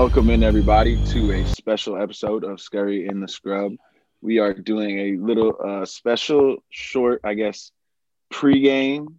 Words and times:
Welcome 0.00 0.30
in 0.30 0.44
everybody 0.44 0.98
to 1.06 1.32
a 1.32 1.44
special 1.44 2.00
episode 2.00 2.44
of 2.44 2.60
Scurry 2.60 3.08
and 3.08 3.20
the 3.20 3.26
Scrub. 3.26 3.72
We 4.20 4.38
are 4.38 4.54
doing 4.54 4.96
a 4.96 5.16
little 5.16 5.56
uh, 5.60 5.86
special, 5.86 6.58
short, 6.70 7.22
I 7.24 7.34
guess, 7.34 7.72
pregame 8.32 9.14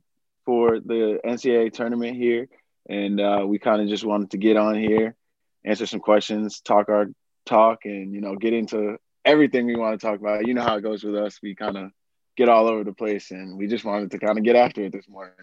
for 0.46 0.80
the 0.80 1.20
NCAA 1.26 1.74
tournament 1.74 2.16
here, 2.16 2.48
and 2.88 3.20
uh, 3.20 3.44
we 3.46 3.60
kind 3.60 3.82
of 3.82 3.90
just 3.90 4.06
wanted 4.06 4.32
to 4.32 4.38
get 4.38 4.56
on 4.56 4.76
here, 4.76 5.18
answer 5.66 5.86
some 5.86 6.00
questions, 6.00 6.62
talk 6.62 6.88
our 6.88 7.08
talk, 7.46 7.80
and 7.84 8.14
you 8.14 8.22
know, 8.22 8.38
get 8.38 8.54
into 8.54 9.00
everything 9.26 9.66
we 9.66 9.76
want 9.76 10.00
to 10.00 10.08
talk 10.08 10.18
about. 10.18 10.48
You 10.48 10.54
know 10.54 10.64
how 10.64 10.78
it 10.78 10.82
goes 10.82 11.04
with 11.04 11.18
us; 11.18 11.42
we 11.44 11.56
kind 11.56 11.76
of 11.76 11.92
get 12.38 12.48
all 12.48 12.70
over 12.70 12.86
the 12.86 12.94
place, 12.94 13.32
and 13.32 13.58
we 13.58 13.68
just 13.68 13.84
wanted 13.84 14.12
to 14.12 14.18
kind 14.18 14.38
of 14.38 14.46
get 14.46 14.56
after 14.56 14.84
it 14.84 14.94
this 14.94 15.10
morning 15.10 15.34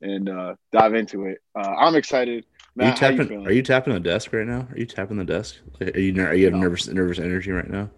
and 0.00 0.28
uh, 0.28 0.54
dive 0.72 0.94
into 0.94 1.26
it. 1.26 1.38
Uh, 1.54 1.74
I'm 1.78 1.94
excited. 1.94 2.44
Matt, 2.74 2.86
are 2.86 2.90
you 2.90 3.16
tapping? 3.16 3.40
You 3.40 3.46
are 3.46 3.52
you 3.52 3.62
tapping 3.62 3.94
the 3.94 4.00
desk 4.00 4.32
right 4.32 4.46
now? 4.46 4.68
Are 4.70 4.78
you 4.78 4.86
tapping 4.86 5.16
the 5.16 5.24
desk? 5.24 5.56
Are 5.80 5.98
you 5.98 6.22
are 6.22 6.34
you 6.34 6.44
have 6.44 6.54
no. 6.54 6.60
nervous 6.60 6.86
nervous 6.88 7.18
energy 7.18 7.50
right 7.50 7.68
now? 7.68 7.90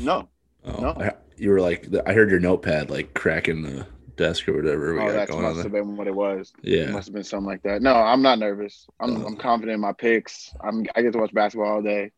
No. 0.00 0.28
Oh, 0.64 0.80
no. 0.80 0.90
I, 0.98 1.12
you 1.36 1.50
were 1.50 1.60
like 1.60 1.86
I 2.06 2.12
heard 2.12 2.30
your 2.30 2.40
notepad 2.40 2.90
like 2.90 3.14
cracking 3.14 3.62
the 3.62 3.86
desk 4.16 4.48
or 4.48 4.54
whatever. 4.54 4.94
We 4.94 5.00
oh, 5.00 5.12
that 5.12 5.28
must 5.28 5.62
have 5.62 5.72
been 5.72 5.96
what 5.96 6.06
it 6.06 6.14
was. 6.14 6.52
Yeah, 6.62 6.84
it 6.84 6.90
must 6.90 7.08
have 7.08 7.14
been 7.14 7.24
something 7.24 7.46
like 7.46 7.62
that. 7.62 7.82
No, 7.82 7.94
I'm 7.94 8.22
not 8.22 8.38
nervous. 8.38 8.86
I'm 9.00 9.22
oh. 9.22 9.26
I'm 9.26 9.36
confident 9.36 9.74
in 9.74 9.80
my 9.80 9.92
picks. 9.92 10.54
I'm 10.60 10.86
I 10.94 11.02
get 11.02 11.12
to 11.12 11.18
watch 11.18 11.34
basketball 11.34 11.70
all 11.70 11.82
day. 11.82 12.12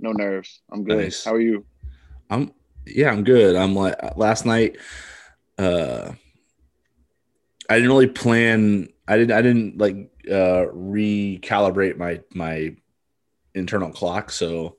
No 0.00 0.12
nerves. 0.12 0.60
I'm 0.70 0.84
good. 0.84 0.98
Nice. 0.98 1.24
How 1.24 1.34
are 1.34 1.40
you? 1.40 1.64
I'm 2.30 2.52
yeah, 2.86 3.10
I'm 3.10 3.24
good. 3.24 3.56
I'm 3.56 3.74
like 3.74 3.94
last 4.16 4.44
night. 4.44 4.76
Uh, 5.56 6.12
I 7.68 7.74
didn't 7.76 7.90
really 7.90 8.08
plan. 8.08 8.88
I 9.06 9.16
didn't. 9.16 9.32
I 9.32 9.42
didn't 9.42 9.78
like 9.78 10.10
uh 10.26 10.66
recalibrate 10.72 11.96
my 11.96 12.20
my 12.34 12.74
internal 13.54 13.90
clock. 13.90 14.30
So 14.30 14.76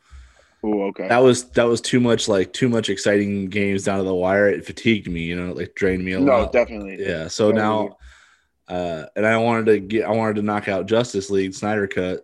Oh, 0.61 0.83
okay. 0.87 1.07
That 1.07 1.19
was 1.19 1.49
that 1.51 1.63
was 1.63 1.79
too 1.79 1.99
much 1.99 2.27
like 2.27 2.51
too 2.51 2.67
much 2.67 2.89
exciting 2.89 3.45
games 3.47 3.85
down 3.85 3.99
to 3.99 4.03
the 4.03 4.13
wire. 4.13 4.47
It 4.49 4.65
fatigued 4.65 5.07
me, 5.07 5.21
you 5.21 5.39
know, 5.39 5.53
like 5.53 5.73
drained 5.75 6.03
me 6.03 6.13
a 6.13 6.19
no, 6.19 6.31
lot. 6.31 6.53
No, 6.53 6.59
definitely. 6.59 6.97
Yeah. 6.99 7.27
So 7.29 7.51
definitely. 7.51 7.95
now 8.67 8.75
uh 8.75 9.05
and 9.15 9.25
I 9.25 9.37
wanted 9.37 9.67
to 9.67 9.79
get 9.79 10.05
I 10.05 10.11
wanted 10.11 10.35
to 10.35 10.41
knock 10.41 10.67
out 10.67 10.85
Justice 10.85 11.29
League 11.29 11.53
Snyder 11.53 11.87
Cut 11.87 12.23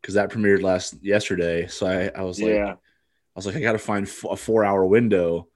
because 0.00 0.14
that 0.14 0.30
premiered 0.30 0.62
last 0.62 1.02
yesterday. 1.02 1.66
So 1.66 1.86
I, 1.86 2.10
I 2.18 2.22
was 2.24 2.40
like 2.40 2.50
yeah. 2.50 2.74
I 2.74 3.38
was 3.38 3.46
like, 3.46 3.56
I 3.56 3.60
gotta 3.60 3.78
find 3.78 4.06
f- 4.06 4.24
a 4.30 4.36
four 4.36 4.64
hour 4.64 4.84
window. 4.84 5.48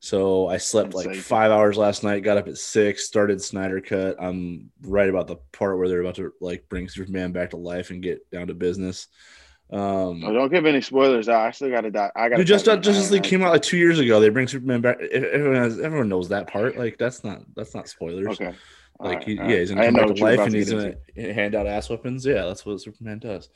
So 0.00 0.46
I 0.46 0.58
slept 0.58 0.94
like 0.94 1.14
five 1.14 1.50
hours 1.50 1.76
last 1.76 2.04
night, 2.04 2.22
got 2.22 2.38
up 2.38 2.46
at 2.46 2.56
six, 2.56 3.04
started 3.04 3.42
Snyder 3.42 3.80
Cut. 3.80 4.16
I'm 4.20 4.70
right 4.82 5.08
about 5.08 5.26
the 5.26 5.36
part 5.52 5.76
where 5.76 5.88
they're 5.88 6.00
about 6.00 6.14
to 6.16 6.32
like 6.40 6.68
bring 6.68 6.88
Superman 6.88 7.32
back 7.32 7.50
to 7.50 7.56
life 7.56 7.90
and 7.90 8.02
get 8.02 8.30
down 8.30 8.46
to 8.46 8.54
business. 8.54 9.08
Um, 9.70 10.24
oh, 10.24 10.32
don't 10.32 10.50
give 10.50 10.64
any 10.66 10.80
spoilers. 10.80 11.28
I 11.28 11.50
still 11.50 11.70
got 11.70 11.82
to 11.82 11.90
die. 11.90 12.10
I 12.16 12.28
got. 12.28 12.40
Just 12.44 12.64
Justice 12.64 13.10
League 13.10 13.24
came 13.24 13.42
out 13.42 13.50
like 13.50 13.62
two 13.62 13.76
years 13.76 13.98
ago. 13.98 14.20
They 14.20 14.28
bring 14.28 14.48
Superman 14.48 14.80
back. 14.80 15.00
Everyone 15.00 15.56
has, 15.56 15.78
everyone 15.80 16.08
knows 16.08 16.28
that 16.30 16.46
part. 16.46 16.78
Like 16.78 16.96
that's 16.96 17.24
not 17.24 17.42
that's 17.54 17.74
not 17.74 17.88
spoilers. 17.88 18.40
Okay. 18.40 18.54
Like 19.00 19.18
right, 19.18 19.28
he, 19.28 19.34
yeah, 19.34 19.58
he's 19.58 19.70
gonna 19.70 19.84
come 19.84 19.94
back 19.94 20.06
to 20.08 20.24
life 20.24 20.40
and 20.40 20.54
he's 20.54 20.70
gonna 20.70 20.94
hand 21.14 21.54
out 21.54 21.68
ass 21.68 21.88
weapons. 21.88 22.26
Yeah, 22.26 22.46
that's 22.46 22.66
what 22.66 22.80
Superman 22.80 23.20
does. 23.20 23.48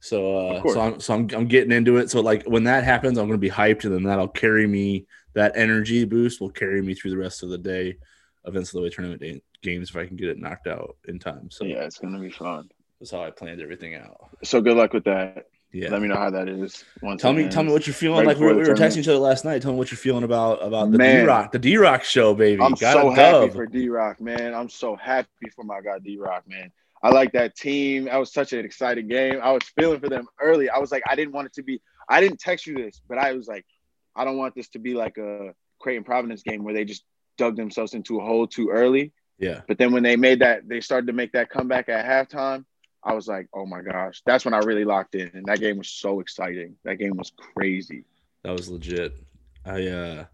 So 0.00 0.36
uh, 0.36 0.62
so 0.68 0.80
I'm 0.80 1.00
so 1.00 1.14
I'm, 1.14 1.28
I'm 1.34 1.46
getting 1.46 1.72
into 1.72 1.98
it. 1.98 2.10
So 2.10 2.20
like 2.20 2.44
when 2.44 2.64
that 2.64 2.82
happens, 2.84 3.18
I'm 3.18 3.26
gonna 3.26 3.36
be 3.36 3.50
hyped, 3.50 3.84
and 3.84 3.92
then 3.92 4.04
that'll 4.04 4.28
carry 4.28 4.66
me. 4.66 5.06
That 5.34 5.52
energy 5.54 6.06
boost 6.06 6.40
will 6.40 6.50
carry 6.50 6.80
me 6.80 6.94
through 6.94 7.10
the 7.10 7.18
rest 7.18 7.42
of 7.42 7.50
the 7.50 7.58
day 7.58 7.98
events 8.46 8.72
of 8.72 8.82
NCAA 8.82 8.92
tournament 8.92 9.20
day, 9.20 9.42
games 9.62 9.90
if 9.90 9.96
I 9.96 10.06
can 10.06 10.16
get 10.16 10.28
it 10.28 10.38
knocked 10.38 10.66
out 10.66 10.96
in 11.08 11.18
time. 11.18 11.50
So 11.50 11.64
yeah, 11.64 11.82
it's 11.82 11.98
gonna 11.98 12.18
be 12.18 12.30
fun. 12.30 12.70
That's 12.98 13.10
how 13.10 13.22
I 13.22 13.30
planned 13.30 13.60
everything 13.60 13.94
out. 13.94 14.30
So 14.44 14.62
good 14.62 14.76
luck 14.76 14.94
with 14.94 15.04
that. 15.04 15.46
Yeah. 15.76 15.90
Let 15.90 16.00
me 16.00 16.08
know 16.08 16.16
how 16.16 16.30
that 16.30 16.48
is. 16.48 16.82
Tell 17.18 17.34
me, 17.34 17.48
tell 17.48 17.62
me 17.62 17.70
what 17.70 17.86
you're 17.86 17.92
feeling. 17.92 18.20
Right 18.20 18.28
like 18.28 18.38
we 18.38 18.46
were, 18.46 18.54
we 18.54 18.62
were 18.66 18.74
texting 18.74 18.98
each 18.98 19.08
other 19.08 19.18
last 19.18 19.44
night. 19.44 19.60
Tell 19.60 19.72
me 19.72 19.76
what 19.76 19.90
you're 19.90 19.98
feeling 19.98 20.24
about 20.24 20.62
about 20.62 20.90
the 20.90 20.96
D 20.96 21.20
Rock, 21.20 21.52
the 21.52 21.58
D 21.58 21.76
Rock 21.76 22.02
show, 22.02 22.34
baby. 22.34 22.62
I'm 22.62 22.72
Got 22.72 22.94
so 22.94 23.10
happy 23.10 23.50
for 23.50 23.66
D 23.66 23.90
Rock, 23.90 24.18
man. 24.18 24.54
I'm 24.54 24.70
so 24.70 24.96
happy 24.96 25.50
for 25.54 25.64
my 25.64 25.82
guy 25.82 25.98
D 25.98 26.16
Rock, 26.16 26.44
man. 26.48 26.72
I 27.02 27.10
like 27.10 27.32
that 27.32 27.56
team. 27.56 28.06
That 28.06 28.16
was 28.16 28.32
such 28.32 28.54
an 28.54 28.64
exciting 28.64 29.06
game. 29.06 29.38
I 29.42 29.52
was 29.52 29.64
feeling 29.78 30.00
for 30.00 30.08
them 30.08 30.26
early. 30.40 30.70
I 30.70 30.78
was 30.78 30.90
like, 30.90 31.02
I 31.06 31.14
didn't 31.14 31.34
want 31.34 31.46
it 31.46 31.52
to 31.54 31.62
be. 31.62 31.82
I 32.08 32.22
didn't 32.22 32.40
text 32.40 32.66
you 32.66 32.74
this, 32.74 33.02
but 33.06 33.18
I 33.18 33.34
was 33.34 33.46
like, 33.46 33.66
I 34.14 34.24
don't 34.24 34.38
want 34.38 34.54
this 34.54 34.68
to 34.70 34.78
be 34.78 34.94
like 34.94 35.18
a 35.18 35.52
Creighton 35.78 36.04
Providence 36.04 36.42
game 36.42 36.64
where 36.64 36.72
they 36.72 36.86
just 36.86 37.04
dug 37.36 37.54
themselves 37.54 37.92
into 37.92 38.18
a 38.18 38.24
hole 38.24 38.46
too 38.46 38.70
early. 38.70 39.12
Yeah. 39.38 39.60
But 39.68 39.76
then 39.76 39.92
when 39.92 40.02
they 40.02 40.16
made 40.16 40.38
that, 40.38 40.66
they 40.66 40.80
started 40.80 41.08
to 41.08 41.12
make 41.12 41.32
that 41.32 41.50
comeback 41.50 41.90
at 41.90 42.06
halftime. 42.06 42.64
I 43.06 43.14
was 43.14 43.28
like, 43.28 43.48
oh 43.54 43.64
my 43.64 43.82
gosh, 43.82 44.20
that's 44.26 44.44
when 44.44 44.52
I 44.52 44.58
really 44.58 44.84
locked 44.84 45.14
in. 45.14 45.30
And 45.32 45.46
that 45.46 45.60
game 45.60 45.78
was 45.78 45.88
so 45.88 46.18
exciting. 46.18 46.74
That 46.84 46.96
game 46.96 47.16
was 47.16 47.32
crazy. 47.54 48.04
That 48.42 48.52
was 48.52 48.68
legit. 48.68 49.16
I 49.64 49.86
uh 49.86 50.24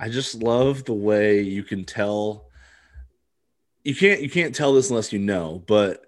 I 0.00 0.08
just 0.08 0.42
love 0.42 0.84
the 0.84 0.94
way 0.94 1.42
you 1.42 1.62
can 1.62 1.84
tell 1.84 2.46
you 3.84 3.94
can't 3.94 4.22
you 4.22 4.30
can't 4.30 4.54
tell 4.54 4.72
this 4.72 4.88
unless 4.88 5.12
you 5.12 5.18
know, 5.18 5.62
but 5.66 6.06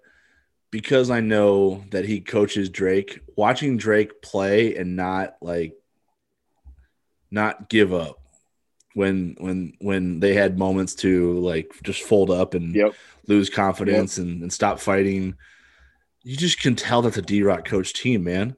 because 0.70 1.10
I 1.10 1.20
know 1.20 1.84
that 1.90 2.06
he 2.06 2.20
coaches 2.20 2.70
Drake, 2.70 3.20
watching 3.36 3.76
Drake 3.76 4.22
play 4.22 4.76
and 4.76 4.96
not 4.96 5.36
like 5.42 5.74
not 7.30 7.68
give 7.68 7.92
up 7.92 8.20
when 8.94 9.36
when 9.38 9.74
when 9.80 10.20
they 10.20 10.32
had 10.32 10.58
moments 10.58 10.94
to 10.94 11.38
like 11.40 11.72
just 11.82 12.02
fold 12.02 12.30
up 12.30 12.54
and 12.54 12.74
yep. 12.74 12.94
lose 13.26 13.50
confidence 13.50 14.16
yep. 14.16 14.26
and, 14.26 14.42
and 14.42 14.52
stop 14.52 14.80
fighting 14.80 15.34
you 16.22 16.36
just 16.36 16.60
can 16.60 16.76
tell 16.76 17.02
that's 17.02 17.16
a 17.16 17.22
D 17.22 17.42
Rock 17.42 17.64
coach 17.64 17.92
team, 17.92 18.24
man. 18.24 18.56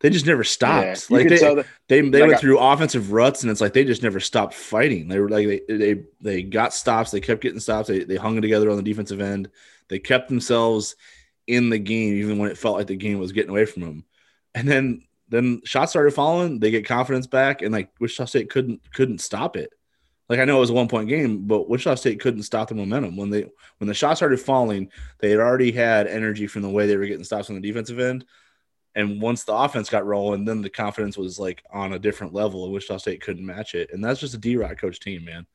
They 0.00 0.10
just 0.10 0.26
never 0.26 0.44
stopped. 0.44 1.10
Yeah, 1.10 1.16
like 1.16 1.28
they, 1.28 1.38
that, 1.38 1.66
they, 1.88 2.00
they 2.02 2.22
went 2.22 2.38
through 2.38 2.58
offensive 2.58 3.10
ruts, 3.10 3.42
and 3.42 3.50
it's 3.50 3.60
like 3.60 3.72
they 3.72 3.84
just 3.84 4.02
never 4.02 4.20
stopped 4.20 4.54
fighting. 4.54 5.08
They 5.08 5.18
were 5.18 5.28
like 5.28 5.46
they 5.46 5.60
they 5.68 6.02
they 6.20 6.42
got 6.42 6.72
stops. 6.72 7.10
They 7.10 7.20
kept 7.20 7.40
getting 7.40 7.58
stops. 7.58 7.88
They 7.88 8.04
they 8.04 8.16
hung 8.16 8.40
together 8.40 8.70
on 8.70 8.76
the 8.76 8.82
defensive 8.82 9.20
end. 9.20 9.50
They 9.88 9.98
kept 9.98 10.28
themselves 10.28 10.94
in 11.48 11.70
the 11.70 11.78
game, 11.78 12.14
even 12.14 12.38
when 12.38 12.50
it 12.50 12.58
felt 12.58 12.76
like 12.76 12.86
the 12.86 12.96
game 12.96 13.18
was 13.18 13.32
getting 13.32 13.50
away 13.50 13.64
from 13.64 13.82
them. 13.82 14.04
And 14.54 14.68
then 14.68 15.02
then 15.28 15.62
shots 15.64 15.90
started 15.90 16.14
falling. 16.14 16.60
They 16.60 16.70
get 16.70 16.86
confidence 16.86 17.26
back, 17.26 17.62
and 17.62 17.72
like 17.72 17.90
Wichita 17.98 18.26
State 18.26 18.50
couldn't 18.50 18.80
couldn't 18.92 19.18
stop 19.18 19.56
it. 19.56 19.72
Like 20.28 20.40
I 20.40 20.44
know 20.44 20.58
it 20.58 20.60
was 20.60 20.70
a 20.70 20.74
one 20.74 20.88
point 20.88 21.08
game, 21.08 21.46
but 21.46 21.68
Wichita 21.68 21.94
State 21.94 22.20
couldn't 22.20 22.42
stop 22.42 22.68
the 22.68 22.74
momentum 22.74 23.16
when 23.16 23.30
they 23.30 23.46
when 23.78 23.88
the 23.88 23.94
shots 23.94 24.18
started 24.18 24.40
falling. 24.40 24.90
They 25.20 25.30
had 25.30 25.40
already 25.40 25.72
had 25.72 26.06
energy 26.06 26.46
from 26.46 26.62
the 26.62 26.70
way 26.70 26.86
they 26.86 26.96
were 26.96 27.06
getting 27.06 27.24
stops 27.24 27.48
on 27.48 27.56
the 27.56 27.66
defensive 27.66 27.98
end, 27.98 28.26
and 28.94 29.22
once 29.22 29.44
the 29.44 29.54
offense 29.54 29.88
got 29.88 30.06
rolling, 30.06 30.44
then 30.44 30.60
the 30.60 30.68
confidence 30.68 31.16
was 31.16 31.38
like 31.38 31.62
on 31.72 31.94
a 31.94 31.98
different 31.98 32.34
level. 32.34 32.64
And 32.64 32.74
Wichita 32.74 32.98
State 32.98 33.22
couldn't 33.22 33.46
match 33.46 33.74
it, 33.74 33.90
and 33.92 34.04
that's 34.04 34.20
just 34.20 34.34
a 34.34 34.38
D 34.38 34.56
Rock 34.56 34.76
coach 34.78 35.00
team, 35.00 35.24
man. 35.24 35.46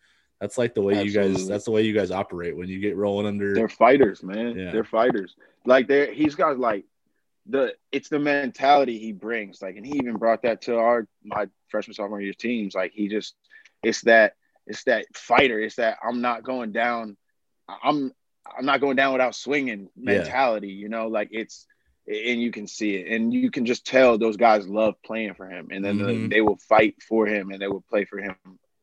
That's 0.41 0.57
like 0.57 0.73
the 0.73 0.81
way 0.81 0.95
Absolutely. 0.95 1.29
you 1.29 1.35
guys. 1.35 1.47
That's 1.47 1.65
the 1.65 1.71
way 1.71 1.83
you 1.83 1.93
guys 1.93 2.11
operate 2.11 2.57
when 2.57 2.67
you 2.67 2.79
get 2.79 2.97
rolling 2.97 3.27
under. 3.27 3.53
They're 3.53 3.69
fighters, 3.69 4.23
man. 4.23 4.57
Yeah. 4.57 4.71
They're 4.71 4.83
fighters. 4.83 5.35
Like 5.65 5.87
they're 5.87 6.11
he's 6.11 6.35
got 6.35 6.57
like 6.57 6.85
the 7.45 7.75
it's 7.91 8.09
the 8.09 8.19
mentality 8.19 8.97
he 8.97 9.11
brings. 9.11 9.61
Like, 9.61 9.77
and 9.77 9.85
he 9.85 9.97
even 9.97 10.17
brought 10.17 10.41
that 10.41 10.63
to 10.63 10.77
our 10.77 11.07
my 11.23 11.47
freshman 11.69 11.93
sophomore 11.93 12.21
year 12.21 12.33
teams. 12.33 12.75
Like 12.75 12.91
he 12.93 13.07
just 13.07 13.35
it's 13.83 14.01
that 14.01 14.33
it's 14.67 14.83
that 14.85 15.05
fighter. 15.15 15.59
It's 15.59 15.75
that 15.75 15.97
I'm 16.03 16.21
not 16.21 16.43
going 16.43 16.71
down. 16.71 17.17
I'm 17.67 18.11
I'm 18.57 18.65
not 18.65 18.81
going 18.81 18.95
down 18.95 19.13
without 19.13 19.35
swinging 19.35 19.89
mentality. 19.95 20.69
Yeah. 20.69 20.81
You 20.81 20.89
know, 20.89 21.07
like 21.07 21.29
it's 21.31 21.65
and 22.07 22.41
you 22.41 22.51
can 22.51 22.67
see 22.67 22.95
it, 22.95 23.15
and 23.15 23.33
you 23.33 23.49
can 23.49 23.65
just 23.65 23.85
tell 23.85 24.17
those 24.17 24.37
guys 24.37 24.67
love 24.67 24.95
playing 25.05 25.35
for 25.35 25.47
him, 25.47 25.69
and 25.71 25.83
then 25.83 25.99
mm-hmm. 25.99 26.29
they 26.29 26.41
will 26.41 26.57
fight 26.57 26.95
for 27.07 27.25
him, 27.25 27.51
and 27.51 27.61
they 27.61 27.67
will 27.67 27.83
play 27.89 28.05
for 28.05 28.19
him. 28.19 28.35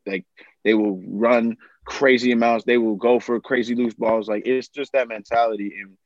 Like 0.07 0.25
they 0.65 0.75
will 0.75 1.03
run 1.07 1.57
crazy 1.85 2.33
amounts. 2.33 2.65
They 2.65 2.79
will 2.79 2.97
go 2.97 3.21
for 3.21 3.39
crazy 3.41 3.75
loose 3.75 3.95
balls. 3.95 4.29
Like 4.29 4.47
it's 4.47 4.69
just 4.69 4.93
that 4.93 5.09
mentality, 5.09 5.75
and 5.81 5.97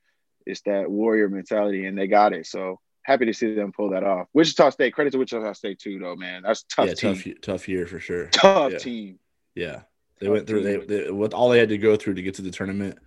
it's 0.45 0.61
that 0.61 0.89
warrior 0.89 1.29
mentality, 1.29 1.85
and 1.85 1.97
they 1.97 2.07
got 2.07 2.33
it. 2.33 2.47
So 2.47 2.79
happy 3.03 3.25
to 3.25 3.33
see 3.33 3.53
them 3.53 3.71
pull 3.71 3.91
that 3.91 4.03
off. 4.03 4.27
Wichita 4.33 4.71
State, 4.71 4.93
credit 4.93 5.11
to 5.11 5.19
Wichita 5.19 5.53
State 5.53 5.79
too, 5.79 5.99
though, 5.99 6.15
man. 6.15 6.43
That's 6.43 6.63
tough. 6.63 6.87
Yeah, 6.87 6.93
team. 6.95 7.15
tough, 7.15 7.33
tough 7.41 7.69
year 7.69 7.87
for 7.87 7.99
sure. 7.99 8.27
Tough 8.27 8.73
yeah. 8.73 8.77
team. 8.77 9.19
Yeah, 9.55 9.81
they 10.19 10.29
went 10.29 10.47
through 10.47 10.63
they, 10.63 10.77
they 10.77 11.11
with 11.11 11.33
all 11.33 11.49
they 11.49 11.59
had 11.59 11.69
to 11.69 11.77
go 11.77 11.95
through 11.95 12.15
to 12.15 12.21
get 12.21 12.35
to 12.35 12.41
the 12.41 12.51
tournament. 12.51 12.97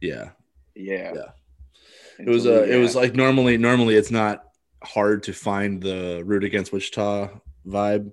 Yeah, 0.00 0.30
yeah, 0.74 1.12
yeah. 1.14 1.30
It 2.18 2.28
was 2.28 2.46
uh, 2.46 2.62
it 2.62 2.76
was 2.76 2.94
like 2.94 3.14
normally 3.14 3.56
normally 3.58 3.96
it's 3.96 4.10
not 4.10 4.44
hard 4.82 5.22
to 5.24 5.32
find 5.32 5.82
the 5.82 6.22
root 6.24 6.44
against 6.44 6.72
Wichita 6.72 7.30
vibe, 7.66 8.12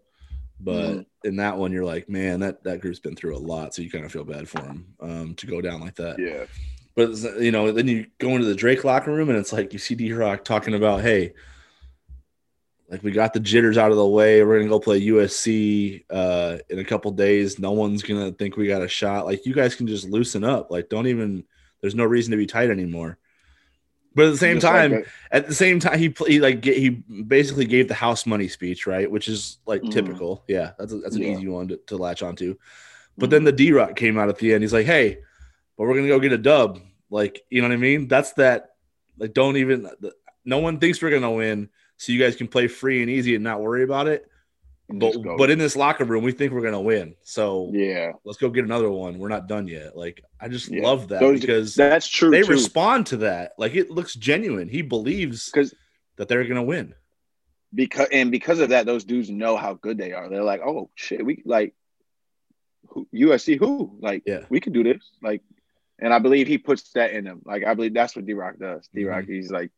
but 0.59 0.91
mm. 0.91 1.05
in 1.23 1.35
that 1.35 1.57
one 1.57 1.71
you're 1.71 1.85
like, 1.85 2.09
man, 2.09 2.39
that 2.39 2.63
that 2.63 2.81
group's 2.81 2.99
been 2.99 3.15
through 3.15 3.35
a 3.35 3.39
lot, 3.39 3.75
so 3.75 3.81
you 3.81 3.91
kind 3.91 4.05
of 4.05 4.11
feel 4.11 4.23
bad 4.23 4.47
for 4.47 4.61
them 4.61 4.93
um, 5.01 5.35
to 5.35 5.47
go 5.47 5.61
down 5.61 5.81
like 5.81 5.95
that. 5.95 6.17
Yeah. 6.17 6.45
But 6.95 7.17
you 7.41 7.51
know, 7.51 7.71
then 7.71 7.87
you 7.87 8.07
go 8.19 8.29
into 8.29 8.45
the 8.45 8.55
Drake 8.55 8.83
locker 8.83 9.13
room 9.13 9.29
and 9.29 9.37
it's 9.37 9.53
like 9.53 9.73
you 9.73 9.79
see 9.79 9.95
D 9.95 10.11
Rock 10.11 10.43
talking 10.43 10.73
about, 10.73 11.01
hey, 11.01 11.33
like 12.91 13.03
we 13.03 13.11
got 13.11 13.33
the 13.33 13.39
jitters 13.39 13.77
out 13.77 13.91
of 13.91 13.97
the 13.97 14.05
way. 14.05 14.43
We're 14.43 14.57
gonna 14.57 14.69
go 14.69 14.79
play 14.79 15.01
USC 15.01 16.03
uh, 16.09 16.57
in 16.69 16.77
a 16.77 16.83
couple 16.83 17.09
days. 17.11 17.57
No 17.57 17.71
one's 17.71 18.03
gonna 18.03 18.33
think 18.33 18.57
we 18.57 18.67
got 18.67 18.81
a 18.81 18.87
shot. 18.89 19.25
Like 19.25 19.45
you 19.45 19.53
guys 19.53 19.75
can 19.75 19.87
just 19.87 20.09
loosen 20.09 20.43
up. 20.43 20.69
Like 20.69 20.89
don't 20.89 21.07
even. 21.07 21.45
There's 21.79 21.95
no 21.95 22.03
reason 22.03 22.31
to 22.31 22.37
be 22.37 22.45
tight 22.45 22.69
anymore. 22.69 23.17
But 24.13 24.25
at 24.25 24.31
the 24.31 24.37
same 24.37 24.59
time, 24.59 24.91
like 24.91 25.07
at 25.31 25.47
the 25.47 25.55
same 25.55 25.79
time, 25.79 25.97
he, 25.97 26.13
he 26.27 26.41
like 26.41 26.65
he 26.65 26.89
basically 26.89 27.65
gave 27.65 27.87
the 27.87 27.93
house 27.93 28.25
money 28.25 28.49
speech, 28.49 28.85
right? 28.85 29.09
Which 29.09 29.29
is 29.29 29.57
like 29.65 29.81
mm. 29.81 29.91
typical. 29.91 30.43
Yeah, 30.49 30.71
that's 30.77 30.91
a, 30.91 30.97
that's 30.97 31.15
an 31.15 31.23
yeah. 31.23 31.29
easy 31.29 31.47
one 31.47 31.69
to, 31.69 31.77
to 31.87 31.97
latch 31.97 32.21
onto. 32.21 32.57
But 33.17 33.27
mm. 33.27 33.31
then 33.31 33.43
the 33.45 33.53
D 33.53 33.71
Rock 33.71 33.95
came 33.95 34.17
out 34.17 34.27
at 34.27 34.37
the 34.37 34.53
end. 34.53 34.63
He's 34.63 34.73
like, 34.73 34.85
"Hey, 34.85 35.19
but 35.77 35.87
we're 35.87 35.95
gonna 35.95 36.09
go 36.09 36.19
get 36.19 36.33
a 36.33 36.37
dub." 36.37 36.81
Like, 37.09 37.41
you 37.49 37.61
know 37.61 37.69
what 37.69 37.73
I 37.73 37.77
mean? 37.77 38.09
That's 38.09 38.33
that. 38.33 38.71
Like, 39.17 39.33
don't 39.33 39.55
even. 39.55 39.89
No 40.43 40.57
one 40.57 40.79
thinks 40.79 41.01
we're 41.01 41.11
gonna 41.11 41.31
win, 41.31 41.69
so 42.01 42.11
you 42.11 42.19
guys 42.19 42.35
can 42.35 42.47
play 42.47 42.65
free 42.65 43.03
and 43.03 43.11
easy 43.11 43.35
and 43.35 43.43
not 43.43 43.61
worry 43.61 43.83
about 43.83 44.07
it. 44.07 44.27
But 44.89 45.15
but 45.37 45.51
in 45.51 45.59
this 45.59 45.75
locker 45.75 46.03
room, 46.03 46.23
we 46.23 46.31
think 46.31 46.51
we're 46.51 46.63
gonna 46.63 46.81
win. 46.81 47.13
So 47.21 47.69
yeah, 47.71 48.13
let's 48.25 48.39
go 48.39 48.49
get 48.49 48.65
another 48.65 48.89
one. 48.89 49.19
We're 49.19 49.29
not 49.29 49.47
done 49.47 49.67
yet. 49.67 49.95
Like 49.95 50.23
I 50.39 50.47
just 50.47 50.69
yeah. 50.69 50.81
love 50.81 51.09
that 51.09 51.19
Those, 51.19 51.39
because 51.39 51.75
that's 51.75 52.07
true. 52.07 52.31
They 52.31 52.41
too. 52.41 52.53
respond 52.53 53.05
to 53.07 53.17
that. 53.17 53.51
Like 53.59 53.75
it 53.75 53.91
looks 53.91 54.15
genuine. 54.15 54.67
He 54.67 54.81
believes 54.81 55.51
because 55.51 55.75
that 56.15 56.27
they're 56.27 56.43
gonna 56.43 56.63
win. 56.63 56.95
Because 57.73 58.07
and 58.11 58.31
because 58.31 58.59
of 58.59 58.69
that, 58.69 58.87
those 58.87 59.03
dudes 59.03 59.29
know 59.29 59.55
how 59.55 59.75
good 59.75 59.99
they 59.99 60.11
are. 60.11 60.27
They're 60.27 60.43
like, 60.43 60.61
oh 60.61 60.89
shit, 60.95 61.23
we 61.23 61.43
like 61.45 61.75
who, 62.87 63.07
USC 63.13 63.59
who 63.59 63.95
like 64.01 64.23
yeah. 64.25 64.45
we 64.49 64.59
can 64.59 64.73
do 64.73 64.83
this. 64.83 65.07
Like, 65.21 65.43
and 65.99 66.11
I 66.11 66.17
believe 66.17 66.47
he 66.47 66.57
puts 66.57 66.91
that 66.93 67.11
in 67.11 67.25
them. 67.25 67.43
Like 67.45 67.63
I 67.63 67.75
believe 67.75 67.93
that's 67.93 68.15
what 68.15 68.25
D 68.25 68.33
Rock 68.33 68.57
does. 68.57 68.89
D 68.91 69.05
Rock, 69.05 69.25
mm-hmm. 69.25 69.33
he's 69.33 69.51
like 69.51 69.71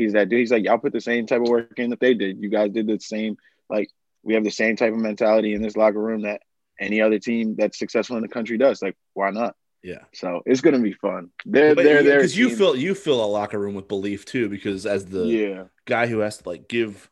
he's 0.00 0.14
that 0.14 0.28
dude. 0.28 0.40
He's 0.40 0.50
like, 0.50 0.64
y'all 0.64 0.78
put 0.78 0.92
the 0.92 1.00
same 1.00 1.26
type 1.26 1.40
of 1.40 1.48
work 1.48 1.78
in 1.78 1.90
that 1.90 2.00
they 2.00 2.14
did. 2.14 2.42
You 2.42 2.48
guys 2.48 2.70
did 2.70 2.86
the 2.86 2.98
same 2.98 3.36
like 3.68 3.88
we 4.22 4.34
have 4.34 4.44
the 4.44 4.50
same 4.50 4.76
type 4.76 4.92
of 4.92 4.98
mentality 4.98 5.54
in 5.54 5.62
this 5.62 5.76
locker 5.76 6.00
room 6.00 6.22
that 6.22 6.42
any 6.78 7.00
other 7.00 7.18
team 7.18 7.54
that's 7.56 7.78
successful 7.78 8.16
in 8.16 8.22
the 8.22 8.28
country 8.28 8.58
does. 8.58 8.82
Like, 8.82 8.96
why 9.14 9.30
not? 9.30 9.54
Yeah. 9.82 10.04
So 10.12 10.42
it's 10.44 10.60
gonna 10.60 10.80
be 10.80 10.92
fun. 10.92 11.30
They're 11.46 11.74
but 11.74 11.84
they're 11.84 12.02
there 12.02 12.18
because 12.18 12.36
you 12.36 12.54
feel 12.54 12.76
you 12.76 12.94
fill 12.94 13.24
a 13.24 13.26
locker 13.26 13.58
room 13.58 13.74
with 13.74 13.88
belief 13.88 14.24
too. 14.24 14.48
Because 14.48 14.84
as 14.84 15.06
the 15.06 15.24
yeah. 15.24 15.64
guy 15.86 16.06
who 16.06 16.18
has 16.18 16.38
to 16.38 16.48
like 16.48 16.68
give 16.68 17.10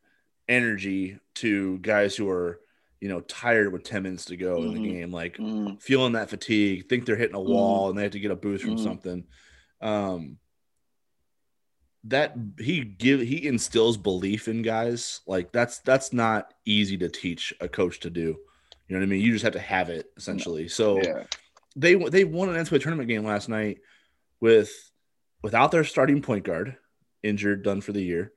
energy 0.49 1.19
to 1.37 1.79
guys 1.79 2.17
who 2.17 2.29
are 2.29 2.61
you 3.01 3.09
know 3.09 3.21
tired 3.21 3.73
with 3.73 3.85
10 3.85 4.03
minutes 4.03 4.25
to 4.27 4.37
go 4.37 4.57
mm-hmm. 4.57 4.67
in 4.67 4.75
the 4.75 4.81
mm-hmm. 4.81 4.99
game 4.99 5.13
like 5.13 5.37
mm-hmm. 5.37 5.77
feeling 5.77 6.15
that 6.15 6.31
fatigue 6.31 6.89
think 6.89 7.05
they're 7.05 7.17
hitting 7.17 7.37
a 7.37 7.41
wall 7.41 7.83
mm-hmm. 7.83 7.91
and 7.91 7.99
they 7.99 8.03
have 8.05 8.13
to 8.13 8.21
get 8.21 8.31
a 8.31 8.37
boost 8.37 8.65
from 8.65 8.75
mm-hmm. 8.75 8.85
something 8.85 9.25
um 9.81 10.37
that 12.05 12.35
he 12.59 12.81
give 12.81 13.21
he 13.21 13.47
instills 13.47 13.97
belief 13.97 14.49
in 14.49 14.63
guys. 14.63 15.21
Like 15.27 15.53
that's 15.53 15.81
that's 15.81 16.13
not 16.13 16.55
easy 16.65 16.97
to 16.99 17.09
teach 17.09 17.53
a 17.61 17.69
coach 17.69 18.01
to 18.01 18.11
do. 18.11 18.37
You 18.89 18.95
know 18.95 19.01
what 19.01 19.03
i 19.03 19.07
mean? 19.07 19.21
You 19.21 19.33
just 19.33 19.45
have 19.45 19.55
to 19.55 19.61
have 19.61 19.91
it 19.91 20.07
essentially. 20.17 20.69
So 20.69 21.01
yeah. 21.03 21.25
they 21.77 21.95
they 21.95 22.25
won 22.25 22.49
an 22.49 22.65
NCAA 22.65 22.81
tournament 22.81 23.09
game 23.09 23.25
last 23.25 23.49
night 23.49 23.79
with 24.41 24.71
without 25.43 25.71
their 25.71 25.85
starting 25.85 26.23
point 26.23 26.45
guard 26.45 26.77
injured 27.23 27.65
done 27.65 27.81
for 27.81 27.93
the 27.93 28.03
year. 28.03 28.33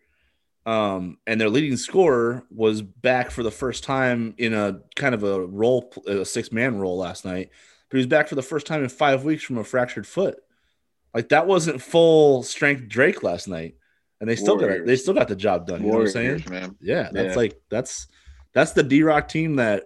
Um 0.66 1.18
and 1.28 1.40
their 1.40 1.50
leading 1.50 1.78
scorer 1.78 2.44
was 2.50 2.82
back 2.82 3.32
for 3.32 3.44
the 3.44 3.52
first 3.52 3.84
time 3.84 4.34
in 4.38 4.54
a 4.54 4.82
kind 4.96 5.16
of 5.16 5.24
a 5.24 5.46
role 5.46 5.94
a 6.08 6.26
six 6.26 6.52
man 6.52 6.78
role 6.78 6.98
last 6.98 7.26
night 7.26 7.50
but 7.90 7.98
he 7.98 8.00
was 8.00 8.08
back 8.08 8.28
for 8.28 8.36
the 8.36 8.42
first 8.42 8.68
time 8.68 8.84
in 8.84 8.90
five 8.90 9.24
weeks 9.24 9.44
from 9.44 9.58
a 9.58 9.64
fractured 9.64 10.06
foot 10.06 10.38
like 11.14 11.30
that 11.30 11.48
wasn't 11.48 11.82
full 11.82 12.44
strength 12.44 12.88
Drake 12.88 13.24
last 13.24 13.48
night, 13.48 13.76
and 14.20 14.30
they 14.30 14.36
still 14.36 14.58
Warriors. 14.58 14.80
got 14.80 14.88
they 14.88 14.96
still 14.96 15.14
got 15.14 15.28
the 15.28 15.36
job 15.36 15.68
done. 15.68 15.84
You 15.84 15.90
Warriors, 15.90 16.16
know 16.16 16.24
what 16.24 16.32
I'm 16.32 16.40
saying? 16.40 16.52
Man. 16.52 16.76
Yeah, 16.82 17.10
that's 17.12 17.30
yeah. 17.30 17.36
like 17.36 17.62
that's 17.70 18.08
that's 18.54 18.72
the 18.72 18.84
D 18.84 19.04
Rock 19.04 19.28
team 19.28 19.58
that 19.58 19.84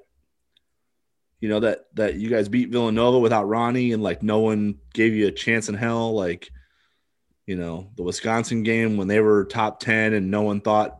you 1.39 1.49
know 1.49 1.59
that 1.61 1.85
that 1.95 2.15
you 2.15 2.29
guys 2.29 2.49
beat 2.49 2.69
Villanova 2.69 3.19
without 3.19 3.47
Ronnie, 3.47 3.91
and 3.91 4.03
like 4.03 4.21
no 4.21 4.39
one 4.39 4.75
gave 4.93 5.13
you 5.13 5.27
a 5.27 5.31
chance 5.31 5.69
in 5.69 5.75
hell. 5.75 6.13
Like 6.13 6.49
you 7.45 7.55
know 7.55 7.89
the 7.95 8.03
Wisconsin 8.03 8.63
game 8.63 8.97
when 8.97 9.07
they 9.07 9.19
were 9.19 9.45
top 9.45 9.79
ten, 9.79 10.13
and 10.13 10.29
no 10.29 10.43
one 10.43 10.61
thought 10.61 10.99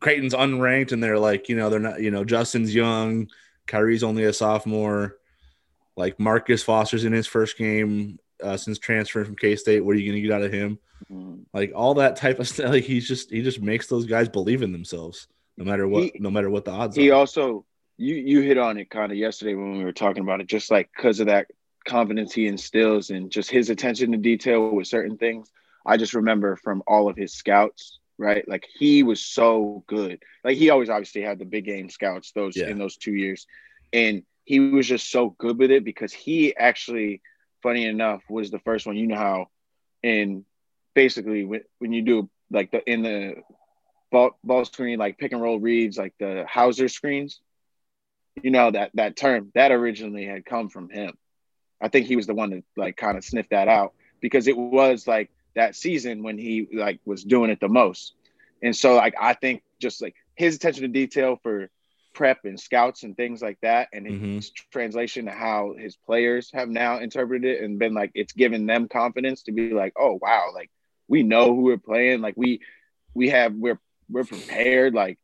Creighton's 0.00 0.34
unranked, 0.34 0.92
and 0.92 1.02
they're 1.02 1.18
like 1.18 1.48
you 1.48 1.56
know 1.56 1.68
they're 1.68 1.80
not 1.80 2.00
you 2.00 2.10
know 2.10 2.24
Justin's 2.24 2.74
young, 2.74 3.28
Khyri's 3.66 4.02
only 4.02 4.24
a 4.24 4.32
sophomore. 4.32 5.16
Like 5.96 6.18
Marcus 6.18 6.62
Foster's 6.62 7.04
in 7.04 7.12
his 7.12 7.26
first 7.26 7.58
game 7.58 8.18
uh, 8.42 8.56
since 8.56 8.78
transferring 8.78 9.26
from 9.26 9.36
K 9.36 9.56
State. 9.56 9.84
What 9.84 9.96
are 9.96 9.98
you 9.98 10.10
going 10.10 10.22
to 10.22 10.28
get 10.28 10.34
out 10.34 10.42
of 10.42 10.52
him? 10.52 10.78
Mm-hmm. 11.10 11.42
Like 11.52 11.72
all 11.74 11.94
that 11.94 12.16
type 12.16 12.38
of 12.38 12.48
stuff. 12.48 12.70
Like 12.70 12.84
he's 12.84 13.06
just 13.06 13.30
he 13.30 13.42
just 13.42 13.60
makes 13.60 13.86
those 13.86 14.06
guys 14.06 14.28
believe 14.28 14.62
in 14.62 14.72
themselves, 14.72 15.28
no 15.56 15.64
matter 15.64 15.86
what, 15.88 16.04
he, 16.04 16.12
no 16.18 16.30
matter 16.30 16.50
what 16.50 16.64
the 16.64 16.72
odds. 16.72 16.96
He 16.96 17.10
are. 17.10 17.14
also 17.14 17.64
you 17.96 18.14
you 18.14 18.40
hit 18.40 18.58
on 18.58 18.78
it 18.78 18.90
kind 18.90 19.12
of 19.12 19.18
yesterday 19.18 19.54
when 19.54 19.78
we 19.78 19.84
were 19.84 19.92
talking 19.92 20.22
about 20.22 20.40
it, 20.40 20.46
just 20.46 20.70
like 20.70 20.90
because 20.96 21.20
of 21.20 21.26
that 21.26 21.46
confidence 21.86 22.32
he 22.32 22.46
instills 22.46 23.10
and 23.10 23.30
just 23.30 23.50
his 23.50 23.70
attention 23.70 24.12
to 24.12 24.18
detail 24.18 24.70
with 24.70 24.86
certain 24.86 25.16
things. 25.16 25.50
I 25.84 25.96
just 25.96 26.14
remember 26.14 26.56
from 26.56 26.82
all 26.86 27.08
of 27.08 27.16
his 27.16 27.32
scouts, 27.32 27.98
right? 28.18 28.46
Like 28.48 28.66
he 28.78 29.02
was 29.02 29.24
so 29.24 29.84
good. 29.86 30.22
Like 30.44 30.56
he 30.56 30.70
always 30.70 30.90
obviously 30.90 31.22
had 31.22 31.38
the 31.38 31.44
big 31.44 31.64
game 31.64 31.88
scouts 31.88 32.32
those 32.32 32.56
yeah. 32.56 32.68
in 32.68 32.78
those 32.78 32.96
two 32.96 33.14
years, 33.14 33.46
and 33.92 34.22
he 34.44 34.60
was 34.60 34.88
just 34.88 35.10
so 35.10 35.30
good 35.38 35.58
with 35.58 35.70
it 35.70 35.84
because 35.84 36.12
he 36.12 36.56
actually 36.56 37.22
funny 37.62 37.86
enough, 37.86 38.22
was 38.28 38.50
the 38.50 38.58
first 38.60 38.86
one. 38.86 38.96
You 38.96 39.06
know 39.06 39.16
how, 39.16 39.48
in 40.02 40.44
basically 40.94 41.44
when, 41.44 41.62
when 41.78 41.92
you 41.92 42.02
do 42.02 42.30
like 42.50 42.70
the 42.70 42.88
in 42.90 43.02
the 43.02 43.34
ball, 44.10 44.38
ball 44.42 44.64
screen, 44.64 44.98
like 44.98 45.18
pick 45.18 45.32
and 45.32 45.42
roll 45.42 45.58
reads, 45.58 45.96
like 45.96 46.14
the 46.18 46.44
Hauser 46.48 46.88
screens, 46.88 47.40
you 48.42 48.50
know 48.50 48.70
that 48.70 48.90
that 48.94 49.16
term 49.16 49.50
that 49.54 49.72
originally 49.72 50.26
had 50.26 50.44
come 50.44 50.68
from 50.68 50.90
him. 50.90 51.16
I 51.80 51.88
think 51.88 52.06
he 52.06 52.16
was 52.16 52.26
the 52.26 52.34
one 52.34 52.50
that 52.50 52.64
like 52.76 52.96
kind 52.96 53.16
of 53.16 53.24
sniffed 53.24 53.50
that 53.50 53.68
out 53.68 53.94
because 54.20 54.46
it 54.46 54.56
was 54.56 55.06
like 55.06 55.30
that 55.54 55.74
season 55.74 56.22
when 56.22 56.38
he 56.38 56.68
like 56.72 57.00
was 57.04 57.24
doing 57.24 57.50
it 57.50 57.60
the 57.60 57.68
most. 57.68 58.14
And 58.62 58.76
so 58.76 58.94
like 58.94 59.14
I 59.20 59.34
think 59.34 59.62
just 59.80 60.02
like 60.02 60.14
his 60.34 60.56
attention 60.56 60.82
to 60.82 60.88
detail 60.88 61.38
for 61.42 61.70
prep 62.12 62.44
and 62.44 62.58
scouts 62.58 63.02
and 63.02 63.16
things 63.16 63.40
like 63.40 63.58
that 63.62 63.88
and 63.92 64.06
his 64.06 64.50
mm-hmm. 64.50 64.70
translation 64.72 65.26
to 65.26 65.30
how 65.30 65.74
his 65.78 65.96
players 65.96 66.50
have 66.52 66.68
now 66.68 66.98
interpreted 66.98 67.56
it 67.56 67.62
and 67.62 67.78
been 67.78 67.94
like 67.94 68.10
it's 68.14 68.32
given 68.32 68.66
them 68.66 68.88
confidence 68.88 69.44
to 69.44 69.52
be 69.52 69.72
like 69.72 69.92
oh 69.96 70.18
wow 70.20 70.50
like 70.52 70.70
we 71.06 71.22
know 71.22 71.54
who 71.54 71.62
we're 71.62 71.78
playing 71.78 72.20
like 72.20 72.34
we 72.36 72.60
we 73.14 73.28
have 73.28 73.54
we're 73.54 73.78
we're 74.08 74.24
prepared 74.24 74.92
like 74.92 75.18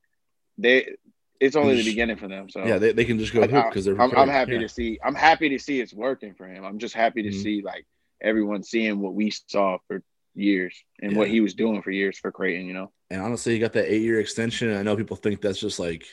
they 0.59 0.95
it's 1.41 1.57
only 1.57 1.77
the 1.77 1.85
beginning 1.85 2.17
for 2.17 2.29
them 2.29 2.49
so 2.49 2.65
yeah 2.65 2.79
they, 2.79 2.93
they 2.93 3.05
can 3.05 3.19
just 3.19 3.33
go 3.33 3.41
because 3.47 3.85
they're 3.85 4.01
I'm, 4.01 4.17
I'm, 4.17 4.29
happy 4.29 4.53
yeah. 4.53 4.61
to 4.61 4.69
see 4.69 4.99
i'm 5.05 5.15
happy 5.15 5.49
to 5.51 5.59
see 5.59 5.81
it's 5.81 5.93
working 5.93 6.35
for 6.35 6.47
him 6.47 6.65
i'm 6.65 6.79
just 6.79 6.95
happy 6.95 7.23
to 7.25 7.31
mm-hmm. 7.31 7.43
see 7.43 7.63
like 7.63 7.85
everyone 8.21 8.63
seeing 8.63 9.01
what 9.01 9.15
we 9.15 9.31
saw 9.31 9.79
for 9.89 10.03
years 10.37 10.85
and 11.01 11.13
yeah. 11.13 11.19
what 11.19 11.29
he 11.29 11.41
was 11.41 11.55
doing 11.55 11.83
for 11.83 11.91
years 11.91 12.19
for 12.19 12.31
Creighton, 12.31 12.67
you 12.67 12.75
know. 12.75 12.93
And 13.11 13.21
honestly, 13.21 13.55
you 13.55 13.61
got 13.61 13.73
that 13.75 13.93
eight 13.93 14.03
year 14.03 14.21
extension. 14.21 14.77
I 14.77 14.83
know 14.83 14.97
people 14.97 15.17
think 15.17 15.41
that's 15.41 15.59
just 15.59 15.79
like 15.79 16.05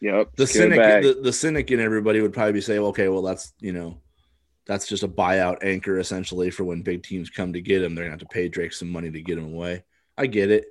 Yep. 0.00 0.36
The 0.36 0.46
cynic, 0.46 1.02
the, 1.02 1.20
the 1.22 1.32
cynic 1.32 1.70
in 1.70 1.80
everybody 1.80 2.20
would 2.20 2.32
probably 2.32 2.60
say, 2.60 2.78
"Well, 2.78 2.88
okay, 2.90 3.08
well, 3.08 3.22
that's 3.22 3.52
you 3.60 3.72
know, 3.72 4.00
that's 4.66 4.86
just 4.86 5.02
a 5.02 5.08
buyout 5.08 5.58
anchor 5.62 5.98
essentially 5.98 6.50
for 6.50 6.64
when 6.64 6.82
big 6.82 7.02
teams 7.02 7.30
come 7.30 7.52
to 7.54 7.60
get 7.60 7.82
him. 7.82 7.94
They're 7.94 8.04
gonna 8.04 8.12
have 8.12 8.20
to 8.20 8.26
pay 8.26 8.48
Drake 8.48 8.72
some 8.72 8.90
money 8.90 9.10
to 9.10 9.22
get 9.22 9.38
him 9.38 9.52
away. 9.52 9.84
I 10.16 10.26
get 10.26 10.50
it, 10.50 10.66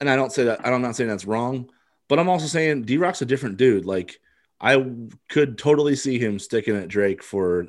and 0.00 0.10
I 0.10 0.16
don't 0.16 0.32
say 0.32 0.44
that. 0.44 0.66
I'm 0.66 0.82
not 0.82 0.96
saying 0.96 1.10
that's 1.10 1.24
wrong, 1.24 1.70
but 2.08 2.18
I'm 2.18 2.28
also 2.28 2.46
saying 2.46 2.82
D 2.82 2.96
Rock's 2.96 3.22
a 3.22 3.26
different 3.26 3.58
dude. 3.58 3.84
Like 3.84 4.18
I 4.60 4.84
could 5.28 5.58
totally 5.58 5.94
see 5.94 6.18
him 6.18 6.38
sticking 6.38 6.74
at 6.74 6.88
Drake 6.88 7.22
for, 7.22 7.68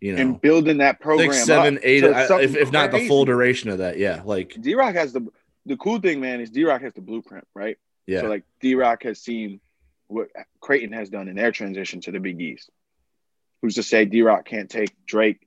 you 0.00 0.14
know, 0.14 0.20
and 0.20 0.40
building 0.40 0.78
that 0.78 1.00
program 1.00 1.32
six, 1.32 1.46
seven, 1.46 1.80
eight, 1.82 2.04
if, 2.04 2.54
if 2.54 2.70
not 2.70 2.92
the 2.92 3.08
full 3.08 3.24
duration 3.24 3.70
of 3.70 3.78
that. 3.78 3.98
Yeah, 3.98 4.22
like 4.24 4.56
D 4.60 4.74
Rock 4.74 4.94
has 4.94 5.12
the 5.12 5.26
the 5.66 5.76
cool 5.78 5.98
thing, 5.98 6.20
man, 6.20 6.40
is 6.40 6.50
D 6.50 6.64
Rock 6.64 6.82
has 6.82 6.92
the 6.94 7.00
blueprint, 7.00 7.46
right? 7.54 7.76
Yeah. 8.06 8.20
So 8.20 8.28
like 8.28 8.44
D 8.60 8.74
Rock 8.74 9.02
has 9.04 9.20
seen 9.20 9.60
what 10.12 10.28
Creighton 10.60 10.92
has 10.92 11.08
done 11.08 11.28
in 11.28 11.36
their 11.36 11.52
transition 11.52 12.00
to 12.02 12.12
the 12.12 12.20
Big 12.20 12.40
East. 12.40 12.70
Who's 13.60 13.76
to 13.76 13.82
say 13.82 14.04
D 14.04 14.22
Rock 14.22 14.44
can't 14.44 14.70
take 14.70 14.94
Drake 15.06 15.46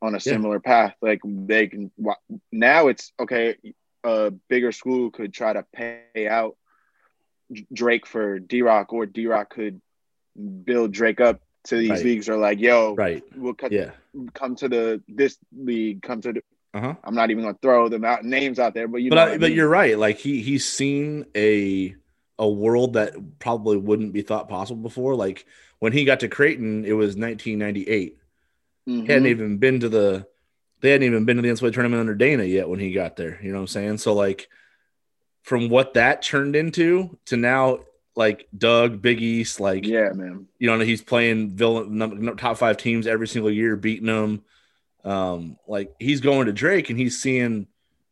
on 0.00 0.14
a 0.14 0.20
similar 0.20 0.60
yeah. 0.64 0.86
path? 0.88 0.94
Like 1.02 1.20
they 1.24 1.66
can 1.66 1.90
now. 2.52 2.88
It's 2.88 3.12
okay. 3.18 3.56
A 4.04 4.30
bigger 4.48 4.72
school 4.72 5.10
could 5.10 5.34
try 5.34 5.52
to 5.52 5.64
pay 5.72 6.28
out 6.28 6.56
Drake 7.72 8.06
for 8.06 8.38
D 8.38 8.62
Rock, 8.62 8.92
or 8.92 9.06
D 9.06 9.26
Rock 9.26 9.50
could 9.50 9.80
build 10.64 10.92
Drake 10.92 11.20
up 11.20 11.40
to 11.64 11.76
these 11.76 11.90
right. 11.90 12.04
leagues. 12.04 12.28
Are 12.28 12.36
like, 12.36 12.60
yo, 12.60 12.94
right? 12.94 13.22
We'll 13.36 13.54
cut, 13.54 13.72
yeah. 13.72 13.90
come 14.34 14.54
to 14.56 14.68
the 14.68 15.02
this 15.08 15.38
league. 15.56 16.02
Come 16.02 16.20
to 16.22 16.34
the. 16.34 16.42
Uh-huh. 16.74 16.94
I'm 17.02 17.14
not 17.14 17.30
even 17.30 17.42
gonna 17.44 17.58
throw 17.60 17.88
them 17.88 18.04
out 18.04 18.24
names 18.24 18.58
out 18.58 18.74
there, 18.74 18.86
but 18.86 18.98
you. 18.98 19.10
But 19.10 19.18
I, 19.18 19.32
I 19.32 19.38
mean. 19.38 19.52
you're 19.52 19.68
right. 19.68 19.98
Like 19.98 20.18
he 20.18 20.42
he's 20.42 20.68
seen 20.68 21.26
a 21.34 21.96
a 22.38 22.48
world 22.48 22.94
that 22.94 23.38
probably 23.38 23.76
wouldn't 23.76 24.12
be 24.12 24.22
thought 24.22 24.48
possible 24.48 24.82
before. 24.82 25.14
Like 25.14 25.46
when 25.78 25.92
he 25.92 26.04
got 26.04 26.20
to 26.20 26.28
Creighton, 26.28 26.84
it 26.84 26.92
was 26.92 27.16
1998. 27.16 28.18
Mm-hmm. 28.88 29.06
He 29.06 29.12
hadn't 29.12 29.26
even 29.26 29.58
been 29.58 29.80
to 29.80 29.88
the 29.88 30.26
they 30.80 30.92
hadn't 30.92 31.06
even 31.06 31.24
been 31.24 31.36
to 31.36 31.42
the 31.42 31.48
NCAA 31.48 31.72
tournament 31.72 32.00
under 32.00 32.14
Dana 32.14 32.44
yet 32.44 32.68
when 32.68 32.78
he 32.78 32.92
got 32.92 33.16
there. 33.16 33.40
You 33.42 33.50
know 33.50 33.58
what 33.58 33.62
I'm 33.62 33.68
saying? 33.68 33.98
So 33.98 34.14
like 34.14 34.48
from 35.42 35.68
what 35.68 35.94
that 35.94 36.22
turned 36.22 36.54
into 36.54 37.18
to 37.26 37.36
now 37.36 37.80
like 38.14 38.48
Doug, 38.56 39.00
Big 39.00 39.22
East, 39.22 39.60
like 39.60 39.86
yeah, 39.86 40.10
man. 40.10 40.48
You 40.58 40.68
know, 40.68 40.78
he's 40.80 41.02
playing 41.02 41.50
villain 41.50 42.36
top 42.36 42.58
five 42.58 42.76
teams 42.76 43.06
every 43.06 43.28
single 43.28 43.50
year, 43.50 43.76
beating 43.76 44.06
them. 44.06 44.42
Um, 45.04 45.56
like 45.66 45.94
he's 45.98 46.20
going 46.20 46.46
to 46.46 46.52
Drake 46.52 46.90
and 46.90 46.98
he's 46.98 47.20
seeing 47.20 47.68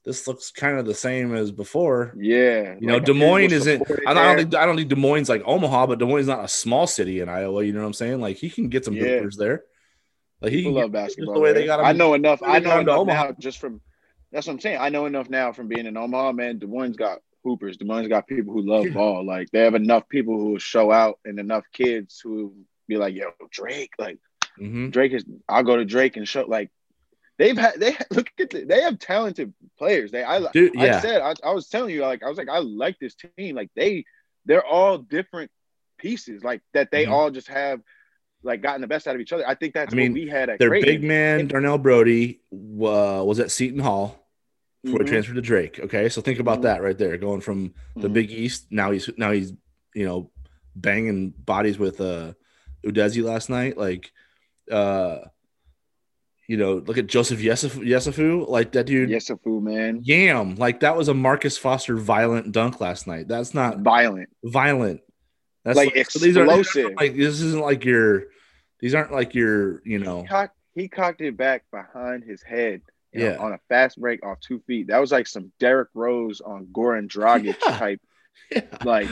this 0.06 0.28
looks 0.28 0.52
kind 0.52 0.78
of 0.78 0.86
the 0.86 0.94
same 0.94 1.34
as 1.34 1.50
before. 1.50 2.14
Yeah, 2.16 2.76
you 2.78 2.86
know, 2.86 2.94
like 2.94 3.04
Des 3.04 3.12
Moines 3.12 3.52
isn't. 3.52 3.82
I 4.06 4.14
don't 4.14 4.36
think 4.36 4.54
I 4.54 4.64
don't 4.64 4.76
think 4.76 4.88
Des 4.88 4.94
Moines 4.94 5.28
like 5.28 5.42
Omaha, 5.44 5.88
but 5.88 5.98
Des 5.98 6.06
Moines 6.06 6.20
is 6.20 6.26
not 6.28 6.44
a 6.44 6.48
small 6.48 6.86
city 6.86 7.18
in 7.20 7.28
Iowa. 7.28 7.64
You 7.64 7.72
know 7.72 7.80
what 7.80 7.86
I'm 7.86 7.92
saying? 7.92 8.20
Like 8.20 8.36
he 8.36 8.48
can 8.48 8.68
get 8.68 8.84
some 8.84 8.94
yeah. 8.94 9.02
hoopers 9.02 9.36
there. 9.36 9.64
Like 10.40 10.52
he 10.52 10.68
love 10.68 10.92
basketball. 10.92 11.34
The 11.34 11.40
way 11.40 11.52
they 11.52 11.66
got 11.66 11.80
him, 11.80 11.86
I 11.86 11.92
know 11.92 12.14
enough. 12.14 12.40
I 12.40 12.60
know 12.60 12.78
enough 12.78 13.06
now 13.06 13.32
just 13.38 13.58
from. 13.58 13.80
That's 14.30 14.46
what 14.46 14.54
I'm 14.54 14.60
saying. 14.60 14.78
I 14.80 14.90
know 14.90 15.06
enough 15.06 15.28
now 15.28 15.52
from 15.52 15.66
being 15.66 15.86
in 15.86 15.96
Omaha, 15.96 16.32
man. 16.32 16.58
Des 16.58 16.66
Moines 16.66 16.96
got 16.96 17.18
hoopers. 17.42 17.76
Des 17.76 17.84
Moines 17.84 18.08
got 18.08 18.28
people 18.28 18.52
who 18.52 18.62
love 18.62 18.86
ball. 18.94 19.26
Like 19.26 19.50
they 19.50 19.60
have 19.60 19.74
enough 19.74 20.08
people 20.08 20.38
who 20.38 20.60
show 20.60 20.92
out 20.92 21.18
and 21.24 21.40
enough 21.40 21.64
kids 21.72 22.20
who 22.22 22.54
be 22.86 22.96
like, 22.96 23.14
"Yo, 23.14 23.32
Drake." 23.50 23.90
Like 23.98 24.18
mm-hmm. 24.60 24.90
Drake 24.90 25.14
is. 25.14 25.24
I'll 25.48 25.64
go 25.64 25.76
to 25.76 25.84
Drake 25.84 26.16
and 26.16 26.28
show 26.28 26.42
like 26.42 26.70
they've 27.38 27.56
had 27.56 27.78
they 27.78 27.96
look 28.10 28.30
at 28.38 28.50
the, 28.50 28.64
they 28.64 28.82
have 28.82 28.98
talented 28.98 29.52
players. 29.78 30.10
They 30.10 30.24
I 30.24 30.40
Dude, 30.52 30.74
yeah. 30.74 30.98
I 30.98 31.00
said 31.00 31.20
I, 31.22 31.34
I 31.44 31.52
was 31.52 31.68
telling 31.68 31.94
you 31.94 32.02
like 32.02 32.22
I 32.22 32.28
was 32.28 32.38
like 32.38 32.48
I 32.48 32.58
like 32.58 32.98
this 32.98 33.16
team. 33.38 33.56
Like 33.56 33.70
they 33.74 34.04
they're 34.44 34.64
all 34.64 34.98
different 34.98 35.50
pieces. 35.98 36.44
Like 36.44 36.62
that 36.74 36.90
they 36.90 37.04
mm-hmm. 37.04 37.12
all 37.12 37.30
just 37.30 37.48
have 37.48 37.80
like 38.42 38.62
gotten 38.62 38.80
the 38.80 38.86
best 38.86 39.06
out 39.06 39.14
of 39.14 39.20
each 39.20 39.32
other. 39.32 39.46
I 39.46 39.54
think 39.54 39.74
that's 39.74 39.92
I 39.92 39.96
mean, 39.96 40.12
what 40.12 40.20
we 40.20 40.28
had 40.28 40.48
at 40.50 40.58
their 40.58 40.68
Creighton. 40.68 40.94
big 40.94 41.04
man 41.04 41.46
Darnell 41.48 41.78
Brodie 41.78 42.40
uh, 42.52 43.22
was 43.24 43.40
at 43.40 43.50
Seton 43.50 43.80
Hall 43.80 44.26
before 44.82 45.00
mm-hmm. 45.00 45.06
he 45.06 45.10
transferred 45.10 45.34
to 45.34 45.42
Drake. 45.42 45.80
Okay, 45.80 46.08
so 46.08 46.20
think 46.20 46.38
about 46.38 46.56
mm-hmm. 46.56 46.62
that 46.62 46.82
right 46.82 46.96
there, 46.96 47.16
going 47.16 47.40
from 47.40 47.74
the 47.94 48.02
mm-hmm. 48.02 48.12
Big 48.12 48.30
East. 48.30 48.66
Now 48.70 48.92
he's 48.92 49.10
now 49.16 49.32
he's 49.32 49.52
you 49.94 50.06
know 50.06 50.30
banging 50.74 51.30
bodies 51.30 51.78
with 51.78 52.00
uh 52.00 52.32
Udeze 52.84 53.22
last 53.22 53.50
night. 53.50 53.76
Like 53.76 54.12
uh 54.70 55.18
you 56.48 56.56
know, 56.56 56.74
look 56.74 56.96
at 56.96 57.06
Joseph 57.08 57.40
Yesufu, 57.40 58.48
like 58.48 58.72
that 58.72 58.86
dude. 58.86 59.10
Yesufu, 59.10 59.60
man. 59.60 60.00
Yam, 60.04 60.54
like 60.56 60.80
that 60.80 60.96
was 60.96 61.08
a 61.08 61.14
Marcus 61.14 61.58
Foster 61.58 61.96
violent 61.96 62.52
dunk 62.52 62.80
last 62.80 63.06
night. 63.06 63.26
That's 63.26 63.52
not 63.52 63.80
violent. 63.80 64.28
Violent. 64.44 65.00
That's 65.64 65.76
like, 65.76 65.88
like 65.88 65.96
explosive. 65.96 66.28
These 66.28 66.84
are 66.84 66.94
like 66.94 67.16
this 67.16 67.40
isn't 67.40 67.62
like 67.62 67.84
your. 67.84 68.24
These 68.78 68.94
aren't 68.94 69.12
like 69.12 69.34
your. 69.34 69.82
You 69.84 69.98
know. 69.98 70.22
He 70.22 70.28
cocked, 70.28 70.56
he 70.74 70.88
cocked 70.88 71.20
it 71.20 71.36
back 71.36 71.64
behind 71.72 72.22
his 72.22 72.42
head. 72.42 72.82
yeah. 73.12 73.32
Know, 73.32 73.40
on 73.40 73.52
a 73.52 73.58
fast 73.68 74.00
break 74.00 74.24
off 74.24 74.38
two 74.40 74.62
feet. 74.68 74.86
That 74.88 75.00
was 75.00 75.10
like 75.10 75.26
some 75.26 75.50
Derrick 75.58 75.88
Rose 75.94 76.40
on 76.40 76.66
Goran 76.66 77.08
Dragic 77.08 77.56
yeah. 77.66 77.78
type. 77.78 78.00
Yeah. 78.54 78.60
Like. 78.84 79.08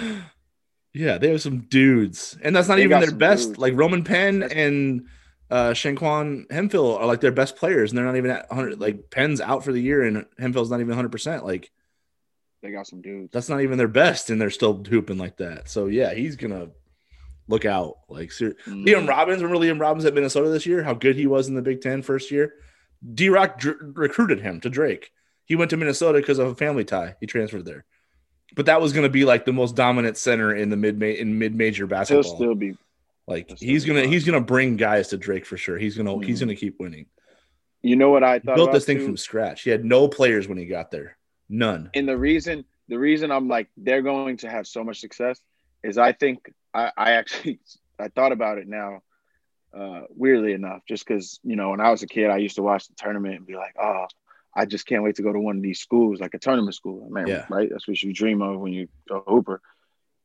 Yeah, 0.92 1.18
they 1.18 1.30
have 1.30 1.42
some 1.42 1.62
dudes, 1.62 2.38
and 2.40 2.54
that's 2.54 2.68
not 2.68 2.78
even 2.78 3.00
their 3.00 3.10
best. 3.10 3.48
Dudes. 3.48 3.58
Like 3.58 3.72
Roman 3.74 4.04
Penn 4.04 4.40
that's, 4.40 4.54
and 4.54 5.06
uh 5.50 5.70
Shanquan 5.70 6.50
Hemphill 6.50 6.96
are 6.96 7.06
like 7.06 7.20
their 7.20 7.32
best 7.32 7.56
players, 7.56 7.90
and 7.90 7.98
they're 7.98 8.04
not 8.06 8.16
even 8.16 8.30
at 8.30 8.48
100. 8.48 8.80
Like 8.80 9.10
Penn's 9.10 9.40
out 9.40 9.64
for 9.64 9.72
the 9.72 9.80
year, 9.80 10.02
and 10.02 10.26
Hemphill's 10.38 10.70
not 10.70 10.80
even 10.80 10.88
100. 10.88 11.10
percent 11.10 11.44
Like 11.44 11.70
they 12.62 12.70
got 12.70 12.86
some 12.86 13.02
dudes. 13.02 13.30
That's 13.32 13.48
not 13.48 13.60
even 13.60 13.78
their 13.78 13.88
best, 13.88 14.30
and 14.30 14.40
they're 14.40 14.50
still 14.50 14.82
hooping 14.82 15.18
like 15.18 15.36
that. 15.36 15.68
So 15.68 15.86
yeah, 15.86 16.14
he's 16.14 16.36
gonna 16.36 16.68
look 17.46 17.64
out. 17.64 17.98
Like 18.08 18.32
ser- 18.32 18.56
mm. 18.66 18.86
Liam 18.86 19.06
Robbins, 19.06 19.42
remember 19.42 19.64
Liam 19.64 19.80
Robbins 19.80 20.06
at 20.06 20.14
Minnesota 20.14 20.48
this 20.48 20.66
year? 20.66 20.82
How 20.82 20.94
good 20.94 21.16
he 21.16 21.26
was 21.26 21.48
in 21.48 21.54
the 21.54 21.62
Big 21.62 21.82
Ten 21.82 22.02
first 22.02 22.30
year. 22.30 22.54
D 23.12 23.28
Rock 23.28 23.58
dr- 23.58 23.76
recruited 23.80 24.40
him 24.40 24.60
to 24.62 24.70
Drake. 24.70 25.10
He 25.44 25.56
went 25.56 25.70
to 25.70 25.76
Minnesota 25.76 26.18
because 26.20 26.38
of 26.38 26.48
a 26.48 26.54
family 26.54 26.84
tie. 26.84 27.16
He 27.20 27.26
transferred 27.26 27.66
there. 27.66 27.84
But 28.54 28.66
that 28.66 28.80
was 28.80 28.92
going 28.92 29.02
to 29.02 29.10
be 29.10 29.24
like 29.24 29.44
the 29.44 29.52
most 29.52 29.74
dominant 29.74 30.16
center 30.16 30.54
in 30.54 30.70
the 30.70 30.76
mid 30.76 31.02
in 31.02 31.38
mid 31.38 31.54
major 31.54 31.86
basketball. 31.86 32.22
He'll 32.22 32.36
still 32.36 32.54
be 32.54 32.76
like 33.26 33.58
he's 33.58 33.84
gonna 33.84 34.06
he's 34.06 34.24
gonna 34.24 34.40
bring 34.40 34.76
guys 34.76 35.08
to 35.08 35.16
Drake 35.16 35.46
for 35.46 35.56
sure. 35.56 35.78
He's 35.78 35.96
gonna 35.96 36.10
mm-hmm. 36.10 36.22
he's 36.22 36.40
gonna 36.40 36.56
keep 36.56 36.78
winning. 36.78 37.06
You 37.82 37.96
know 37.96 38.10
what 38.10 38.24
I 38.24 38.38
thought? 38.38 38.52
He 38.52 38.56
built 38.56 38.72
this 38.72 38.84
thing 38.84 38.98
too? 38.98 39.06
from 39.06 39.16
scratch. 39.16 39.62
He 39.62 39.70
had 39.70 39.84
no 39.84 40.08
players 40.08 40.48
when 40.48 40.58
he 40.58 40.66
got 40.66 40.90
there, 40.90 41.16
none. 41.48 41.90
And 41.94 42.08
the 42.08 42.16
reason 42.16 42.64
the 42.88 42.98
reason 42.98 43.30
I'm 43.30 43.48
like 43.48 43.68
they're 43.76 44.02
going 44.02 44.38
to 44.38 44.50
have 44.50 44.66
so 44.66 44.84
much 44.84 45.00
success 45.00 45.40
is 45.82 45.98
I 45.98 46.12
think 46.12 46.52
I, 46.72 46.92
I 46.96 47.10
actually 47.12 47.60
I 47.98 48.08
thought 48.08 48.32
about 48.32 48.58
it 48.58 48.68
now. 48.68 49.02
Uh, 49.72 50.02
weirdly 50.10 50.52
enough, 50.52 50.82
just 50.86 51.04
because 51.04 51.40
you 51.42 51.56
know 51.56 51.70
when 51.70 51.80
I 51.80 51.90
was 51.90 52.02
a 52.02 52.06
kid, 52.06 52.30
I 52.30 52.36
used 52.36 52.56
to 52.56 52.62
watch 52.62 52.86
the 52.86 52.94
tournament 52.94 53.36
and 53.36 53.46
be 53.46 53.56
like, 53.56 53.74
oh, 53.80 54.06
I 54.54 54.66
just 54.66 54.86
can't 54.86 55.02
wait 55.02 55.16
to 55.16 55.22
go 55.22 55.32
to 55.32 55.40
one 55.40 55.56
of 55.56 55.62
these 55.62 55.80
schools, 55.80 56.20
like 56.20 56.34
a 56.34 56.38
tournament 56.38 56.76
school. 56.76 57.08
Man, 57.10 57.26
yeah. 57.26 57.46
right? 57.48 57.68
That's 57.70 57.88
what 57.88 58.00
you 58.00 58.12
dream 58.12 58.40
of 58.40 58.60
when 58.60 58.72
you 58.72 58.88
go 59.08 59.24
hooper. 59.26 59.60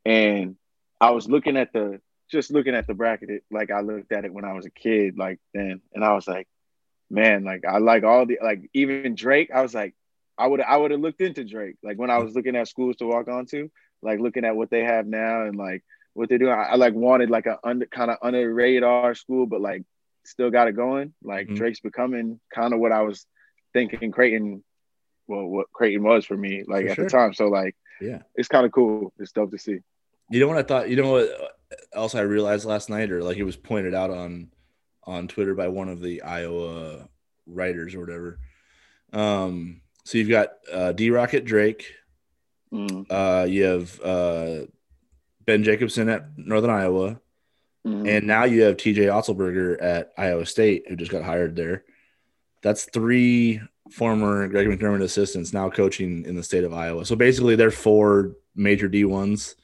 And 0.06 0.56
I 1.02 1.12
was 1.12 1.28
looking 1.28 1.58
at 1.58 1.74
the 1.74 2.00
just 2.30 2.52
looking 2.52 2.76
at 2.76 2.88
the 2.88 2.94
bracket, 2.94 3.44
like 3.52 3.72
I 3.72 3.82
looked 3.82 4.12
at 4.12 4.26
it 4.26 4.34
when 4.34 4.46
I 4.46 4.54
was 4.54 4.66
a 4.66 4.70
kid, 4.70 5.18
like 5.18 5.40
then, 5.54 5.82
and 5.94 6.04
I 6.04 6.14
was 6.14 6.28
like, 6.28 6.48
man, 7.10 7.44
like 7.44 7.66
I 7.66 7.80
like 7.80 8.04
all 8.04 8.26
the 8.26 8.40
like 8.42 8.70
even 8.74 9.16
Drake. 9.16 9.50
I 9.54 9.62
was 9.62 9.74
like, 9.74 9.96
I 10.38 10.48
would 10.48 10.62
I 10.62 10.78
would 10.78 10.92
have 10.92 11.00
looked 11.00 11.22
into 11.22 11.44
Drake, 11.44 11.78
like 11.84 11.98
when 11.98 12.10
I 12.10 12.20
was 12.20 12.36
looking 12.36 12.56
at 12.56 12.68
schools 12.68 12.98
to 12.98 13.06
walk 13.06 13.28
onto, 13.28 13.70
like 14.02 14.20
looking 14.20 14.46
at 14.46 14.56
what 14.56 14.70
they 14.70 14.84
have 14.84 15.08
now 15.08 15.44
and 15.44 15.56
like 15.56 15.84
what 16.14 16.30
they're 16.30 16.38
doing. 16.38 16.54
I, 16.54 16.64
I 16.64 16.76
like 16.76 16.94
wanted 16.94 17.30
like 17.30 17.46
a 17.46 17.58
under 17.64 17.86
kind 17.88 18.12
of 18.12 18.18
under 18.22 18.54
radar 18.54 19.16
school, 19.16 19.46
but 19.46 19.62
like 19.62 19.84
still 20.26 20.52
got 20.52 20.68
it 20.68 20.76
going. 20.76 21.14
Like 21.24 21.48
mm-hmm. 21.48 21.56
Drake's 21.56 21.80
becoming 21.80 22.40
kind 22.54 22.74
of 22.74 22.80
what 22.80 22.92
I 22.92 23.02
was 23.02 23.26
thinking 23.74 24.12
Creighton, 24.12 24.64
well, 25.28 25.46
what 25.46 25.72
Creighton 25.72 26.04
was 26.04 26.26
for 26.26 26.38
me, 26.38 26.64
like 26.68 26.86
for 26.86 26.92
at 26.92 26.96
sure. 26.96 27.06
the 27.06 27.10
time. 27.10 27.34
So 27.34 27.48
like, 27.48 27.76
yeah, 28.00 28.22
it's 28.36 28.48
kind 28.48 28.66
of 28.66 28.72
cool. 28.72 29.14
It's 29.18 29.32
dope 29.32 29.52
to 29.52 29.58
see. 29.58 29.80
You 30.32 30.40
know 30.40 30.48
what 30.48 30.58
I 30.58 30.64
thought? 30.64 30.90
You 30.90 30.96
know 30.96 31.12
what 31.12 31.59
else 31.94 32.16
I 32.16 32.22
realized 32.22 32.66
last 32.66 32.90
night, 32.90 33.12
or 33.12 33.24
like 33.24 33.38
it 33.38 33.44
was 33.44 33.56
pointed 33.56 33.94
out 33.94 34.10
on 34.12 34.50
on 35.04 35.28
Twitter 35.28 35.56
by 35.56 35.68
one 35.68 35.90
of 35.90 36.02
the 36.02 36.22
Iowa 36.22 37.08
writers 37.48 37.96
or 37.96 38.00
whatever. 38.00 38.40
Um, 39.12 39.82
so 40.04 40.18
you've 40.18 40.30
got 40.30 40.54
uh, 40.72 40.92
D 40.92 41.10
Rocket 41.10 41.46
Drake. 41.46 41.86
Mm. 42.72 43.06
Uh, 43.10 43.46
you 43.46 43.64
have 43.64 44.02
uh, 44.02 44.66
Ben 45.46 45.64
Jacobson 45.64 46.10
at 46.10 46.38
Northern 46.38 46.70
Iowa. 46.70 47.20
Mm. 47.86 48.08
And 48.08 48.28
now 48.28 48.44
you 48.44 48.64
have 48.64 48.78
TJ 48.78 49.08
Otzelberger 49.08 49.82
at 49.82 50.12
Iowa 50.18 50.46
State, 50.46 50.86
who 50.88 50.96
just 50.96 51.12
got 51.12 51.24
hired 51.24 51.56
there. 51.56 51.86
That's 52.62 52.86
three 52.86 53.62
former 53.92 54.48
Greg 54.48 54.68
McDermott 54.68 55.02
assistants 55.02 55.54
now 55.54 55.70
coaching 55.70 56.26
in 56.26 56.36
the 56.36 56.44
state 56.44 56.64
of 56.64 56.74
Iowa. 56.74 57.06
So 57.06 57.16
basically, 57.16 57.56
they're 57.56 57.72
four 57.72 58.34
major 58.56 58.90
D1s 58.90 59.56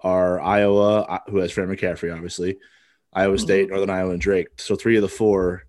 are 0.00 0.40
Iowa, 0.40 1.22
who 1.28 1.38
has 1.38 1.52
Fran 1.52 1.68
McCaffery, 1.68 2.14
obviously, 2.14 2.58
Iowa 3.12 3.36
mm-hmm. 3.36 3.42
State, 3.42 3.68
Northern 3.70 3.90
Iowa, 3.90 4.10
and 4.12 4.20
Drake. 4.20 4.48
So 4.56 4.76
three 4.76 4.96
of 4.96 5.02
the 5.02 5.08
four 5.08 5.64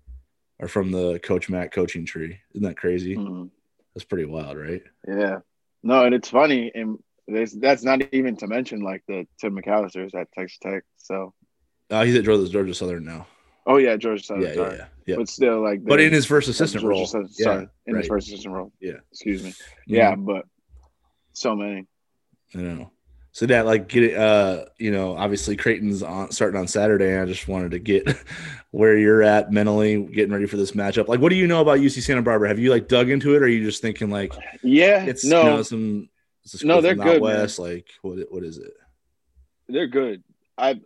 are 0.60 0.68
from 0.68 0.92
the 0.92 1.18
Coach 1.20 1.48
Mac 1.48 1.72
coaching 1.72 2.04
tree. 2.04 2.38
Isn't 2.54 2.66
that 2.66 2.76
crazy? 2.76 3.16
Mm-hmm. 3.16 3.46
That's 3.94 4.04
pretty 4.04 4.26
wild, 4.26 4.56
right? 4.56 4.82
Yeah. 5.06 5.38
No, 5.82 6.04
and 6.04 6.14
it's 6.14 6.28
funny, 6.28 6.70
and 6.74 6.98
that's 7.26 7.82
not 7.82 8.02
even 8.12 8.36
to 8.36 8.46
mention 8.46 8.80
like 8.80 9.02
the 9.08 9.26
Tim 9.40 9.56
McAllister's 9.56 10.14
at 10.14 10.30
Texas 10.32 10.58
Tech. 10.62 10.84
So, 10.96 11.34
uh, 11.90 12.04
he's 12.04 12.14
at 12.16 12.24
Georgia, 12.24 12.48
Georgia 12.48 12.74
Southern 12.74 13.04
now. 13.04 13.26
Oh 13.66 13.76
yeah, 13.76 13.96
Georgia 13.96 14.22
Southern. 14.22 14.42
Yeah, 14.42 14.54
yeah, 14.54 14.72
yeah, 14.72 14.86
yeah, 15.06 15.16
But 15.16 15.28
still, 15.28 15.62
like, 15.62 15.84
but 15.84 16.00
in 16.00 16.12
his 16.12 16.26
first 16.26 16.48
assistant 16.48 16.84
role, 16.84 17.06
Southern, 17.06 17.28
yeah, 17.38 17.44
sorry, 17.44 17.68
in 17.86 17.94
right. 17.94 18.00
his 18.00 18.08
first 18.08 18.28
assistant 18.28 18.54
role. 18.54 18.72
Yeah, 18.80 18.98
excuse 19.10 19.42
me. 19.42 19.50
Mm-hmm. 19.50 19.94
Yeah, 19.94 20.14
but 20.16 20.44
so 21.32 21.56
many. 21.56 21.86
I 22.54 22.58
know. 22.58 22.90
So 23.32 23.46
that 23.46 23.64
like 23.64 23.88
get 23.88 24.16
uh 24.16 24.64
you 24.78 24.90
know 24.90 25.16
obviously 25.16 25.56
Creighton's 25.56 26.02
on 26.02 26.30
starting 26.32 26.60
on 26.60 26.66
Saturday. 26.66 27.12
And 27.12 27.22
I 27.22 27.26
just 27.26 27.46
wanted 27.46 27.72
to 27.72 27.78
get 27.78 28.16
where 28.70 28.96
you're 28.96 29.22
at 29.22 29.52
mentally 29.52 30.02
getting 30.02 30.32
ready 30.32 30.46
for 30.46 30.56
this 30.56 30.72
matchup. 30.72 31.08
Like, 31.08 31.20
what 31.20 31.30
do 31.30 31.36
you 31.36 31.46
know 31.46 31.60
about 31.60 31.78
UC 31.78 32.02
Santa 32.02 32.22
Barbara? 32.22 32.48
Have 32.48 32.58
you 32.58 32.70
like 32.70 32.88
dug 32.88 33.10
into 33.10 33.34
it, 33.34 33.42
or 33.42 33.44
are 33.44 33.48
you 33.48 33.64
just 33.64 33.82
thinking 33.82 34.10
like, 34.10 34.32
yeah, 34.62 35.04
it's 35.04 35.24
no, 35.24 35.42
you 35.42 35.50
know, 35.50 35.62
some 35.62 36.08
no, 36.64 36.80
they're 36.80 36.94
good. 36.94 37.20
West, 37.20 37.58
like 37.58 37.86
what 38.02 38.18
what 38.30 38.44
is 38.44 38.58
it? 38.58 38.72
They're 39.68 39.86
good. 39.86 40.22
I've 40.56 40.80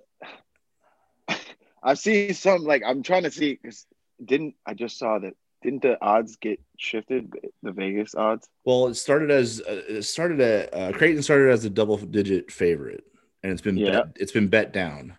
I've 1.82 1.98
seen 1.98 2.34
some 2.34 2.64
like 2.64 2.82
I'm 2.86 3.02
trying 3.02 3.22
to 3.24 3.30
see 3.30 3.58
because 3.60 3.86
didn't 4.22 4.54
I 4.66 4.74
just 4.74 4.98
saw 4.98 5.18
that 5.18 5.34
didn't 5.64 5.82
the 5.82 6.00
odds 6.04 6.36
get 6.36 6.60
shifted 6.76 7.32
the 7.62 7.72
Vegas 7.72 8.14
odds? 8.14 8.48
Well, 8.64 8.88
it 8.88 8.94
started 8.94 9.30
as 9.30 9.60
uh, 9.60 9.82
it 9.88 10.02
started 10.02 10.40
at 10.40 10.74
uh, 10.74 10.92
Creighton 10.92 11.22
started 11.22 11.50
as 11.50 11.64
a 11.64 11.70
double 11.70 11.96
digit 11.96 12.52
favorite, 12.52 13.04
and 13.42 13.50
it's 13.50 13.62
been 13.62 13.78
yeah. 13.78 13.90
bet, 13.90 14.16
it's 14.16 14.32
been 14.32 14.48
bet 14.48 14.72
down. 14.72 15.16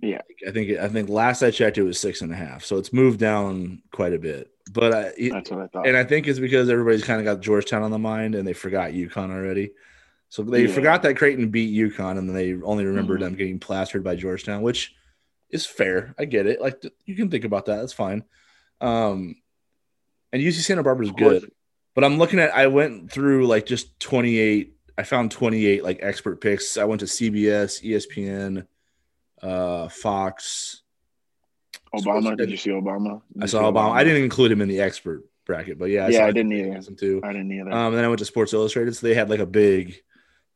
Yeah, 0.00 0.20
I 0.46 0.52
think 0.52 0.78
I 0.78 0.88
think 0.88 1.08
last 1.08 1.42
I 1.42 1.50
checked 1.50 1.76
it 1.76 1.82
was 1.82 1.98
six 1.98 2.20
and 2.20 2.32
a 2.32 2.36
half, 2.36 2.64
so 2.64 2.78
it's 2.78 2.92
moved 2.92 3.18
down 3.18 3.82
quite 3.92 4.12
a 4.12 4.18
bit. 4.18 4.50
But 4.72 4.94
I, 4.94 5.12
that's 5.30 5.50
what 5.50 5.60
I 5.60 5.66
thought, 5.66 5.88
and 5.88 5.96
I 5.96 6.04
think 6.04 6.28
it's 6.28 6.38
because 6.38 6.70
everybody's 6.70 7.04
kind 7.04 7.18
of 7.18 7.24
got 7.24 7.42
Georgetown 7.42 7.82
on 7.82 7.90
the 7.90 7.98
mind, 7.98 8.36
and 8.36 8.46
they 8.46 8.52
forgot 8.52 8.92
UConn 8.92 9.30
already. 9.30 9.72
So 10.28 10.42
they 10.42 10.66
yeah. 10.66 10.72
forgot 10.72 11.02
that 11.02 11.16
Creighton 11.16 11.50
beat 11.50 11.74
UConn, 11.74 12.18
and 12.18 12.28
then 12.28 12.36
they 12.36 12.54
only 12.62 12.84
remembered 12.84 13.20
mm-hmm. 13.20 13.30
them 13.30 13.36
getting 13.36 13.58
plastered 13.58 14.04
by 14.04 14.14
Georgetown, 14.14 14.62
which 14.62 14.94
is 15.50 15.66
fair. 15.66 16.14
I 16.16 16.26
get 16.26 16.46
it. 16.46 16.60
Like 16.60 16.80
you 17.04 17.16
can 17.16 17.28
think 17.28 17.44
about 17.44 17.66
that. 17.66 17.76
That's 17.76 17.92
fine. 17.92 18.22
Um, 18.80 19.36
and 20.32 20.42
UC 20.42 20.64
Santa 20.64 20.82
Barbara 20.82 21.06
is 21.06 21.12
good, 21.12 21.50
but 21.94 22.04
I'm 22.04 22.18
looking 22.18 22.38
at. 22.38 22.54
I 22.54 22.66
went 22.66 23.10
through 23.10 23.46
like 23.46 23.66
just 23.66 23.98
28. 24.00 24.74
I 24.98 25.02
found 25.02 25.30
28 25.30 25.84
like 25.84 25.98
expert 26.02 26.40
picks. 26.40 26.76
I 26.76 26.84
went 26.84 27.00
to 27.00 27.06
CBS, 27.06 27.82
ESPN, 27.82 28.66
uh, 29.42 29.88
Fox. 29.88 30.82
Obama. 31.94 32.36
Did 32.36 32.50
you 32.50 32.56
see 32.56 32.70
Obama? 32.70 33.22
Did 33.32 33.44
I 33.44 33.46
saw 33.46 33.62
Obama. 33.62 33.72
Obama. 33.72 33.92
I 33.92 34.04
didn't 34.04 34.24
include 34.24 34.52
him 34.52 34.60
in 34.60 34.68
the 34.68 34.80
expert 34.80 35.24
bracket, 35.46 35.78
but 35.78 35.86
yeah, 35.86 36.06
I 36.06 36.08
yeah, 36.08 36.26
I 36.26 36.32
didn't 36.32 36.52
either. 36.52 36.94
Too. 36.94 37.20
I 37.24 37.32
didn't 37.32 37.52
either. 37.52 37.70
Um, 37.70 37.88
and 37.88 37.96
then 37.96 38.04
I 38.04 38.08
went 38.08 38.18
to 38.18 38.24
Sports 38.24 38.52
Illustrated, 38.52 38.94
so 38.94 39.06
they 39.06 39.14
had 39.14 39.30
like 39.30 39.40
a 39.40 39.46
big. 39.46 39.94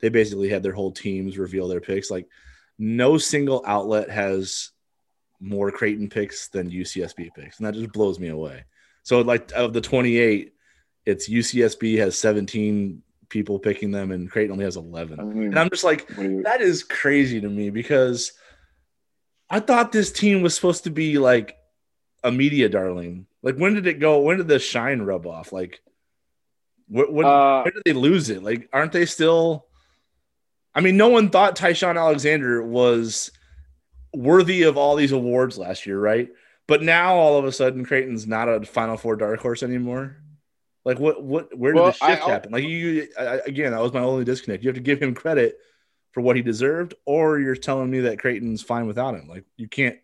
They 0.00 0.08
basically 0.08 0.48
had 0.48 0.62
their 0.62 0.72
whole 0.72 0.92
teams 0.92 1.38
reveal 1.38 1.68
their 1.68 1.80
picks. 1.80 2.10
Like, 2.10 2.26
no 2.78 3.18
single 3.18 3.62
outlet 3.66 4.08
has 4.08 4.70
more 5.40 5.70
Creighton 5.70 6.08
picks 6.08 6.48
than 6.48 6.70
UCSB 6.70 7.30
picks, 7.34 7.58
and 7.58 7.66
that 7.66 7.74
just 7.74 7.92
blows 7.92 8.18
me 8.18 8.28
away. 8.28 8.64
So, 9.02 9.20
like, 9.22 9.50
of 9.52 9.72
the 9.72 9.80
twenty-eight, 9.80 10.54
it's 11.06 11.28
UCSB 11.28 11.98
has 11.98 12.18
seventeen 12.18 13.02
people 13.28 13.58
picking 13.58 13.90
them, 13.90 14.10
and 14.12 14.30
Creighton 14.30 14.52
only 14.52 14.64
has 14.64 14.76
eleven. 14.76 15.18
I 15.18 15.24
mean, 15.24 15.44
and 15.44 15.58
I'm 15.58 15.70
just 15.70 15.84
like, 15.84 16.06
that 16.08 16.58
is 16.60 16.82
crazy 16.82 17.40
to 17.40 17.48
me 17.48 17.70
because 17.70 18.32
I 19.50 19.58
thought 19.58 19.92
this 19.92 20.12
team 20.12 20.42
was 20.42 20.54
supposed 20.54 20.84
to 20.84 20.90
be 20.90 21.18
like 21.18 21.56
a 22.22 22.30
media 22.30 22.68
darling. 22.68 23.26
Like 23.42 23.56
when 23.56 23.74
did 23.74 23.86
it 23.86 23.98
go? 23.98 24.20
When 24.20 24.36
did 24.36 24.48
the 24.48 24.58
shine 24.58 25.02
rub 25.02 25.26
off? 25.26 25.52
Like 25.52 25.80
when, 26.88 27.12
when, 27.12 27.26
uh, 27.26 27.62
when 27.62 27.72
did 27.74 27.82
they 27.84 27.92
lose 27.92 28.30
it? 28.30 28.42
Like 28.42 28.68
aren't 28.72 28.92
they 28.92 29.06
still? 29.06 29.66
I 30.72 30.80
mean, 30.80 30.96
no 30.96 31.08
one 31.08 31.30
thought 31.30 31.56
Ty-Shon 31.56 31.98
Alexander 31.98 32.64
was 32.64 33.32
worthy 34.14 34.62
of 34.62 34.76
all 34.76 34.96
these 34.96 35.12
awards 35.12 35.58
last 35.58 35.86
year, 35.86 35.98
right? 35.98 36.28
But 36.66 36.82
now 36.82 37.16
all 37.16 37.38
of 37.38 37.44
a 37.44 37.52
sudden 37.52 37.84
Creighton's 37.84 38.26
not 38.26 38.48
a 38.48 38.64
Final 38.64 38.96
Four 38.96 39.16
dark 39.16 39.40
horse 39.40 39.62
anymore. 39.62 40.16
Like 40.84 40.98
what? 40.98 41.22
What? 41.22 41.56
Where 41.56 41.72
did 41.72 41.80
well, 41.80 41.86
the 41.86 41.92
shift 41.92 42.22
I, 42.22 42.30
happen? 42.30 42.52
Like 42.52 42.64
you 42.64 43.08
I, 43.18 43.40
again, 43.46 43.72
that 43.72 43.82
was 43.82 43.92
my 43.92 44.00
only 44.00 44.24
disconnect. 44.24 44.62
You 44.62 44.68
have 44.68 44.76
to 44.76 44.82
give 44.82 45.02
him 45.02 45.14
credit 45.14 45.58
for 46.12 46.20
what 46.20 46.36
he 46.36 46.42
deserved, 46.42 46.94
or 47.04 47.38
you're 47.38 47.56
telling 47.56 47.90
me 47.90 48.00
that 48.00 48.18
Creighton's 48.18 48.62
fine 48.62 48.86
without 48.86 49.14
him. 49.14 49.28
Like 49.28 49.44
you 49.56 49.68
can't 49.68 49.98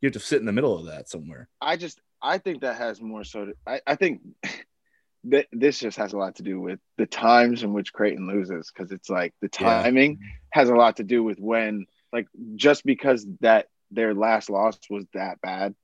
you 0.00 0.06
have 0.06 0.12
to 0.14 0.20
sit 0.20 0.40
in 0.40 0.46
the 0.46 0.52
middle 0.52 0.78
of 0.78 0.86
that 0.86 1.08
somewhere. 1.08 1.48
I 1.60 1.76
just 1.76 2.00
I 2.22 2.38
think 2.38 2.60
that 2.62 2.76
has 2.76 3.00
more 3.00 3.24
so. 3.24 3.46
To, 3.46 3.52
I 3.66 3.80
I 3.86 3.94
think 3.96 4.20
that 5.24 5.46
this 5.52 5.78
just 5.78 5.98
has 5.98 6.12
a 6.12 6.16
lot 6.16 6.36
to 6.36 6.42
do 6.42 6.60
with 6.60 6.78
the 6.96 7.06
times 7.06 7.62
in 7.62 7.72
which 7.72 7.92
Creighton 7.92 8.26
loses 8.26 8.70
because 8.72 8.92
it's 8.92 9.10
like 9.10 9.34
the 9.40 9.48
timing 9.48 10.18
yeah. 10.20 10.28
has 10.50 10.68
a 10.70 10.74
lot 10.74 10.96
to 10.96 11.04
do 11.04 11.22
with 11.22 11.38
when 11.38 11.86
like 12.12 12.26
just 12.56 12.84
because 12.84 13.26
that 13.40 13.68
their 13.90 14.14
last 14.14 14.50
loss 14.50 14.78
was 14.88 15.04
that 15.14 15.40
bad, 15.40 15.74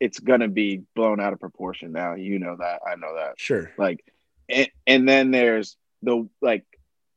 it's 0.00 0.18
gonna 0.18 0.48
be 0.48 0.82
blown 0.94 1.20
out 1.20 1.32
of 1.32 1.40
proportion 1.40 1.92
now. 1.92 2.14
You 2.14 2.38
know 2.38 2.56
that. 2.58 2.80
I 2.86 2.96
know 2.96 3.14
that. 3.14 3.34
Sure. 3.38 3.72
Like, 3.78 4.04
and, 4.48 4.68
and 4.86 5.08
then 5.08 5.30
there's 5.30 5.76
the 6.02 6.28
like 6.42 6.64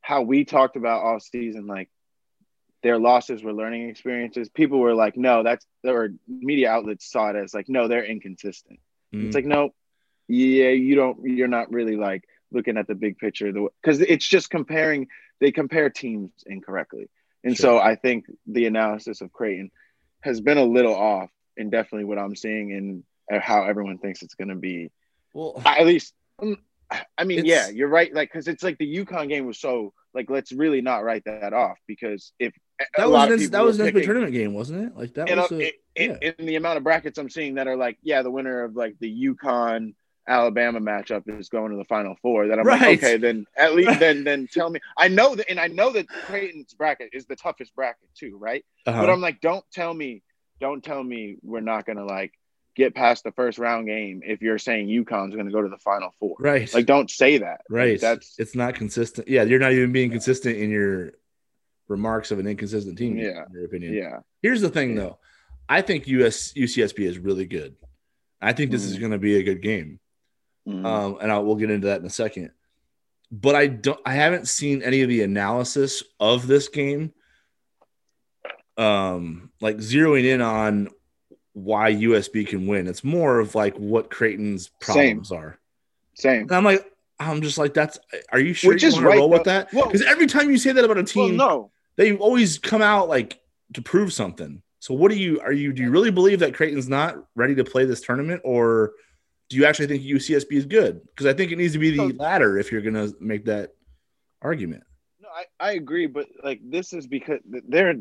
how 0.00 0.22
we 0.22 0.44
talked 0.44 0.76
about 0.76 1.02
all 1.02 1.20
season, 1.20 1.66
like 1.66 1.90
their 2.82 2.98
losses 2.98 3.42
were 3.42 3.52
learning 3.52 3.88
experiences. 3.88 4.48
People 4.48 4.78
were 4.78 4.94
like, 4.94 5.16
no, 5.16 5.42
that's 5.42 5.66
or 5.84 6.10
media 6.26 6.70
outlets 6.70 7.10
saw 7.10 7.30
it 7.30 7.36
as 7.36 7.52
like, 7.52 7.68
no, 7.68 7.88
they're 7.88 8.04
inconsistent. 8.04 8.80
Mm-hmm. 9.14 9.26
It's 9.26 9.34
like, 9.34 9.44
no, 9.44 9.74
yeah, 10.28 10.70
you 10.70 10.94
don't, 10.94 11.18
you're 11.24 11.48
not 11.48 11.70
really 11.70 11.96
like 11.96 12.24
looking 12.52 12.76
at 12.76 12.86
the 12.86 12.94
big 12.94 13.18
picture, 13.18 13.52
the 13.52 13.68
because 13.82 14.00
it's 14.00 14.26
just 14.26 14.50
comparing. 14.50 15.08
They 15.40 15.52
compare 15.52 15.88
teams 15.88 16.30
incorrectly, 16.46 17.08
and 17.44 17.56
sure. 17.56 17.62
so 17.62 17.78
I 17.78 17.96
think 17.96 18.26
the 18.46 18.66
analysis 18.66 19.20
of 19.20 19.32
Creighton 19.32 19.70
has 20.20 20.40
been 20.40 20.58
a 20.58 20.64
little 20.64 20.94
off, 20.94 21.30
and 21.56 21.70
definitely 21.70 22.04
what 22.04 22.18
I'm 22.18 22.36
seeing 22.36 22.72
and 22.72 23.42
how 23.42 23.64
everyone 23.64 23.98
thinks 23.98 24.22
it's 24.22 24.34
going 24.34 24.48
to 24.48 24.56
be. 24.56 24.90
Well, 25.34 25.60
at 25.64 25.86
least, 25.86 26.14
mm, 26.40 26.56
I 27.16 27.24
mean, 27.24 27.44
yeah, 27.44 27.68
you're 27.68 27.88
right. 27.88 28.12
Like, 28.12 28.30
because 28.32 28.48
it's 28.48 28.62
like 28.62 28.78
the 28.78 29.04
UConn 29.04 29.28
game 29.28 29.46
was 29.46 29.58
so 29.58 29.92
like 30.14 30.30
let's 30.30 30.52
really 30.52 30.80
not 30.80 31.04
write 31.04 31.24
that 31.26 31.52
off 31.52 31.78
because 31.86 32.32
if 32.38 32.52
that 32.96 33.10
was 33.10 33.30
an, 33.30 33.50
that 33.50 33.64
was 33.64 33.78
an 33.78 33.92
tournament 34.02 34.32
game, 34.32 34.54
wasn't 34.54 34.86
it? 34.86 34.96
Like 34.96 35.14
that 35.14 35.28
was 35.28 35.52
a, 35.52 35.72
in, 35.94 36.18
yeah. 36.20 36.32
in, 36.38 36.46
the 36.46 36.56
amount 36.56 36.78
of 36.78 36.84
brackets 36.84 37.18
I'm 37.18 37.30
seeing 37.30 37.54
that 37.54 37.68
are 37.68 37.76
like, 37.76 37.98
yeah, 38.02 38.22
the 38.22 38.30
winner 38.30 38.64
of 38.64 38.74
like 38.74 38.96
the 39.00 39.26
UConn 39.28 39.94
Alabama 40.28 40.80
matchup 40.80 41.22
is 41.26 41.48
going 41.48 41.72
to 41.72 41.76
the 41.76 41.84
Final 41.84 42.16
Four. 42.22 42.48
That 42.48 42.58
I'm 42.58 42.66
right. 42.66 42.80
like, 42.80 42.98
okay, 42.98 43.16
then 43.16 43.46
at 43.56 43.74
least 43.74 43.98
then 43.98 44.24
then 44.24 44.46
tell 44.52 44.70
me. 44.70 44.80
I 44.96 45.08
know 45.08 45.34
that, 45.34 45.50
and 45.50 45.58
I 45.58 45.68
know 45.68 45.90
that 45.92 46.08
Creighton's 46.08 46.74
bracket 46.74 47.10
is 47.12 47.26
the 47.26 47.36
toughest 47.36 47.74
bracket 47.74 48.08
too, 48.14 48.36
right? 48.38 48.64
Uh-huh. 48.86 49.00
But 49.00 49.10
I'm 49.10 49.20
like, 49.20 49.40
don't 49.40 49.64
tell 49.72 49.92
me, 49.92 50.22
don't 50.60 50.84
tell 50.84 51.02
me 51.02 51.38
we're 51.42 51.60
not 51.60 51.86
gonna 51.86 52.04
like 52.04 52.32
get 52.78 52.94
past 52.94 53.24
the 53.24 53.32
first 53.32 53.58
round 53.58 53.86
game 53.86 54.22
if 54.24 54.40
you're 54.40 54.58
saying 54.58 54.86
UConn's 54.86 55.34
going 55.34 55.46
to 55.46 55.52
go 55.52 55.60
to 55.60 55.68
the 55.68 55.78
Final 55.78 56.14
Four. 56.20 56.36
Right. 56.38 56.72
Like, 56.72 56.86
don't 56.86 57.10
say 57.10 57.38
that. 57.38 57.62
Right. 57.68 57.92
Like, 57.92 58.00
that's 58.00 58.36
it's 58.38 58.54
not 58.54 58.76
consistent. 58.76 59.26
Yeah, 59.26 59.42
you're 59.42 59.58
not 59.58 59.72
even 59.72 59.90
being 59.90 60.10
consistent 60.10 60.56
in 60.56 60.70
your 60.70 61.10
remarks 61.88 62.30
of 62.30 62.38
an 62.38 62.46
inconsistent 62.46 62.96
team. 62.96 63.18
Yeah. 63.18 63.46
In 63.46 63.52
your 63.52 63.64
opinion. 63.64 63.94
Yeah. 63.94 64.20
Here's 64.42 64.60
the 64.60 64.70
thing, 64.70 64.94
though. 64.94 65.18
I 65.68 65.82
think 65.82 66.06
US 66.06 66.52
UCSB 66.52 67.00
is 67.00 67.18
really 67.18 67.46
good. 67.46 67.74
I 68.40 68.52
think 68.52 68.70
this 68.70 68.86
mm. 68.86 68.90
is 68.90 68.98
going 68.98 69.12
to 69.12 69.18
be 69.18 69.36
a 69.38 69.42
good 69.42 69.60
game. 69.60 69.98
Mm. 70.68 70.84
Um, 70.84 71.18
and 71.20 71.32
I 71.32 71.38
will 71.38 71.56
get 71.56 71.70
into 71.70 71.86
that 71.86 72.00
in 72.00 72.06
a 72.06 72.10
second. 72.10 72.50
But 73.30 73.54
I 73.54 73.66
don't. 73.66 74.00
I 74.04 74.14
haven't 74.14 74.48
seen 74.48 74.82
any 74.82 75.02
of 75.02 75.08
the 75.08 75.22
analysis 75.22 76.02
of 76.20 76.46
this 76.46 76.68
game. 76.68 77.12
Um, 78.76 79.50
like 79.60 79.78
zeroing 79.78 80.24
in 80.24 80.40
on 80.40 80.88
why 81.52 81.92
USB 81.92 82.46
can 82.46 82.66
win. 82.66 82.86
It's 82.86 83.02
more 83.02 83.40
of 83.40 83.54
like 83.54 83.76
what 83.76 84.10
Creighton's 84.10 84.70
problems 84.80 85.28
Same. 85.28 85.38
are. 85.38 85.58
Same. 86.14 86.42
And 86.42 86.52
I'm 86.52 86.64
like, 86.64 86.90
I'm 87.18 87.42
just 87.42 87.58
like, 87.58 87.74
that's. 87.74 87.98
Are 88.30 88.38
you 88.38 88.54
sure 88.54 88.72
Which 88.72 88.82
you 88.82 88.92
want 88.92 89.04
right, 89.04 89.14
to 89.14 89.18
roll 89.20 89.30
with 89.30 89.44
that? 89.44 89.70
Because 89.70 90.02
every 90.02 90.26
time 90.26 90.50
you 90.50 90.58
say 90.58 90.72
that 90.72 90.84
about 90.84 90.98
a 90.98 91.04
team, 91.04 91.36
well, 91.36 91.48
no, 91.48 91.70
they 91.96 92.16
always 92.16 92.58
come 92.58 92.82
out 92.82 93.08
like 93.08 93.40
to 93.74 93.82
prove 93.82 94.12
something. 94.12 94.62
So 94.80 94.94
what 94.94 95.10
do 95.10 95.18
you 95.18 95.40
are 95.40 95.52
you 95.52 95.72
do 95.72 95.82
you 95.82 95.90
really 95.90 96.10
believe 96.10 96.40
that 96.40 96.54
Creighton's 96.54 96.88
not 96.88 97.16
ready 97.34 97.54
to 97.56 97.64
play 97.64 97.84
this 97.84 98.00
tournament, 98.00 98.40
or 98.44 98.92
do 99.48 99.56
you 99.56 99.64
actually 99.64 99.86
think 99.86 100.02
UCSB 100.02 100.52
is 100.52 100.66
good? 100.66 101.00
Because 101.06 101.26
I 101.26 101.32
think 101.32 101.52
it 101.52 101.56
needs 101.56 101.72
to 101.72 101.78
be 101.78 101.96
the 101.96 102.12
latter 102.14 102.58
if 102.58 102.70
you're 102.70 102.82
gonna 102.82 103.08
make 103.20 103.46
that 103.46 103.74
argument. 104.42 104.84
No, 105.20 105.28
I, 105.28 105.44
I 105.60 105.72
agree, 105.72 106.06
but 106.06 106.28
like 106.42 106.60
this 106.62 106.92
is 106.92 107.06
because 107.06 107.40
they're 107.44 107.94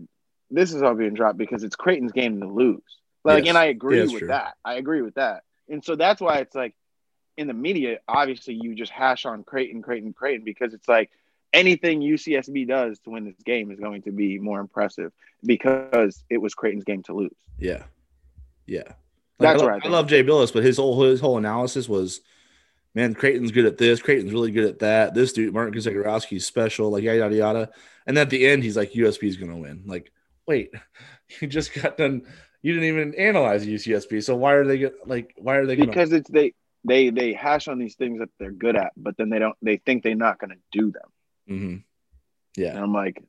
this 0.49 0.73
is 0.73 0.81
all 0.81 0.95
being 0.95 1.13
dropped 1.13 1.37
because 1.37 1.63
it's 1.63 1.75
Creighton's 1.75 2.11
game 2.11 2.39
to 2.41 2.47
lose. 2.47 2.81
Like, 3.23 3.43
yes. 3.43 3.49
and 3.49 3.57
I 3.57 3.65
agree 3.65 3.97
yeah, 3.97 4.03
with 4.05 4.19
true. 4.19 4.27
that. 4.29 4.55
I 4.63 4.75
agree 4.75 5.01
with 5.01 5.15
that. 5.15 5.43
And 5.67 5.83
so 5.83 5.95
that's 5.95 6.21
why 6.21 6.37
it's 6.37 6.55
like 6.55 6.75
in 7.35 7.47
the 7.47 7.53
media, 7.53 7.99
obviously 8.07 8.53
you 8.53 8.73
just 8.75 8.91
hash 8.91 9.25
on 9.25 9.43
Creighton, 9.43 9.81
Creighton, 9.81 10.13
Creighton 10.13 10.45
because 10.45 10.73
it's 10.73 10.87
like 10.87 11.11
anything 11.53 12.01
UCSB 12.01 12.67
does 12.67 12.99
to 12.99 13.09
win 13.09 13.25
this 13.25 13.35
game 13.45 13.71
is 13.71 13.79
going 13.79 14.03
to 14.03 14.11
be 14.11 14.39
more 14.39 14.59
impressive 14.59 15.11
because 15.43 16.23
it 16.29 16.37
was 16.37 16.55
Creighton's 16.55 16.85
game 16.85 17.03
to 17.03 17.13
lose. 17.13 17.35
Yeah. 17.59 17.83
Yeah. 18.65 18.93
Like, 19.39 19.53
That's 19.53 19.63
I, 19.63 19.67
right. 19.67 19.85
I 19.85 19.89
love 19.89 20.07
Jay 20.07 20.23
Bilas, 20.23 20.53
but 20.53 20.63
his 20.63 20.77
whole 20.77 21.01
his 21.03 21.19
whole 21.19 21.37
analysis 21.37 21.87
was, 21.87 22.21
man, 22.95 23.13
Creighton's 23.13 23.51
good 23.51 23.65
at 23.65 23.77
this. 23.77 24.01
Creighton's 24.01 24.33
really 24.33 24.51
good 24.51 24.65
at 24.65 24.79
that. 24.79 25.13
This 25.13 25.33
dude, 25.33 25.53
Martin 25.53 25.79
Zegarowski's 25.79 26.45
special, 26.45 26.91
like 26.91 27.03
yada 27.03 27.19
yada 27.19 27.35
yada. 27.35 27.69
And 28.05 28.17
at 28.17 28.29
the 28.29 28.47
end, 28.47 28.63
he's 28.63 28.77
like, 28.77 28.93
USB 28.93 29.27
is 29.27 29.37
going 29.37 29.51
to 29.51 29.57
win. 29.57 29.83
Like, 29.85 30.11
wait, 30.47 30.73
you 31.41 31.47
just 31.47 31.73
got 31.73 31.97
done 31.97 32.23
you 32.61 32.73
didn't 32.73 32.89
even 32.89 33.15
analyze 33.15 33.65
UCSB. 33.65 34.23
So 34.23 34.35
why 34.35 34.53
are 34.53 34.65
they 34.65 34.89
like 35.05 35.33
why 35.37 35.55
are 35.55 35.65
they 35.65 35.75
gonna... 35.75 35.87
because 35.87 36.11
it's 36.11 36.29
they 36.29 36.53
they 36.83 37.09
they 37.09 37.33
hash 37.33 37.67
on 37.67 37.79
these 37.79 37.95
things 37.95 38.19
that 38.19 38.29
they're 38.39 38.51
good 38.51 38.75
at, 38.75 38.91
but 38.97 39.15
then 39.17 39.29
they 39.29 39.39
don't 39.39 39.55
they 39.61 39.77
think 39.77 40.03
they're 40.03 40.15
not 40.15 40.39
going 40.39 40.51
to 40.51 40.57
do 40.71 40.91
them. 40.91 41.09
Mm-hmm. 41.49 42.61
Yeah, 42.61 42.69
and 42.71 42.79
I'm 42.79 42.93
like, 42.93 43.23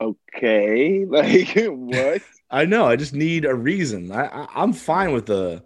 okay, 0.00 1.04
like 1.08 1.56
what? 1.68 2.22
I 2.52 2.66
know. 2.66 2.86
I 2.86 2.96
just 2.96 3.14
need 3.14 3.44
a 3.44 3.54
reason. 3.54 4.12
I, 4.12 4.26
I 4.26 4.48
I'm 4.54 4.72
fine 4.72 5.12
with 5.12 5.26
the 5.26 5.64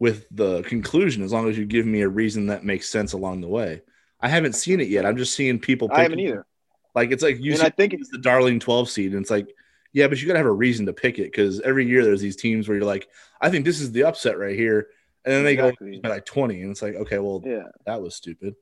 with 0.00 0.26
the 0.30 0.62
conclusion 0.62 1.22
as 1.22 1.32
long 1.32 1.48
as 1.48 1.56
you 1.56 1.64
give 1.64 1.86
me 1.86 2.00
a 2.00 2.08
reason 2.08 2.46
that 2.46 2.64
makes 2.64 2.88
sense 2.88 3.12
along 3.12 3.42
the 3.42 3.48
way. 3.48 3.82
I 4.20 4.28
haven't 4.28 4.54
seen 4.54 4.80
it 4.80 4.88
yet. 4.88 5.04
I'm 5.04 5.16
just 5.16 5.36
seeing 5.36 5.58
people. 5.58 5.88
I 5.92 6.02
haven't 6.02 6.18
either. 6.18 6.46
Like 6.94 7.10
it's 7.10 7.22
like 7.22 7.38
you. 7.38 7.54
I 7.60 7.68
think 7.68 7.92
it's 7.92 8.10
the 8.10 8.18
darling 8.18 8.58
12 8.58 8.88
seed, 8.88 9.12
and 9.12 9.20
it's 9.20 9.30
like 9.30 9.48
yeah, 9.92 10.08
but 10.08 10.20
you 10.20 10.26
got 10.26 10.34
to 10.34 10.38
have 10.38 10.46
a 10.46 10.52
reason 10.52 10.86
to 10.86 10.92
pick 10.92 11.18
it 11.18 11.30
because 11.30 11.60
every 11.60 11.86
year 11.86 12.02
there's 12.02 12.20
these 12.20 12.36
teams 12.36 12.66
where 12.66 12.76
you're 12.76 12.86
like, 12.86 13.08
I 13.40 13.50
think 13.50 13.64
this 13.64 13.80
is 13.80 13.92
the 13.92 14.04
upset 14.04 14.38
right 14.38 14.56
here, 14.56 14.88
and 15.24 15.34
then 15.34 15.44
they 15.44 15.52
exactly. 15.52 16.00
go 16.00 16.08
like 16.08 16.24
20, 16.24 16.62
and 16.62 16.70
it's 16.70 16.82
like, 16.82 16.94
okay, 16.94 17.18
well, 17.18 17.42
yeah, 17.44 17.64
that 17.84 18.00
was 18.00 18.16
stupid. 18.16 18.54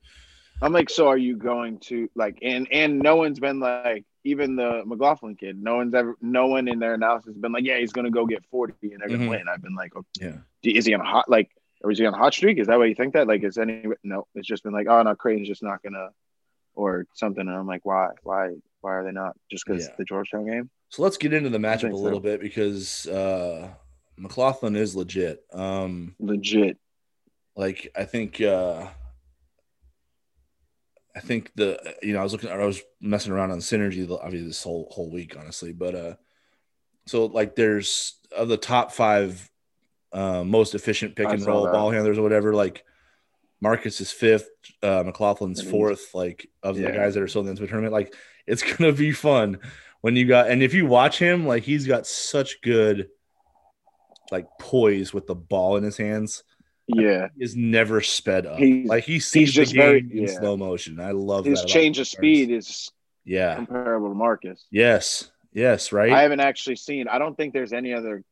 I'm 0.62 0.72
like, 0.72 0.90
so 0.90 1.08
are 1.08 1.16
you 1.16 1.36
going 1.36 1.78
to 1.80 2.08
like, 2.14 2.38
and 2.42 2.68
and 2.70 2.98
no 2.98 3.16
one's 3.16 3.40
been 3.40 3.60
like, 3.60 4.04
even 4.24 4.56
the 4.56 4.82
McLaughlin 4.84 5.36
kid, 5.36 5.62
no 5.62 5.76
one's 5.76 5.94
ever, 5.94 6.16
no 6.20 6.48
one 6.48 6.68
in 6.68 6.78
their 6.78 6.94
analysis 6.94 7.28
has 7.28 7.38
been 7.38 7.52
like, 7.52 7.64
yeah, 7.64 7.78
he's 7.78 7.92
gonna 7.92 8.10
go 8.10 8.26
get 8.26 8.44
40 8.50 8.74
and 8.82 9.00
they're 9.00 9.08
gonna 9.08 9.20
mm-hmm. 9.20 9.30
win. 9.30 9.48
I've 9.52 9.62
been 9.62 9.74
like, 9.74 9.96
okay, 9.96 10.36
yeah, 10.62 10.72
is 10.72 10.84
he 10.84 10.94
on 10.94 11.00
a 11.00 11.04
hot 11.04 11.28
like, 11.28 11.50
or 11.82 11.90
is 11.90 11.98
he 11.98 12.06
on 12.06 12.14
a 12.14 12.18
hot 12.18 12.34
streak? 12.34 12.58
Is 12.58 12.66
that 12.66 12.78
what 12.78 12.88
you 12.88 12.94
think 12.94 13.14
that? 13.14 13.26
Like, 13.26 13.42
is 13.42 13.56
any 13.56 13.84
no? 14.02 14.26
It's 14.34 14.46
just 14.46 14.62
been 14.62 14.72
like, 14.72 14.86
oh 14.88 15.02
no, 15.02 15.14
Creighton's 15.14 15.48
just 15.48 15.62
not 15.62 15.82
gonna, 15.82 16.10
or 16.74 17.06
something. 17.14 17.46
And 17.46 17.56
I'm 17.56 17.66
like, 17.66 17.84
why, 17.84 18.08
why, 18.22 18.50
why 18.82 18.92
are 18.92 19.04
they 19.04 19.12
not? 19.12 19.34
Just 19.50 19.64
because 19.66 19.86
yeah. 19.86 19.94
the 19.96 20.04
Georgetown 20.04 20.46
game? 20.46 20.70
So 20.90 21.02
let's 21.02 21.16
get 21.16 21.32
into 21.32 21.48
the 21.48 21.58
matchup 21.58 21.92
a 21.92 21.96
little 21.96 22.18
so. 22.18 22.22
bit 22.22 22.40
because 22.40 23.06
uh, 23.06 23.68
McLaughlin 24.18 24.76
is 24.76 24.94
legit. 24.94 25.42
Um, 25.52 26.14
legit. 26.18 26.76
Like 27.56 27.90
I 27.96 28.04
think 28.04 28.40
uh, 28.40 28.88
I 31.16 31.20
think 31.20 31.50
the 31.54 31.96
you 32.02 32.12
know 32.12 32.20
I 32.20 32.22
was 32.22 32.32
looking 32.32 32.50
I 32.50 32.64
was 32.64 32.82
messing 33.00 33.32
around 33.32 33.50
on 33.50 33.58
synergy 33.58 34.08
obviously 34.10 34.46
this 34.46 34.62
whole 34.62 34.88
whole 34.90 35.10
week 35.10 35.36
honestly, 35.38 35.72
but 35.72 35.94
uh, 35.94 36.14
so 37.06 37.26
like 37.26 37.56
there's 37.56 38.16
of 38.36 38.48
the 38.48 38.56
top 38.56 38.92
five 38.92 39.50
uh, 40.12 40.44
most 40.44 40.74
efficient 40.74 41.16
pick 41.16 41.28
and 41.28 41.44
roll 41.46 41.64
that. 41.64 41.72
ball 41.72 41.90
handlers 41.90 42.18
or 42.18 42.22
whatever 42.22 42.54
like 42.54 42.84
Marcus 43.60 44.00
is 44.00 44.10
fifth, 44.10 44.48
uh, 44.82 45.04
McLaughlin's 45.04 45.62
fourth. 45.62 46.14
Like 46.14 46.48
of 46.62 46.78
yeah. 46.78 46.90
the 46.90 46.96
guys 46.96 47.14
that 47.14 47.22
are 47.22 47.28
still 47.28 47.46
in 47.46 47.54
the 47.54 47.66
tournament, 47.66 47.92
like 47.92 48.14
it's 48.46 48.62
gonna 48.76 48.92
be 48.92 49.12
fun 49.12 49.58
when 50.00 50.16
you 50.16 50.26
got 50.26 50.48
and 50.48 50.62
if 50.62 50.74
you 50.74 50.86
watch 50.86 51.18
him, 51.18 51.46
like 51.46 51.62
he's 51.62 51.86
got 51.86 52.06
such 52.06 52.62
good 52.62 53.08
like 54.30 54.46
poise 54.60 55.12
with 55.12 55.26
the 55.26 55.34
ball 55.34 55.76
in 55.76 55.82
his 55.84 55.96
hands. 55.96 56.42
Yeah, 56.94 57.28
is 57.38 57.56
never 57.56 58.00
sped 58.00 58.46
up. 58.46 58.58
He's, 58.58 58.88
like 58.88 59.04
he 59.04 59.20
sees 59.20 59.54
the 59.54 59.64
game 59.64 59.76
very, 59.76 59.98
in 60.00 60.26
yeah. 60.26 60.38
slow 60.38 60.56
motion. 60.56 61.00
I 61.00 61.12
love 61.12 61.44
his 61.44 61.64
change 61.64 61.98
of 61.98 62.06
speed 62.06 62.50
is 62.50 62.90
yeah 63.24 63.56
comparable 63.56 64.08
to 64.08 64.14
Marcus. 64.14 64.64
Yes, 64.70 65.30
yes, 65.52 65.92
right. 65.92 66.12
I 66.12 66.22
haven't 66.22 66.40
actually 66.40 66.76
seen. 66.76 67.08
I 67.08 67.18
don't 67.18 67.36
think 67.36 67.52
there's 67.52 67.72
any 67.72 67.92
other. 67.92 68.16
I'm 68.16 68.24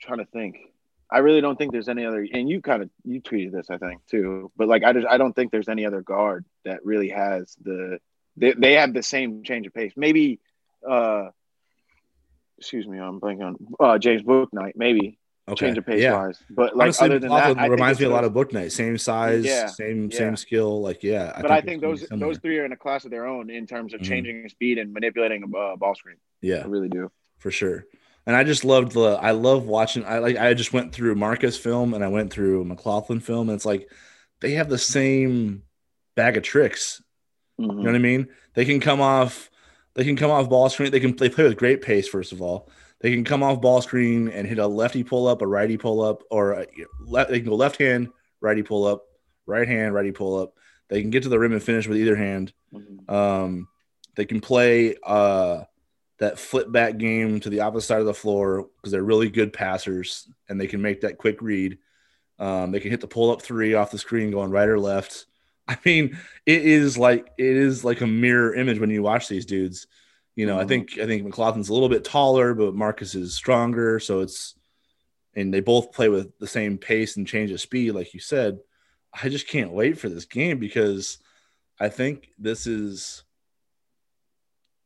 trying 0.00 0.18
to 0.18 0.26
think. 0.26 0.56
I 1.12 1.18
really 1.18 1.40
don't 1.40 1.56
think 1.56 1.72
there's 1.72 1.88
any 1.88 2.04
other. 2.04 2.26
And 2.32 2.48
you 2.48 2.60
kind 2.60 2.82
of 2.82 2.90
you 3.04 3.20
tweeted 3.20 3.52
this, 3.52 3.68
I 3.68 3.78
think, 3.78 4.04
too. 4.06 4.52
But 4.56 4.68
like, 4.68 4.84
I 4.84 4.92
just 4.92 5.06
I 5.06 5.18
don't 5.18 5.34
think 5.34 5.50
there's 5.50 5.68
any 5.68 5.84
other 5.84 6.02
guard 6.02 6.44
that 6.64 6.84
really 6.84 7.10
has 7.10 7.56
the. 7.62 7.98
They, 8.36 8.52
they 8.52 8.72
have 8.74 8.94
the 8.94 9.02
same 9.02 9.42
change 9.42 9.66
of 9.66 9.74
pace. 9.74 9.92
Maybe, 9.96 10.40
uh, 10.88 11.28
excuse 12.58 12.86
me, 12.86 12.98
I'm 12.98 13.20
blanking 13.20 13.42
on 13.42 13.56
uh, 13.80 13.98
James 13.98 14.22
Bouknight. 14.22 14.72
Maybe 14.76 15.18
okay. 15.52 15.66
change 15.66 15.78
of 15.78 15.86
pace 15.86 16.02
yeah. 16.02 16.14
wise. 16.14 16.42
But 16.50 16.76
like 16.76 16.86
Honestly, 16.86 17.06
other 17.06 17.18
than 17.18 17.30
that, 17.30 17.70
reminds 17.70 18.00
me 18.00 18.06
a 18.06 18.10
lot 18.10 18.24
of 18.24 18.32
Bouknight. 18.32 18.72
Same 18.72 18.98
size, 18.98 19.44
yeah, 19.44 19.66
same 19.66 20.10
yeah. 20.10 20.18
same 20.18 20.36
skill. 20.36 20.80
Like 20.80 21.02
yeah. 21.02 21.32
I 21.34 21.42
but 21.42 21.48
think 21.48 21.52
I 21.52 21.60
think 21.60 21.82
those 21.82 22.06
those 22.10 22.38
three 22.38 22.58
are 22.58 22.64
in 22.64 22.72
a 22.72 22.76
class 22.76 23.04
of 23.04 23.10
their 23.10 23.26
own 23.26 23.50
in 23.50 23.66
terms 23.66 23.94
of 23.94 24.00
mm-hmm. 24.00 24.08
changing 24.08 24.48
speed 24.48 24.78
and 24.78 24.92
manipulating 24.92 25.42
a 25.42 25.58
uh, 25.58 25.76
ball 25.76 25.94
screen. 25.94 26.16
Yeah, 26.40 26.62
I 26.64 26.66
really 26.66 26.88
do 26.88 27.10
for 27.38 27.50
sure. 27.50 27.86
And 28.26 28.36
I 28.36 28.44
just 28.44 28.64
loved 28.64 28.92
the. 28.92 29.18
I 29.20 29.32
love 29.32 29.64
watching. 29.64 30.04
I 30.04 30.18
like. 30.18 30.36
I 30.36 30.54
just 30.54 30.72
went 30.72 30.92
through 30.92 31.14
Marcus 31.14 31.56
film 31.56 31.94
and 31.94 32.04
I 32.04 32.08
went 32.08 32.32
through 32.32 32.64
McLaughlin 32.64 33.20
film, 33.20 33.48
and 33.48 33.56
it's 33.56 33.66
like 33.66 33.90
they 34.40 34.52
have 34.52 34.68
the 34.68 34.78
same 34.78 35.62
bag 36.14 36.36
of 36.36 36.42
tricks. 36.42 37.02
Mm-hmm. 37.60 37.78
You 37.78 37.84
know 37.84 37.90
what 37.90 37.96
I 37.96 37.98
mean? 37.98 38.28
They 38.54 38.64
can 38.64 38.80
come 38.80 39.00
off. 39.00 39.50
They 39.94 40.04
can 40.04 40.16
come 40.16 40.30
off 40.30 40.48
ball 40.48 40.68
screen. 40.68 40.90
They 40.90 41.00
can. 41.00 41.16
They 41.16 41.30
play 41.30 41.44
with 41.44 41.56
great 41.56 41.82
pace. 41.82 42.08
First 42.08 42.32
of 42.32 42.42
all, 42.42 42.70
they 43.00 43.12
can 43.12 43.24
come 43.24 43.42
off 43.42 43.60
ball 43.60 43.80
screen 43.80 44.28
and 44.28 44.46
hit 44.46 44.58
a 44.58 44.66
lefty 44.66 45.02
pull 45.02 45.26
up, 45.26 45.42
a 45.42 45.46
righty 45.46 45.76
pull 45.76 46.02
up, 46.02 46.22
or 46.30 46.52
a, 46.52 46.66
they 47.28 47.40
can 47.40 47.48
go 47.48 47.56
left 47.56 47.78
hand, 47.78 48.10
righty 48.40 48.62
pull 48.62 48.86
up, 48.86 49.04
right 49.46 49.66
hand, 49.66 49.94
righty 49.94 50.12
pull 50.12 50.38
up. 50.38 50.54
They 50.88 51.00
can 51.00 51.10
get 51.10 51.22
to 51.22 51.28
the 51.28 51.38
rim 51.38 51.52
and 51.52 51.62
finish 51.62 51.86
with 51.86 51.98
either 51.98 52.16
hand. 52.16 52.52
Mm-hmm. 52.74 53.12
Um, 53.12 53.68
they 54.16 54.26
can 54.26 54.40
play 54.40 54.96
uh, 55.02 55.62
that 56.18 56.38
flip 56.38 56.70
back 56.70 56.98
game 56.98 57.40
to 57.40 57.50
the 57.50 57.60
opposite 57.60 57.86
side 57.86 58.00
of 58.00 58.06
the 58.06 58.14
floor 58.14 58.68
because 58.76 58.92
they're 58.92 59.02
really 59.02 59.30
good 59.30 59.52
passers 59.52 60.28
and 60.48 60.60
they 60.60 60.66
can 60.66 60.82
make 60.82 61.00
that 61.00 61.16
quick 61.16 61.40
read. 61.40 61.78
Um, 62.38 62.70
they 62.70 62.80
can 62.80 62.90
hit 62.90 63.00
the 63.00 63.06
pull 63.06 63.30
up 63.30 63.40
three 63.40 63.74
off 63.74 63.90
the 63.90 63.98
screen 63.98 64.30
going 64.30 64.50
right 64.50 64.68
or 64.68 64.78
left. 64.78 65.26
I 65.68 65.78
mean, 65.84 66.18
it 66.44 66.62
is 66.64 66.98
like 66.98 67.32
it 67.38 67.56
is 67.56 67.84
like 67.84 68.00
a 68.00 68.06
mirror 68.06 68.54
image 68.54 68.78
when 68.78 68.90
you 68.90 69.02
watch 69.02 69.28
these 69.28 69.46
dudes. 69.46 69.86
You 70.36 70.46
know, 70.46 70.54
mm-hmm. 70.54 70.64
I 70.64 70.66
think 70.66 70.98
I 70.98 71.06
think 71.06 71.26
McLaughlin's 71.26 71.68
a 71.68 71.72
little 71.72 71.88
bit 71.88 72.04
taller, 72.04 72.54
but 72.54 72.74
Marcus 72.74 73.14
is 73.14 73.34
stronger, 73.34 74.00
so 74.00 74.20
it's 74.20 74.54
and 75.34 75.52
they 75.52 75.60
both 75.60 75.92
play 75.92 76.08
with 76.08 76.36
the 76.38 76.46
same 76.46 76.78
pace 76.78 77.16
and 77.16 77.26
change 77.26 77.50
of 77.50 77.60
speed, 77.60 77.92
like 77.92 78.14
you 78.14 78.20
said. 78.20 78.58
I 79.12 79.28
just 79.28 79.48
can't 79.48 79.72
wait 79.72 79.98
for 79.98 80.08
this 80.08 80.24
game 80.24 80.58
because 80.58 81.18
I 81.78 81.88
think 81.88 82.30
this 82.38 82.66
is 82.66 83.24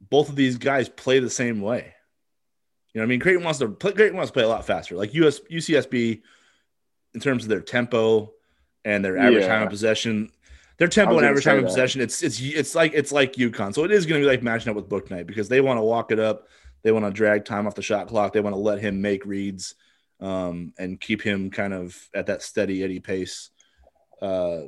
both 0.01 0.29
of 0.29 0.37
these 0.37 0.59
guys 0.59 0.89
play 0.89 1.19
the 1.19 1.31
same 1.31 1.61
way. 1.61 1.95
You 2.93 3.01
know, 3.01 3.05
I 3.05 3.07
mean, 3.07 3.21
Creighton 3.21 3.43
wants 3.43 3.59
to 3.59 3.69
play. 3.69 3.93
Creighton 3.93 4.17
wants 4.17 4.31
to 4.31 4.35
play 4.35 4.45
a 4.45 4.49
lot 4.49 4.67
faster. 4.67 4.97
Like 4.97 5.15
US 5.15 5.41
UCSB, 5.41 6.23
in 7.15 7.21
terms 7.21 7.43
of 7.43 7.49
their 7.49 7.61
tempo 7.61 8.33
and 8.85 9.05
their 9.05 9.19
average 9.19 9.43
yeah. 9.43 9.49
time 9.49 9.63
of 9.63 9.71
possession, 9.71 10.31
their 10.77 10.89
tempo 10.89 11.17
and 11.17 11.27
average 11.27 11.45
time 11.45 11.59
of 11.59 11.65
possession, 11.65 12.01
it's 12.01 12.23
it's 12.23 12.41
it's 12.41 12.75
like 12.75 12.93
it's 12.95 13.13
like 13.13 13.35
UConn. 13.35 13.75
So 13.75 13.85
it 13.85 13.93
is 13.93 14.07
going 14.07 14.21
to 14.21 14.27
be 14.27 14.31
like 14.31 14.43
matching 14.43 14.71
up 14.71 14.77
with 14.77 14.89
Bouknight 14.89 15.27
because 15.27 15.49
they 15.49 15.61
want 15.61 15.79
to 15.79 15.83
walk 15.83 16.11
it 16.11 16.19
up, 16.19 16.49
they 16.83 16.91
want 16.91 17.05
to 17.05 17.13
drag 17.13 17.45
time 17.45 17.67
off 17.67 17.77
the 17.77 17.83
shot 17.83 18.09
clock, 18.09 18.33
they 18.33 18.41
want 18.41 18.55
to 18.55 18.61
let 18.61 18.81
him 18.81 19.01
make 19.01 19.25
reads, 19.25 19.77
um, 20.21 20.73
and 20.79 21.01
keep 21.01 21.23
him 21.23 21.51
kind 21.51 21.73
of 21.73 21.97
at 22.13 22.27
that 22.27 22.43
steady 22.43 22.83
eddy 22.83 22.99
pace, 22.99 23.51
uh, 24.21 24.63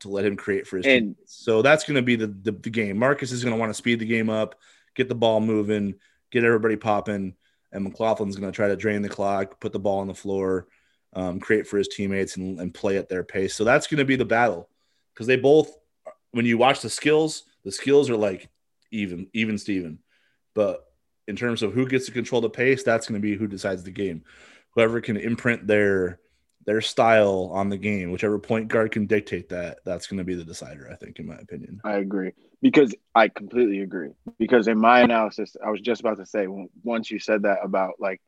to 0.00 0.08
let 0.08 0.26
him 0.26 0.36
create 0.36 0.66
for 0.66 0.76
his 0.76 0.86
and, 0.86 1.00
team. 1.00 1.16
So 1.24 1.62
that's 1.62 1.84
going 1.84 1.96
to 1.96 2.02
be 2.02 2.16
the, 2.16 2.26
the 2.26 2.52
the 2.52 2.70
game. 2.70 2.98
Marcus 2.98 3.32
is 3.32 3.42
going 3.42 3.54
to 3.54 3.60
want 3.60 3.70
to 3.70 3.74
speed 3.74 3.98
the 3.98 4.06
game 4.06 4.28
up, 4.28 4.56
get 4.94 5.08
the 5.08 5.14
ball 5.14 5.40
moving, 5.40 5.94
get 6.30 6.44
everybody 6.44 6.76
popping, 6.76 7.34
and 7.72 7.86
McLaughlin's 7.86 8.36
going 8.36 8.52
to 8.52 8.56
try 8.56 8.68
to 8.68 8.76
drain 8.76 9.00
the 9.00 9.08
clock, 9.08 9.58
put 9.58 9.72
the 9.72 9.78
ball 9.78 10.00
on 10.00 10.06
the 10.06 10.14
floor. 10.14 10.66
Um, 11.12 11.40
create 11.40 11.66
for 11.66 11.78
his 11.78 11.88
teammates 11.88 12.36
and, 12.36 12.60
and 12.60 12.74
play 12.74 12.98
at 12.98 13.08
their 13.08 13.24
pace. 13.24 13.54
So 13.54 13.64
that's 13.64 13.86
going 13.86 14.00
to 14.00 14.04
be 14.04 14.16
the 14.16 14.26
battle 14.26 14.68
because 15.16 15.26
they 15.26 15.36
both 15.36 15.74
when 16.36 16.44
you 16.44 16.58
watch 16.58 16.82
the 16.82 16.90
skills, 16.90 17.44
the 17.64 17.72
skills 17.72 18.10
are 18.10 18.16
like 18.16 18.50
even, 18.92 19.28
even 19.32 19.56
Steven. 19.56 19.98
But 20.54 20.84
in 21.26 21.34
terms 21.34 21.62
of 21.62 21.72
who 21.72 21.88
gets 21.88 22.04
to 22.06 22.12
control 22.12 22.42
the 22.42 22.50
pace, 22.50 22.82
that's 22.82 23.08
going 23.08 23.20
to 23.20 23.26
be 23.26 23.36
who 23.36 23.46
decides 23.46 23.82
the 23.82 23.90
game. 23.90 24.22
Whoever 24.74 25.00
can 25.00 25.16
imprint 25.16 25.66
their 25.66 26.20
their 26.66 26.80
style 26.80 27.50
on 27.54 27.68
the 27.68 27.78
game, 27.78 28.10
whichever 28.10 28.40
point 28.40 28.66
guard 28.66 28.90
can 28.90 29.06
dictate 29.06 29.48
that, 29.50 29.78
that's 29.84 30.08
going 30.08 30.18
to 30.18 30.24
be 30.24 30.34
the 30.34 30.44
decider. 30.44 30.90
I 30.92 30.96
think, 30.96 31.18
in 31.20 31.26
my 31.26 31.36
opinion. 31.36 31.80
I 31.84 31.94
agree 31.94 32.32
because 32.60 32.94
I 33.14 33.28
completely 33.28 33.80
agree. 33.80 34.10
Because 34.38 34.68
in 34.68 34.78
my 34.78 35.00
analysis, 35.00 35.56
I 35.64 35.70
was 35.70 35.80
just 35.80 36.00
about 36.00 36.18
to 36.18 36.26
say 36.26 36.46
once 36.82 37.10
you 37.10 37.18
said 37.18 37.42
that 37.42 37.58
about 37.62 37.94
like 37.98 38.20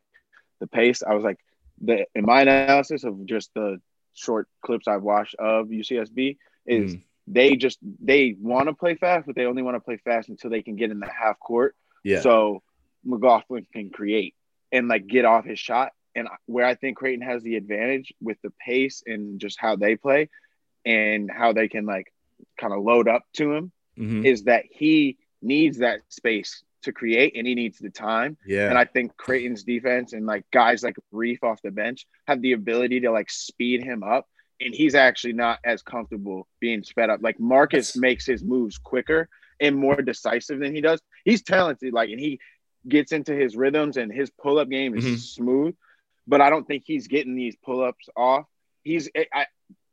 the 0.61 0.67
pace, 0.67 1.03
I 1.03 1.15
was 1.15 1.25
like, 1.25 1.39
the 1.81 2.07
in 2.15 2.25
my 2.25 2.43
analysis 2.43 3.05
of 3.05 3.27
just 3.27 3.53
the 3.55 3.81
short 4.15 4.49
clips 4.63 4.89
I've 4.89 5.03
watched 5.03 5.35
of 5.35 5.67
UCSB, 5.67 6.39
is 6.69 6.97
mm. 6.97 7.03
they 7.27 7.57
just 7.57 7.79
they 8.03 8.37
want 8.41 8.69
to 8.69 8.75
play 8.75 8.95
fast, 8.95 9.27
but 9.27 9.35
they 9.35 9.47
only 9.47 9.63
want 9.63 9.77
to 9.77 9.81
play 9.81 9.97
fast 9.97 10.29
until 10.29 10.51
they 10.51 10.63
can 10.63 10.77
get 10.77 10.91
in 10.91 11.01
the 11.01 11.11
half 11.11 11.39
court. 11.41 11.75
Yeah. 12.05 12.21
So 12.21 12.63
McLaughlin 13.05 13.67
can 13.73 13.91
create 13.91 14.35
and 14.73 14.89
like 14.89 15.07
get 15.07 15.25
off 15.25 15.45
his 15.45 15.59
shot. 15.59 15.93
And 16.15 16.29
where 16.47 16.67
I 16.67 16.75
think 16.75 16.97
Creighton 16.97 17.23
has 17.23 17.43
the 17.43 17.57
advantage 17.57 18.13
with 18.21 18.39
the 18.43 18.53
pace 18.65 19.03
and 19.07 19.41
just 19.41 19.59
how 19.61 19.77
they 19.77 19.97
play 19.97 20.31
and 20.85 21.31
how 21.31 21.53
they 21.53 21.69
can 21.69 21.87
like 21.87 22.13
kind 22.59 22.73
of 22.73 22.83
load 22.83 23.09
up 23.09 23.23
to 23.35 23.53
him 23.53 23.73
mm-hmm. 23.99 24.25
is 24.25 24.45
that 24.45 24.65
he 24.71 25.17
needs 25.43 25.79
that 25.79 26.01
space 26.09 26.63
to 26.83 26.93
create 26.93 27.35
and 27.37 27.47
he 27.47 27.55
needs 27.55 27.79
the 27.79 27.91
time. 27.91 28.37
Yeah. 28.47 28.69
And 28.69 28.79
I 28.79 28.85
think 28.85 29.17
Creighton's 29.17 29.65
defense 29.65 30.13
and 30.13 30.27
like 30.27 30.45
guys 30.53 30.83
like 30.83 30.97
Reef 31.13 31.43
off 31.43 31.61
the 31.63 31.71
bench 31.71 32.07
have 32.27 32.41
the 32.41 32.53
ability 32.53 33.01
to 33.01 33.11
like 33.11 33.31
speed 33.31 33.83
him 33.83 34.03
up 34.03 34.27
and 34.61 34.75
he's 34.75 34.95
actually 34.95 35.33
not 35.33 35.59
as 35.65 35.83
comfortable 35.83 36.47
being 36.61 36.83
sped 36.83 37.11
up. 37.11 37.21
Like 37.23 37.39
Marcus 37.39 37.97
makes 37.97 38.27
his 38.27 38.43
moves 38.43 38.79
quicker 38.79 39.29
and 39.61 39.77
more 39.77 39.97
decisive 39.97 40.59
than 40.59 40.75
he 40.75 40.81
does. 40.81 41.01
He's 41.25 41.43
talented, 41.43 41.93
like, 41.93 42.11
and 42.11 42.21
he 42.21 42.41
gets 42.87 43.13
into 43.13 43.35
his 43.35 43.57
rhythms 43.57 43.97
and 43.97 44.13
his 44.13 44.31
pull 44.31 44.59
up 44.59 44.69
game 44.69 44.97
is 44.97 45.05
mm-hmm. 45.05 45.15
smooth, 45.17 45.75
but 46.27 46.41
I 46.41 46.51
don't 46.51 46.67
think 46.67 46.85
he's 46.87 47.09
getting 47.09 47.35
these 47.35 47.57
pull 47.57 47.83
ups 47.83 48.09
off. 48.17 48.47
He's, 48.83 49.09
I 49.17 49.47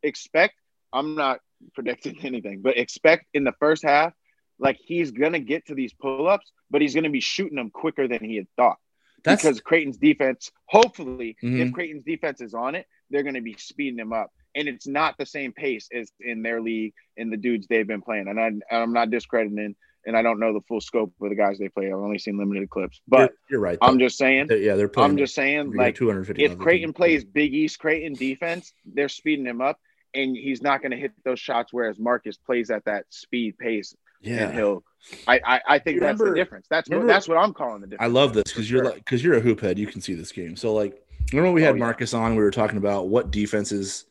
expect, 0.04 0.56
I'm 0.94 1.16
not 1.16 1.40
predicting 1.74 2.20
anything, 2.24 2.62
but 2.62 2.78
expect 2.78 3.26
in 3.34 3.44
the 3.44 3.54
first 3.60 3.84
half, 3.84 4.14
like 4.58 4.78
he's 4.78 5.12
gonna 5.12 5.40
get 5.40 5.66
to 5.68 5.76
these 5.76 5.94
pull 5.94 6.28
ups, 6.28 6.52
but 6.72 6.82
he's 6.82 6.96
gonna 6.96 7.10
be 7.10 7.20
shooting 7.20 7.58
them 7.58 7.72
quicker 7.72 8.08
than 8.08 8.24
he 8.24 8.38
had 8.38 8.48
thought. 8.56 8.78
That's... 9.24 9.42
Because 9.42 9.60
Creighton's 9.60 9.98
defense, 9.98 10.52
hopefully, 10.66 11.36
mm-hmm. 11.44 11.62
if 11.62 11.74
Creighton's 11.74 12.06
defense 12.06 12.42
is 12.42 12.54
on 12.54 12.76
it, 12.76 12.86
they're 13.10 13.24
going 13.24 13.36
to 13.36 13.42
be 13.42 13.56
speeding 13.58 14.00
him 14.00 14.14
up 14.14 14.32
and 14.56 14.68
it's 14.68 14.88
not 14.88 15.18
the 15.18 15.26
same 15.26 15.52
pace 15.52 15.90
as 15.94 16.12
in 16.20 16.42
their 16.42 16.62
league 16.62 16.94
and 17.18 17.32
the 17.32 17.38
dudes 17.38 17.68
they've 17.68 17.86
been 17.86 18.02
playing. 18.02 18.28
And 18.28 18.40
I, 18.40 18.76
I'm 18.76 18.94
not 18.94 19.12
discrediting, 19.12 19.76
and 20.06 20.18
I 20.18 20.22
don't 20.22 20.40
know 20.40 20.54
the 20.54 20.62
full 20.68 20.82
scope 20.82 21.14
of 21.22 21.30
the 21.30 21.36
guys 21.36 21.60
they 21.60 21.70
play. 21.70 21.88
I've 21.88 21.94
only 21.94 22.18
seen 22.18 22.38
limited 22.38 22.70
clips, 22.70 23.02
but 23.08 23.20
you're, 23.20 23.30
you're 23.52 23.60
right. 23.60 23.78
I'm 23.82 24.00
just 24.00 24.18
saying. 24.18 24.48
They're, 24.48 24.58
yeah, 24.58 24.76
they're 24.76 24.88
playing. 24.88 25.12
I'm 25.12 25.18
just 25.18 25.36
saying, 25.36 25.74
like, 25.74 25.96
250. 25.96 26.44
If 26.44 26.58
Creighton 26.58 26.94
plays 26.94 27.26
Big 27.26 27.54
East 27.54 27.80
Creighton 27.80 28.14
defense, 28.14 28.74
they're 28.86 29.10
speeding 29.10 29.46
him 29.46 29.62
up, 29.62 29.78
and 30.14 30.36
he's 30.36 30.62
not 30.62 30.82
going 30.82 30.92
to 30.92 30.98
hit 30.98 31.12
those 31.26 31.40
shots. 31.40 31.74
Whereas 31.74 32.00
Marcus 32.00 32.38
plays 32.38 32.70
at 32.72 32.86
that 32.86 33.06
speed 33.10 33.58
pace, 33.58 33.94
yeah. 34.22 34.46
and 34.46 34.54
he'll. 34.54 34.84
I 35.28 35.40
I, 35.46 35.62
I 35.68 35.80
think 35.80 36.00
that's 36.00 36.20
the 36.20 36.34
difference. 36.34 36.68
That's 36.70 36.90
remember, 36.90 37.08
what 37.08 37.14
that's 37.14 37.28
what 37.28 37.38
I'm 37.38 37.54
calling 37.54 37.82
the 37.82 37.88
difference. 37.88 38.10
I 38.10 38.12
love 38.12 38.34
this 38.34 38.46
because 38.46 38.72
you're 38.72 38.84
sure. 38.84 38.94
like 38.94 39.06
because 39.06 39.24
you're 39.24 39.36
a 39.36 39.42
hoop 39.42 39.60
head. 39.60 39.78
You 39.78 39.88
can 39.88 40.02
see 40.02 40.14
this 40.14 40.32
game. 40.32 40.56
So 40.56 40.74
like, 40.74 41.00
remember 41.32 41.52
we 41.52 41.62
oh, 41.62 41.66
had 41.66 41.76
oh, 41.76 41.80
Marcus 41.80 42.14
yeah. 42.14 42.20
on. 42.20 42.36
We 42.36 42.44
were 42.44 42.52
talking 42.52 42.78
about 42.78 43.10
what 43.10 43.32
defenses 43.32 44.06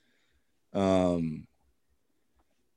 um, 0.74 1.46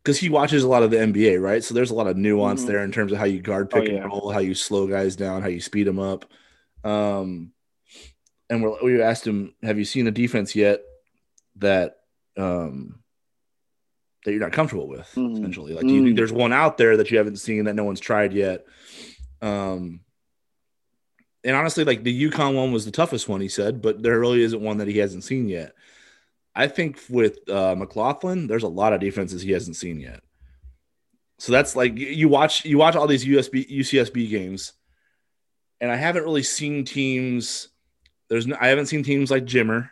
because 0.04 0.20
he 0.20 0.30
watches 0.30 0.64
a 0.64 0.68
lot 0.68 0.84
of 0.84 0.92
the 0.92 0.98
NBA, 0.98 1.42
right? 1.42 1.62
So 1.62 1.74
there's 1.74 1.92
a 1.92 1.96
lot 1.96 2.08
of 2.08 2.16
nuance 2.16 2.62
mm-hmm. 2.62 2.72
there 2.72 2.84
in 2.84 2.94
terms 2.94 3.12
of 3.12 3.18
how 3.18 3.26
you 3.26 3.42
guard 3.42 3.70
oh, 3.74 3.80
pick 3.80 3.90
oh, 3.90 3.94
yeah. 3.94 4.02
and 4.04 4.06
roll, 4.06 4.32
how 4.32 4.40
you 4.40 4.56
slow 4.56 4.88
guys 4.88 5.18
down, 5.18 5.42
how 5.42 5.50
you 5.50 5.60
speed 5.60 5.86
them 5.86 6.00
up. 6.00 6.26
Um, 6.84 7.52
and 8.50 8.64
we 8.64 8.72
we 8.84 9.02
asked 9.02 9.28
him, 9.28 9.54
"Have 9.64 9.78
you 9.78 9.84
seen 9.84 10.08
a 10.08 10.12
defense 10.12 10.56
yet 10.56 10.82
that 11.58 11.98
um, 12.38 13.00
that 14.24 14.32
you're 14.32 14.40
not 14.40 14.54
comfortable 14.54 14.88
with?" 14.88 15.12
Mm-hmm. 15.16 15.36
Essentially, 15.36 15.74
like, 15.74 15.86
do 15.86 15.94
you 15.94 16.04
think 16.06 16.16
there's 16.16 16.32
one 16.32 16.54
out 16.54 16.78
there 16.78 16.96
that 16.98 17.12
you 17.12 17.18
haven't 17.18 17.38
seen 17.38 17.66
that 17.66 17.76
no 17.76 17.84
one's 17.84 18.00
tried 18.00 18.32
yet? 18.32 18.66
Um, 19.42 20.00
and 21.44 21.56
honestly, 21.56 21.84
like 21.84 22.04
the 22.04 22.30
UConn 22.30 22.56
one 22.56 22.72
was 22.72 22.86
the 22.86 22.92
toughest 22.92 23.28
one, 23.30 23.42
he 23.42 23.50
said, 23.50 23.82
but 23.82 24.02
there 24.02 24.20
really 24.20 24.42
isn't 24.42 24.62
one 24.62 24.78
that 24.78 24.88
he 24.88 24.98
hasn't 24.98 25.24
seen 25.24 25.48
yet. 25.50 25.74
I 26.58 26.68
think 26.68 27.00
with 27.08 27.48
uh, 27.48 27.76
McLaughlin, 27.76 28.48
there's 28.48 28.64
a 28.64 28.68
lot 28.68 28.92
of 28.92 29.00
defenses 29.00 29.44
he 29.44 29.52
hasn't 29.52 29.76
seen 29.76 30.00
yet. 30.00 30.22
So 31.38 31.52
that's 31.52 31.76
like 31.76 31.96
you 31.96 32.28
watch 32.28 32.66
you 32.66 32.80
watch 32.80 32.96
all 32.96 33.06
these 33.06 33.24
USB 33.24 33.70
UCSB 33.70 34.28
games, 34.28 34.74
and 35.80 35.92
I 35.92 35.96
haven't 35.96 36.24
really 36.24 36.42
seen 36.42 36.84
teams. 36.84 37.70
There's 38.28 38.48
no, 38.48 38.58
I 38.60 38.70
haven't 38.70 38.88
seen 38.88 39.04
teams 39.04 39.30
like 39.30 39.46
Jimmer, 39.46 39.92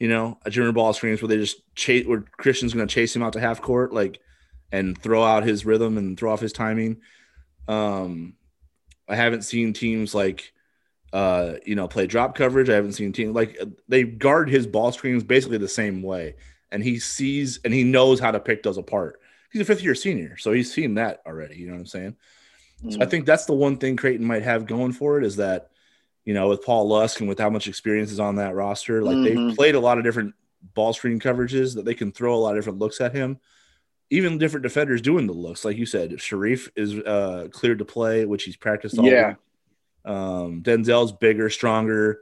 you 0.00 0.08
know, 0.08 0.38
a 0.46 0.50
Jimmer 0.50 0.72
ball 0.72 0.94
screens 0.94 1.20
where 1.20 1.28
they 1.28 1.36
just 1.36 1.60
chase 1.74 2.06
where 2.06 2.24
Christian's 2.38 2.72
going 2.72 2.88
to 2.88 2.92
chase 2.92 3.14
him 3.14 3.22
out 3.22 3.34
to 3.34 3.40
half 3.40 3.60
court, 3.60 3.92
like, 3.92 4.20
and 4.72 4.96
throw 4.96 5.22
out 5.22 5.44
his 5.44 5.66
rhythm 5.66 5.98
and 5.98 6.18
throw 6.18 6.32
off 6.32 6.40
his 6.40 6.54
timing. 6.54 7.02
Um, 7.68 8.36
I 9.06 9.16
haven't 9.16 9.42
seen 9.42 9.74
teams 9.74 10.14
like, 10.14 10.50
uh, 11.12 11.54
you 11.64 11.74
know, 11.74 11.88
play 11.88 12.06
drop 12.06 12.34
coverage. 12.34 12.68
I 12.68 12.74
haven't 12.74 12.92
seen 12.92 13.12
teams 13.12 13.34
like 13.34 13.58
they 13.88 14.04
guard 14.04 14.48
his 14.48 14.66
ball 14.66 14.92
screens 14.92 15.24
basically 15.24 15.58
the 15.58 15.68
same 15.68 16.02
way, 16.02 16.36
and 16.70 16.82
he 16.82 16.98
sees 16.98 17.60
and 17.64 17.72
he 17.72 17.84
knows 17.84 18.20
how 18.20 18.30
to 18.30 18.40
pick 18.40 18.62
those 18.62 18.78
apart 18.78 19.20
he's 19.50 19.62
a 19.62 19.64
fifth 19.64 19.82
year 19.82 19.94
senior, 19.94 20.36
so 20.36 20.52
he's 20.52 20.72
seen 20.72 20.94
that 20.94 21.22
already. 21.26 21.56
You 21.56 21.68
know 21.68 21.74
what 21.74 21.80
I'm 21.80 21.86
saying? 21.86 22.16
Mm. 22.84 22.92
So 22.92 23.00
I 23.00 23.04
mm. 23.04 23.10
think 23.10 23.26
that's 23.26 23.46
the 23.46 23.54
one 23.54 23.78
thing 23.78 23.96
Creighton 23.96 24.26
might 24.26 24.42
have 24.42 24.66
going 24.66 24.92
for 24.92 25.18
it 25.18 25.24
is 25.24 25.36
that, 25.36 25.70
you 26.24 26.34
know, 26.34 26.48
with 26.48 26.64
Paul 26.64 26.88
Lusk 26.88 27.20
and 27.20 27.28
with 27.28 27.38
how 27.38 27.50
much 27.50 27.68
experience 27.68 28.12
is 28.12 28.20
on 28.20 28.36
that 28.36 28.54
roster, 28.54 29.02
like 29.02 29.16
mm-hmm. 29.16 29.46
they've 29.48 29.56
played 29.56 29.74
a 29.74 29.80
lot 29.80 29.98
of 29.98 30.04
different 30.04 30.34
ball 30.74 30.92
screen 30.92 31.20
coverages 31.20 31.74
that 31.74 31.84
they 31.84 31.94
can 31.94 32.12
throw 32.12 32.34
a 32.34 32.36
lot 32.36 32.50
of 32.50 32.58
different 32.58 32.78
looks 32.78 33.00
at 33.00 33.14
him. 33.14 33.38
Even 34.10 34.38
different 34.38 34.62
defenders 34.62 35.02
doing 35.02 35.26
the 35.26 35.34
looks, 35.34 35.66
like 35.66 35.76
you 35.76 35.84
said, 35.84 36.12
Shereef 36.12 36.70
is 36.76 36.94
uh, 36.94 37.48
cleared 37.52 37.80
to 37.80 37.84
play, 37.84 38.24
which 38.24 38.44
he's 38.44 38.56
practiced 38.56 38.98
all 38.98 39.04
yeah. 39.04 39.34
Um, 40.08 40.62
Denzel's 40.62 41.12
bigger, 41.12 41.50
stronger, 41.50 42.20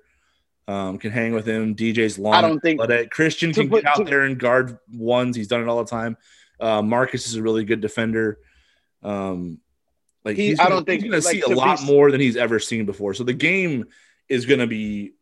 um, 0.67 0.99
can 0.99 1.13
hang 1.13 1.33
with 1.33 1.47
him. 1.47 1.77
DJ's 1.77 2.19
long. 2.19 2.35
I 2.35 2.41
don't 2.41 2.61
think 2.61 2.81
Christian 3.11 3.53
can 3.53 3.71
put, 3.71 3.85
get 3.85 3.93
out 3.93 3.99
to, 3.99 4.05
there 4.05 4.23
and 4.23 4.39
guard 4.39 4.79
ones. 4.93 5.37
He's 5.37 5.49
done 5.49 5.63
it 5.63 5.69
all 5.69 5.79
the 5.79 5.89
time. 5.89 6.17
Uh, 6.59 6.83
Marcus 6.83 7.29
is 7.29 7.37
a 7.37 7.43
really 7.43 7.65
good 7.65 7.81
defender. 7.81 8.39
Um, 9.03 9.61
like 10.25 10.37
he, 10.37 10.55
gonna, 10.55 10.67
I 10.67 10.71
don't 10.71 10.85
think 10.85 11.03
he's 11.03 11.11
going 11.11 11.23
like, 11.23 11.35
to 11.35 11.47
see 11.47 11.53
a 11.53 11.57
lot 11.57 11.79
be... 11.79 11.87
more 11.87 12.11
than 12.11 12.21
he's 12.21 12.37
ever 12.37 12.59
seen 12.59 12.85
before. 12.85 13.15
So 13.15 13.23
the 13.23 13.33
game 13.33 13.87
is 14.29 14.47
going 14.47 14.59
to 14.59 14.67
be 14.67 15.13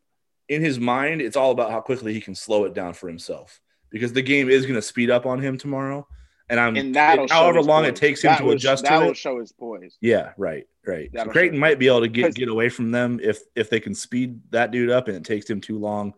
in 0.48 0.62
his 0.62 0.80
mind. 0.80 1.20
It's 1.20 1.36
all 1.36 1.50
about 1.50 1.70
how 1.70 1.82
quickly 1.82 2.14
he 2.14 2.22
can 2.22 2.34
slow 2.34 2.64
it 2.64 2.72
down 2.72 2.94
for 2.94 3.08
himself 3.08 3.60
because 3.90 4.14
the 4.14 4.22
game 4.22 4.48
is 4.48 4.64
going 4.64 4.76
to 4.76 4.82
speed 4.82 5.10
up 5.10 5.26
on 5.26 5.40
him 5.40 5.58
tomorrow. 5.58 6.06
And 6.50 6.60
I'm 6.60 6.76
and 6.76 6.94
however 7.30 7.62
long 7.62 7.86
it 7.86 7.96
takes 7.96 8.22
him 8.22 8.32
that 8.32 8.38
to 8.38 8.44
will, 8.44 8.52
adjust 8.52 8.84
that 8.84 8.98
to 8.98 9.04
will 9.04 9.10
it. 9.12 9.16
show 9.16 9.40
his 9.40 9.52
poise. 9.52 9.96
Yeah, 10.00 10.32
right, 10.36 10.66
right. 10.86 11.10
So 11.14 11.24
Creighton 11.26 11.58
might 11.58 11.78
be 11.78 11.86
able 11.86 12.02
to 12.02 12.08
get 12.08 12.34
get 12.34 12.48
away 12.48 12.68
from 12.68 12.90
them 12.90 13.18
if 13.22 13.40
if 13.54 13.70
they 13.70 13.80
can 13.80 13.94
speed 13.94 14.40
that 14.50 14.70
dude 14.70 14.90
up 14.90 15.08
and 15.08 15.16
it 15.16 15.24
takes 15.24 15.48
him 15.48 15.60
too 15.60 15.78
long 15.78 16.12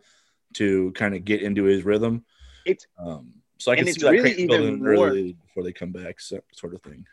to 0.55 0.91
kind 0.91 1.15
of 1.15 1.23
get 1.23 1.41
into 1.41 1.63
his 1.63 1.85
rhythm. 1.85 2.25
It's 2.65 2.85
um, 2.99 3.31
so 3.57 3.71
I 3.71 3.77
can 3.77 3.87
see 3.87 4.05
really 4.05 4.33
that 4.33 4.47
building 4.47 4.83
more, 4.83 5.07
early 5.07 5.37
before 5.47 5.63
they 5.63 5.71
come 5.71 5.91
back, 5.91 6.19
sort 6.19 6.43
of 6.73 6.81
thing. 6.81 7.05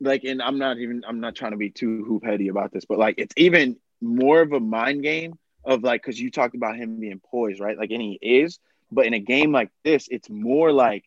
Like, 0.00 0.24
and 0.24 0.42
I'm 0.42 0.58
not 0.58 0.78
even 0.78 1.02
I'm 1.06 1.20
not 1.20 1.34
trying 1.34 1.52
to 1.52 1.56
be 1.56 1.70
too 1.70 2.04
hoop 2.04 2.24
heady 2.24 2.48
about 2.48 2.72
this, 2.72 2.84
but 2.84 2.98
like 2.98 3.14
it's 3.18 3.34
even 3.38 3.76
more 4.02 4.42
of 4.42 4.52
a 4.52 4.60
mind 4.60 5.02
game 5.02 5.38
of 5.64 5.82
like 5.82 6.02
because 6.02 6.20
you 6.20 6.30
talked 6.30 6.54
about 6.54 6.76
him 6.76 7.00
being 7.00 7.20
poised, 7.20 7.60
right? 7.60 7.78
Like, 7.78 7.90
and 7.90 8.02
he 8.02 8.18
is, 8.20 8.58
but 8.92 9.06
in 9.06 9.14
a 9.14 9.18
game 9.18 9.50
like 9.50 9.70
this, 9.82 10.08
it's 10.10 10.28
more 10.28 10.72
like 10.72 11.04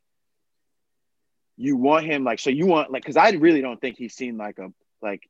you 1.58 1.76
want 1.76 2.06
him 2.06 2.24
like 2.24 2.40
so 2.40 2.50
you 2.50 2.66
want 2.66 2.92
like 2.92 3.04
because 3.04 3.18
I 3.18 3.32
really 3.32 3.62
don't 3.62 3.82
think 3.82 3.98
he's 3.98 4.16
seen 4.16 4.38
like 4.38 4.60
a 4.60 4.72
like 5.02 5.28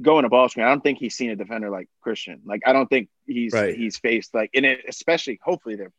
going 0.00 0.24
a 0.24 0.28
ball 0.28 0.48
screen. 0.48 0.64
I 0.64 0.70
don't 0.70 0.82
think 0.82 0.98
he's 0.98 1.14
seen 1.14 1.30
a 1.30 1.36
defender 1.36 1.68
like 1.68 1.88
Christian. 2.00 2.40
Like 2.46 2.62
I 2.66 2.72
don't 2.72 2.88
think 2.88 3.08
he's 3.26 3.52
right. 3.52 3.76
he's 3.76 3.98
faced 3.98 4.34
like 4.34 4.50
in 4.54 4.64
it, 4.64 4.80
especially 4.88 5.38
hopefully 5.42 5.76
they're 5.76 5.92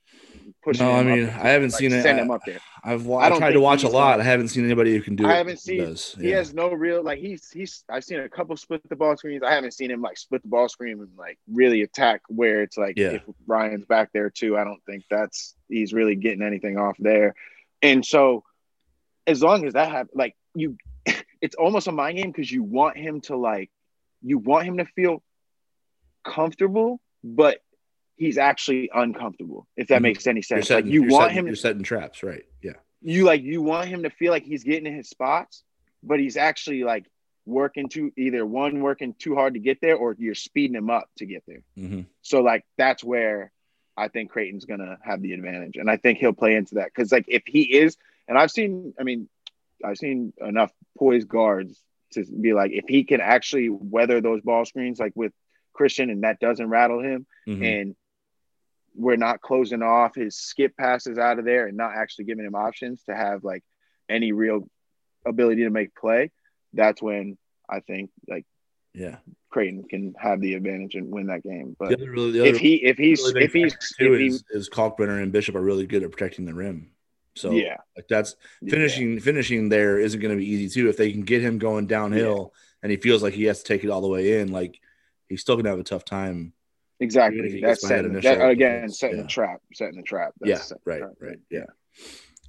pushing. 0.63 0.85
No, 0.85 0.93
I 0.93 1.03
mean 1.03 1.25
I 1.25 1.49
haven't 1.49 1.71
like, 1.71 1.79
seen 1.79 1.93
it. 1.93 2.01
Send 2.01 2.19
him 2.19 2.31
up 2.31 2.41
there. 2.45 2.59
I've 2.83 3.09
I 3.09 3.37
tried 3.37 3.51
to 3.51 3.61
watch 3.61 3.83
a 3.83 3.89
lot. 3.89 4.13
Gonna, 4.13 4.23
I 4.23 4.25
haven't 4.25 4.47
seen 4.47 4.65
anybody 4.65 4.95
who 4.95 5.01
can 5.01 5.15
do 5.15 5.27
I 5.27 5.33
it. 5.33 5.37
haven't 5.37 5.59
seen. 5.59 5.95
He 6.19 6.29
yeah. 6.29 6.37
has 6.37 6.53
no 6.53 6.71
real 6.71 7.03
like 7.03 7.19
he's 7.19 7.49
he's. 7.51 7.83
I've 7.89 8.03
seen 8.03 8.19
a 8.19 8.29
couple 8.29 8.57
split 8.57 8.81
the 8.89 8.95
ball 8.95 9.15
screens. 9.15 9.43
I 9.43 9.53
haven't 9.53 9.73
seen 9.73 9.91
him 9.91 10.01
like 10.01 10.17
split 10.17 10.41
the 10.41 10.49
ball 10.49 10.67
screen 10.67 10.99
and 10.99 11.09
like 11.17 11.37
really 11.51 11.83
attack 11.83 12.21
where 12.29 12.63
it's 12.63 12.77
like 12.77 12.97
yeah. 12.97 13.11
if 13.11 13.23
Ryan's 13.45 13.85
back 13.85 14.09
there 14.13 14.29
too. 14.29 14.57
I 14.57 14.63
don't 14.63 14.83
think 14.85 15.03
that's 15.09 15.55
he's 15.69 15.93
really 15.93 16.15
getting 16.15 16.41
anything 16.41 16.77
off 16.77 16.95
there. 16.99 17.35
And 17.83 18.03
so 18.03 18.43
as 19.27 19.43
long 19.43 19.65
as 19.65 19.73
that 19.73 19.91
happens, 19.91 20.11
like 20.15 20.35
you 20.55 20.77
it's 21.41 21.55
almost 21.55 21.87
a 21.87 21.91
mind 21.91 22.17
game 22.17 22.31
because 22.31 22.51
you 22.51 22.63
want 22.63 22.97
him 22.97 23.21
to 23.21 23.35
like 23.35 23.69
you 24.21 24.39
want 24.39 24.65
him 24.65 24.77
to 24.77 24.85
feel 24.85 25.21
comfortable, 26.25 26.99
but 27.23 27.59
he's 28.15 28.37
actually 28.37 28.89
uncomfortable. 28.93 29.67
If 29.75 29.87
that 29.87 29.95
mm-hmm. 29.95 30.03
makes 30.03 30.27
any 30.27 30.41
sense, 30.41 30.67
setting, 30.67 30.85
like 30.85 30.93
you 30.93 31.03
want 31.03 31.25
setting, 31.25 31.37
him, 31.37 31.47
you're 31.47 31.55
setting 31.55 31.83
traps, 31.83 32.23
right? 32.23 32.43
Yeah. 32.61 32.73
You 33.01 33.25
like 33.25 33.43
you 33.43 33.61
want 33.61 33.87
him 33.87 34.03
to 34.03 34.09
feel 34.09 34.31
like 34.31 34.43
he's 34.43 34.63
getting 34.63 34.87
in 34.87 34.95
his 34.95 35.09
spots, 35.09 35.63
but 36.01 36.19
he's 36.19 36.37
actually 36.37 36.83
like 36.83 37.05
working 37.45 37.87
too 37.87 38.11
either 38.17 38.45
one 38.45 38.81
working 38.81 39.13
too 39.17 39.35
hard 39.35 39.53
to 39.53 39.59
get 39.59 39.79
there, 39.81 39.95
or 39.95 40.15
you're 40.17 40.35
speeding 40.35 40.75
him 40.75 40.89
up 40.89 41.09
to 41.17 41.25
get 41.25 41.43
there. 41.47 41.61
Mm-hmm. 41.77 42.01
So 42.21 42.41
like 42.41 42.65
that's 42.77 43.03
where 43.03 43.51
I 43.95 44.07
think 44.07 44.31
Creighton's 44.31 44.65
gonna 44.65 44.97
have 45.03 45.21
the 45.21 45.33
advantage, 45.33 45.77
and 45.77 45.89
I 45.89 45.97
think 45.97 46.17
he'll 46.17 46.33
play 46.33 46.55
into 46.55 46.75
that 46.75 46.85
because 46.93 47.11
like 47.11 47.25
if 47.27 47.43
he 47.45 47.61
is, 47.61 47.97
and 48.27 48.37
I've 48.37 48.51
seen, 48.51 48.93
I 48.99 49.03
mean, 49.03 49.29
I've 49.83 49.97
seen 49.97 50.33
enough 50.39 50.71
poised 50.97 51.27
guards 51.27 51.81
to 52.13 52.25
be 52.25 52.53
like 52.53 52.71
if 52.71 52.85
he 52.87 53.03
can 53.03 53.21
actually 53.21 53.69
weather 53.69 54.21
those 54.21 54.41
ball 54.41 54.65
screens 54.65 54.99
like 54.99 55.11
with 55.15 55.33
Christian 55.73 56.09
and 56.09 56.23
that 56.23 56.39
doesn't 56.39 56.69
rattle 56.69 57.01
him 57.01 57.27
mm-hmm. 57.47 57.63
and 57.63 57.95
we're 58.95 59.17
not 59.17 59.41
closing 59.41 59.83
off 59.83 60.15
his 60.15 60.35
skip 60.35 60.75
passes 60.75 61.17
out 61.17 61.37
of 61.37 61.45
there 61.45 61.67
and 61.67 61.77
not 61.77 61.91
actually 61.95 62.25
giving 62.25 62.45
him 62.45 62.55
options 62.55 63.03
to 63.03 63.15
have 63.15 63.43
like 63.43 63.63
any 64.09 64.31
real 64.31 64.67
ability 65.25 65.63
to 65.63 65.69
make 65.69 65.95
play, 65.95 66.31
that's 66.73 67.01
when 67.01 67.37
I 67.69 67.81
think 67.81 68.09
like 68.27 68.45
yeah, 68.93 69.17
Creighton 69.51 69.83
can 69.83 70.15
have 70.17 70.41
the 70.41 70.55
advantage 70.55 70.95
and 70.95 71.11
win 71.11 71.27
that 71.27 71.43
game. 71.43 71.75
But 71.77 71.99
really, 71.99 72.39
if 72.39 72.57
he 72.57 72.75
if 72.75 72.97
he's 72.97 73.19
really 73.19 73.43
if 73.43 73.53
he's 73.53 73.73
if 73.99 74.19
he, 74.19 74.27
is, 74.27 74.43
is 74.49 74.69
Kalkbrenner 74.69 75.21
and 75.21 75.31
Bishop 75.31 75.55
are 75.55 75.61
really 75.61 75.85
good 75.85 76.03
at 76.03 76.11
protecting 76.11 76.45
the 76.45 76.53
rim. 76.55 76.91
So 77.37 77.51
yeah, 77.51 77.77
like 77.95 78.07
that's 78.07 78.35
finishing 78.67 79.13
yeah. 79.13 79.19
finishing 79.19 79.69
there 79.69 79.99
isn't 79.99 80.19
going 80.19 80.33
to 80.33 80.39
be 80.39 80.49
easy 80.49 80.81
too. 80.81 80.89
If 80.89 80.97
they 80.97 81.11
can 81.11 81.21
get 81.21 81.41
him 81.41 81.57
going 81.57 81.87
downhill 81.87 82.51
yeah. 82.53 82.79
and 82.83 82.91
he 82.91 82.97
feels 82.97 83.23
like 83.23 83.33
he 83.33 83.45
has 83.45 83.59
to 83.59 83.65
take 83.65 83.83
it 83.83 83.89
all 83.89 84.01
the 84.01 84.07
way 84.07 84.39
in, 84.39 84.51
like 84.51 84.79
he's 85.27 85.41
still 85.41 85.55
going 85.55 85.65
to 85.65 85.71
have 85.71 85.79
a 85.79 85.83
tough 85.83 86.05
time. 86.05 86.53
Exactly. 86.99 87.61
That's 87.61 87.87
setting 87.87 88.13
that, 88.13 88.49
again 88.49 88.89
setting 88.89 89.17
yeah. 89.17 89.23
the 89.23 89.29
trap, 89.29 89.61
setting 89.73 89.97
the 89.97 90.03
trap. 90.03 90.33
That's 90.39 90.71
yeah. 90.71 90.77
Right. 90.85 91.03
Right. 91.19 91.37
Yeah. 91.49 91.65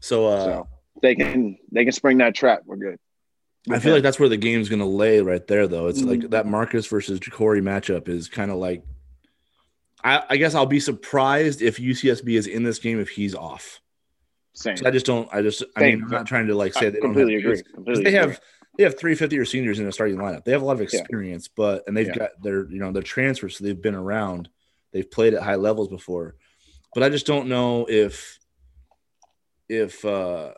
So, 0.00 0.26
uh, 0.26 0.44
so 0.44 0.68
they 1.02 1.14
can 1.14 1.58
they 1.70 1.84
can 1.84 1.92
spring 1.92 2.18
that 2.18 2.34
trap. 2.34 2.62
We're 2.64 2.76
good. 2.76 2.98
We're 3.66 3.76
I 3.76 3.78
feel 3.78 3.90
good. 3.90 3.96
like 3.96 4.02
that's 4.04 4.18
where 4.18 4.28
the 4.28 4.36
game's 4.36 4.68
going 4.68 4.80
to 4.80 4.86
lay 4.86 5.20
right 5.20 5.46
there, 5.46 5.66
though. 5.66 5.88
It's 5.88 6.00
mm-hmm. 6.00 6.22
like 6.22 6.30
that 6.30 6.46
Marcus 6.46 6.86
versus 6.86 7.20
Corey 7.20 7.60
matchup 7.60 8.08
is 8.08 8.28
kind 8.28 8.50
of 8.50 8.56
like. 8.56 8.82
I, 10.02 10.22
I 10.30 10.36
guess 10.36 10.54
I'll 10.54 10.64
be 10.64 10.78
surprised 10.78 11.60
if 11.60 11.78
UCSB 11.78 12.38
is 12.38 12.46
in 12.46 12.62
this 12.62 12.78
game 12.78 13.00
if 13.00 13.08
he's 13.08 13.34
off. 13.34 13.80
Same. 14.58 14.76
So 14.76 14.86
I 14.86 14.90
just 14.90 15.06
don't. 15.06 15.32
I 15.32 15.40
just. 15.40 15.62
I 15.76 15.82
mean, 15.82 16.02
I'm 16.02 16.10
not 16.10 16.26
trying 16.26 16.48
to 16.48 16.54
like 16.56 16.74
say 16.74 16.88
I 16.88 16.90
they 16.90 16.98
completely 16.98 17.40
don't 17.40 17.52
agree. 17.52 17.62
Completely 17.62 18.02
they 18.02 18.16
agree. 18.16 18.32
have 18.32 18.40
they 18.76 18.82
have 18.82 18.98
three 18.98 19.14
fifty 19.14 19.36
year 19.36 19.44
seniors 19.44 19.78
in 19.78 19.86
a 19.86 19.92
starting 19.92 20.16
lineup. 20.16 20.42
They 20.42 20.50
have 20.50 20.62
a 20.62 20.64
lot 20.64 20.72
of 20.72 20.80
experience, 20.80 21.46
yeah. 21.46 21.54
but 21.54 21.84
and 21.86 21.96
they've 21.96 22.08
yeah. 22.08 22.14
got 22.14 22.30
their 22.42 22.68
you 22.68 22.80
know 22.80 22.90
their 22.90 23.04
transfers, 23.04 23.56
so 23.56 23.64
they've 23.64 23.80
been 23.80 23.94
around. 23.94 24.48
They've 24.92 25.08
played 25.08 25.34
at 25.34 25.44
high 25.44 25.54
levels 25.54 25.86
before, 25.86 26.34
but 26.92 27.04
I 27.04 27.08
just 27.08 27.24
don't 27.24 27.46
know 27.46 27.86
if 27.88 28.40
if 29.68 30.04
uh 30.04 30.54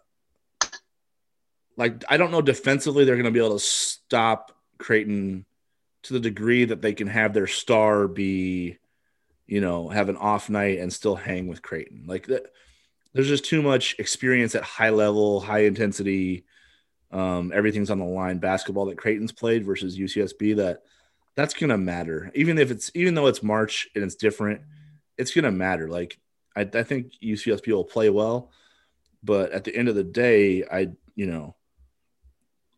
like 1.77 2.03
I 2.09 2.17
don't 2.17 2.31
know 2.31 2.41
defensively 2.41 3.05
they're 3.05 3.17
going 3.17 3.27
to 3.27 3.31
be 3.31 3.45
able 3.45 3.59
to 3.59 3.65
stop 3.65 4.53
Creighton 4.79 5.45
to 6.05 6.15
the 6.15 6.21
degree 6.21 6.65
that 6.65 6.81
they 6.81 6.95
can 6.95 7.09
have 7.09 7.35
their 7.35 7.47
star 7.47 8.09
be, 8.09 8.79
you 9.47 9.61
know, 9.61 9.91
have 9.91 10.09
an 10.09 10.17
off 10.17 10.49
night 10.49 10.79
and 10.79 10.91
still 10.91 11.17
hang 11.17 11.49
with 11.49 11.61
Creighton. 11.61 12.05
Like 12.07 12.29
that 12.29 12.47
there's 13.13 13.29
just 13.29 13.45
too 13.45 13.63
much 13.63 13.97
experience 13.99 14.55
at 14.55 14.63
high 14.63 14.91
level, 14.91 15.41
high 15.41 15.65
intensity. 15.65 16.45
Um, 17.11 17.53
everything's 17.53 17.91
on 17.91 17.99
the 17.99 18.05
line 18.05 18.39
basketball 18.39 18.87
that 18.87 18.99
Creighton's 18.99 19.33
played 19.33 19.65
versus 19.65 19.99
UCSB 19.99 20.57
that 20.57 20.83
that's 21.35 21.55
gonna 21.55 21.79
matter. 21.79 22.31
Even 22.35 22.59
if 22.59 22.71
it's 22.71 22.91
even 22.95 23.15
though 23.15 23.27
it's 23.27 23.43
March 23.43 23.89
and 23.95 24.05
it's 24.05 24.15
different, 24.15 24.61
it's 25.19 25.35
gonna 25.35 25.51
matter. 25.51 25.89
Like 25.89 26.19
I, 26.57 26.61
I 26.63 26.83
think 26.83 27.13
UCSB 27.23 27.67
will 27.69 27.85
play 27.85 28.11
well, 28.11 28.51
but 29.23 29.51
at 29.53 29.65
the 29.65 29.75
end 29.75 29.89
of 29.89 29.97
the 29.97 30.05
day, 30.05 30.65
I 30.65 30.91
you 31.17 31.27
know, 31.27 31.57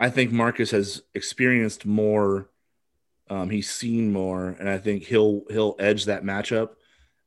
I 0.00 0.08
think 0.08 0.32
Marcus 0.32 0.70
has 0.70 1.02
experienced 1.14 1.84
more. 1.84 2.48
Um, 3.28 3.50
he's 3.50 3.70
seen 3.70 4.12
more, 4.12 4.48
and 4.58 4.68
I 4.68 4.78
think 4.78 5.04
he'll 5.04 5.42
he'll 5.50 5.76
edge 5.78 6.06
that 6.06 6.24
matchup 6.24 6.70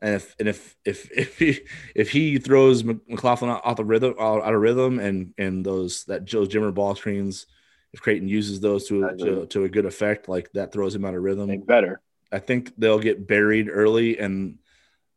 and 0.01 0.15
if 0.15 0.35
and 0.39 0.49
if 0.49 0.75
if 0.85 1.11
if 1.17 1.39
he 1.39 1.61
if 1.95 2.09
he 2.11 2.37
throws 2.37 2.83
McLaughlin 2.83 3.51
out, 3.51 3.77
the 3.77 3.85
rhythm 3.85 4.15
out, 4.19 4.41
of 4.41 4.61
rhythm 4.61 4.99
and 4.99 5.33
and 5.37 5.65
those 5.65 6.05
that 6.05 6.25
Joe 6.25 6.45
Jimmer 6.45 6.73
ball 6.73 6.95
screens, 6.95 7.45
if 7.93 8.01
Creighton 8.01 8.27
uses 8.27 8.59
those 8.59 8.87
to, 8.87 9.15
to, 9.17 9.45
to 9.47 9.63
a 9.63 9.69
good 9.69 9.85
effect, 9.85 10.27
like 10.29 10.51
that 10.53 10.71
throws 10.71 10.95
him 10.95 11.05
out 11.05 11.15
of 11.15 11.23
rhythm. 11.23 11.47
Make 11.47 11.65
better. 11.65 12.01
I 12.31 12.39
think 12.39 12.73
they'll 12.77 12.99
get 12.99 13.27
buried 13.27 13.69
early 13.69 14.17
and 14.19 14.59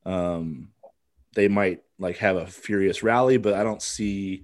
um 0.04 0.70
they 1.34 1.48
might 1.48 1.82
like 1.98 2.18
have 2.18 2.36
a 2.36 2.46
furious 2.46 3.02
rally, 3.02 3.36
but 3.36 3.54
I 3.54 3.62
don't 3.62 3.82
see 3.82 4.42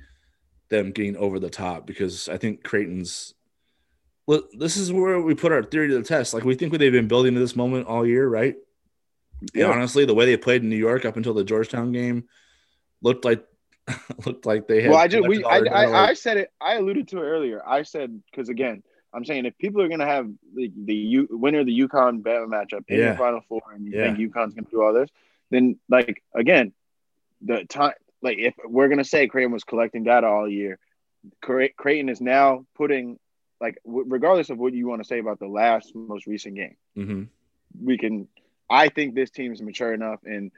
them 0.69 0.91
getting 0.91 1.17
over 1.17 1.39
the 1.39 1.51
top 1.51 1.87
because 1.87 2.29
I 2.29 2.39
think 2.39 2.63
Creighton's. 2.63 3.35
Look, 4.27 4.51
this 4.53 4.79
is 4.79 4.91
where 4.91 5.21
we 5.21 5.35
put 5.35 5.53
our 5.53 5.63
theory 5.63 5.89
to 5.89 5.99
the 5.99 6.03
test. 6.03 6.33
Like 6.33 6.45
we 6.45 6.55
think 6.55 6.73
what 6.73 6.79
they've 6.79 6.91
been 6.91 7.09
building 7.09 7.35
to 7.35 7.41
this 7.41 7.57
moment 7.57 7.87
all 7.87 8.07
year, 8.07 8.27
right? 8.27 8.57
Yeah. 9.53 9.67
Honestly, 9.67 10.05
the 10.05 10.15
way 10.15 10.27
they 10.27 10.37
played 10.37 10.63
in 10.63 10.71
New 10.71 10.77
York 10.77 11.05
up 11.05 11.17
until 11.17 11.35
the 11.35 11.45
Georgetown 11.45 11.93
game 11.93 12.25
looked 13.03 13.25
like 13.25 13.45
looked 14.27 14.47
like 14.47 14.67
they 14.67 14.83
had. 14.83 14.91
Well, 14.91 15.01
I 15.01 15.09
just 15.09 15.29
we 15.29 15.45
I, 15.45 15.59
I, 15.59 16.09
I, 16.09 16.15
said 16.15 16.39
it. 16.39 16.53
I 16.61 16.75
alluded 16.75 17.09
to 17.09 17.19
it 17.19 17.23
earlier. 17.23 17.63
I 17.67 17.83
said 17.83 18.23
because 18.31 18.49
again, 18.49 18.83
I'm 19.13 19.25
saying 19.25 19.47
if 19.47 19.57
people 19.59 19.83
are 19.83 19.89
gonna 19.89 20.07
have 20.07 20.29
the 20.55 20.73
the 20.85 20.95
U, 20.95 21.29
winner 21.31 21.61
of 21.61 21.67
the 21.67 21.79
UConn 21.79 22.23
Bama 22.23 22.47
matchup 22.47 22.85
in 22.89 22.99
yeah. 22.99 23.13
the 23.13 23.19
Final 23.19 23.43
Four, 23.49 23.63
and 23.75 23.85
you 23.87 23.93
yeah. 23.95 24.15
think 24.15 24.19
UConn's 24.19 24.55
gonna 24.55 24.67
do 24.71 24.83
all 24.83 24.93
this, 24.93 25.11
then 25.51 25.79
like 25.89 26.23
again, 26.35 26.73
the 27.43 27.65
time 27.65 27.93
like 28.23 28.39
if 28.39 28.55
we're 28.65 28.89
gonna 28.89 29.05
say 29.05 29.29
Creighton 29.29 29.53
was 29.53 29.65
collecting 29.65 30.03
data 30.03 30.27
all 30.27 30.49
year, 30.49 30.79
Creighton 31.41 32.09
is 32.09 32.21
now 32.21 32.67
putting 32.75 33.19
like 33.61 33.79
regardless 33.85 34.51
of 34.51 34.59
what 34.59 34.73
you 34.73 34.89
want 34.89 35.03
to 35.03 35.07
say 35.07 35.19
about 35.19 35.39
the 35.39 35.47
last 35.47 35.95
most 35.95 36.27
recent 36.27 36.57
game, 36.57 36.77
mm-hmm. 36.97 37.23
we 37.83 37.99
can. 37.99 38.29
I 38.69 38.89
think 38.89 39.15
this 39.15 39.31
team 39.31 39.53
is 39.53 39.63
mature 39.63 39.93
enough, 39.93 40.21
and 40.25 40.51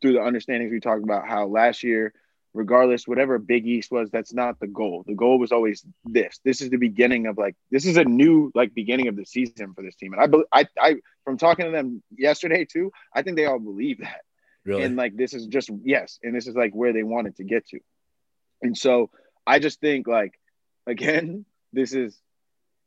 through 0.00 0.14
the 0.14 0.22
understandings 0.22 0.70
we 0.70 0.80
talked 0.80 1.02
about, 1.02 1.26
how 1.26 1.46
last 1.46 1.82
year, 1.82 2.12
regardless 2.52 3.06
whatever 3.06 3.38
Big 3.38 3.66
East 3.66 3.90
was, 3.90 4.10
that's 4.10 4.34
not 4.34 4.60
the 4.60 4.66
goal. 4.66 5.04
The 5.06 5.14
goal 5.14 5.38
was 5.38 5.52
always 5.52 5.84
this. 6.04 6.40
This 6.44 6.60
is 6.60 6.70
the 6.70 6.76
beginning 6.76 7.26
of 7.26 7.38
like 7.38 7.56
this 7.70 7.86
is 7.86 7.96
a 7.96 8.04
new 8.04 8.50
like 8.54 8.74
beginning 8.74 9.08
of 9.08 9.16
the 9.16 9.24
season 9.24 9.72
for 9.74 9.82
this 9.82 9.96
team, 9.96 10.14
and 10.14 10.46
I 10.52 10.60
I 10.60 10.66
I 10.78 10.96
from 11.24 11.38
talking 11.38 11.66
to 11.66 11.70
them 11.72 12.02
yesterday 12.16 12.64
too, 12.64 12.92
I 13.12 13.22
think 13.22 13.36
they 13.36 13.46
all 13.46 13.58
believe 13.58 14.00
that. 14.00 14.20
Really? 14.64 14.82
And 14.82 14.96
like 14.96 15.16
this 15.16 15.32
is 15.32 15.46
just 15.46 15.70
yes, 15.84 16.18
and 16.22 16.34
this 16.34 16.46
is 16.46 16.54
like 16.54 16.72
where 16.72 16.92
they 16.92 17.02
wanted 17.02 17.36
to 17.36 17.44
get 17.44 17.66
to. 17.68 17.80
And 18.62 18.76
so 18.76 19.10
I 19.46 19.58
just 19.58 19.80
think 19.80 20.06
like 20.06 20.38
again, 20.86 21.44
this 21.72 21.92
is 21.92 22.18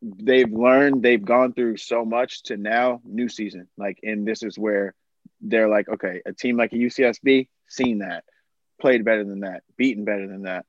they've 0.01 0.51
learned, 0.51 1.03
they've 1.03 1.23
gone 1.23 1.53
through 1.53 1.77
so 1.77 2.05
much 2.05 2.43
to 2.43 2.57
now 2.57 3.01
new 3.03 3.29
season. 3.29 3.67
Like 3.77 3.99
and 4.03 4.27
this 4.27 4.43
is 4.43 4.57
where 4.57 4.93
they're 5.41 5.69
like, 5.69 5.89
okay, 5.89 6.21
a 6.25 6.33
team 6.33 6.57
like 6.57 6.73
a 6.73 6.77
UCSB, 6.77 7.47
seen 7.67 7.99
that, 7.99 8.23
played 8.79 9.05
better 9.05 9.23
than 9.23 9.41
that, 9.41 9.63
beaten 9.77 10.05
better 10.05 10.27
than 10.27 10.43
that, 10.43 10.65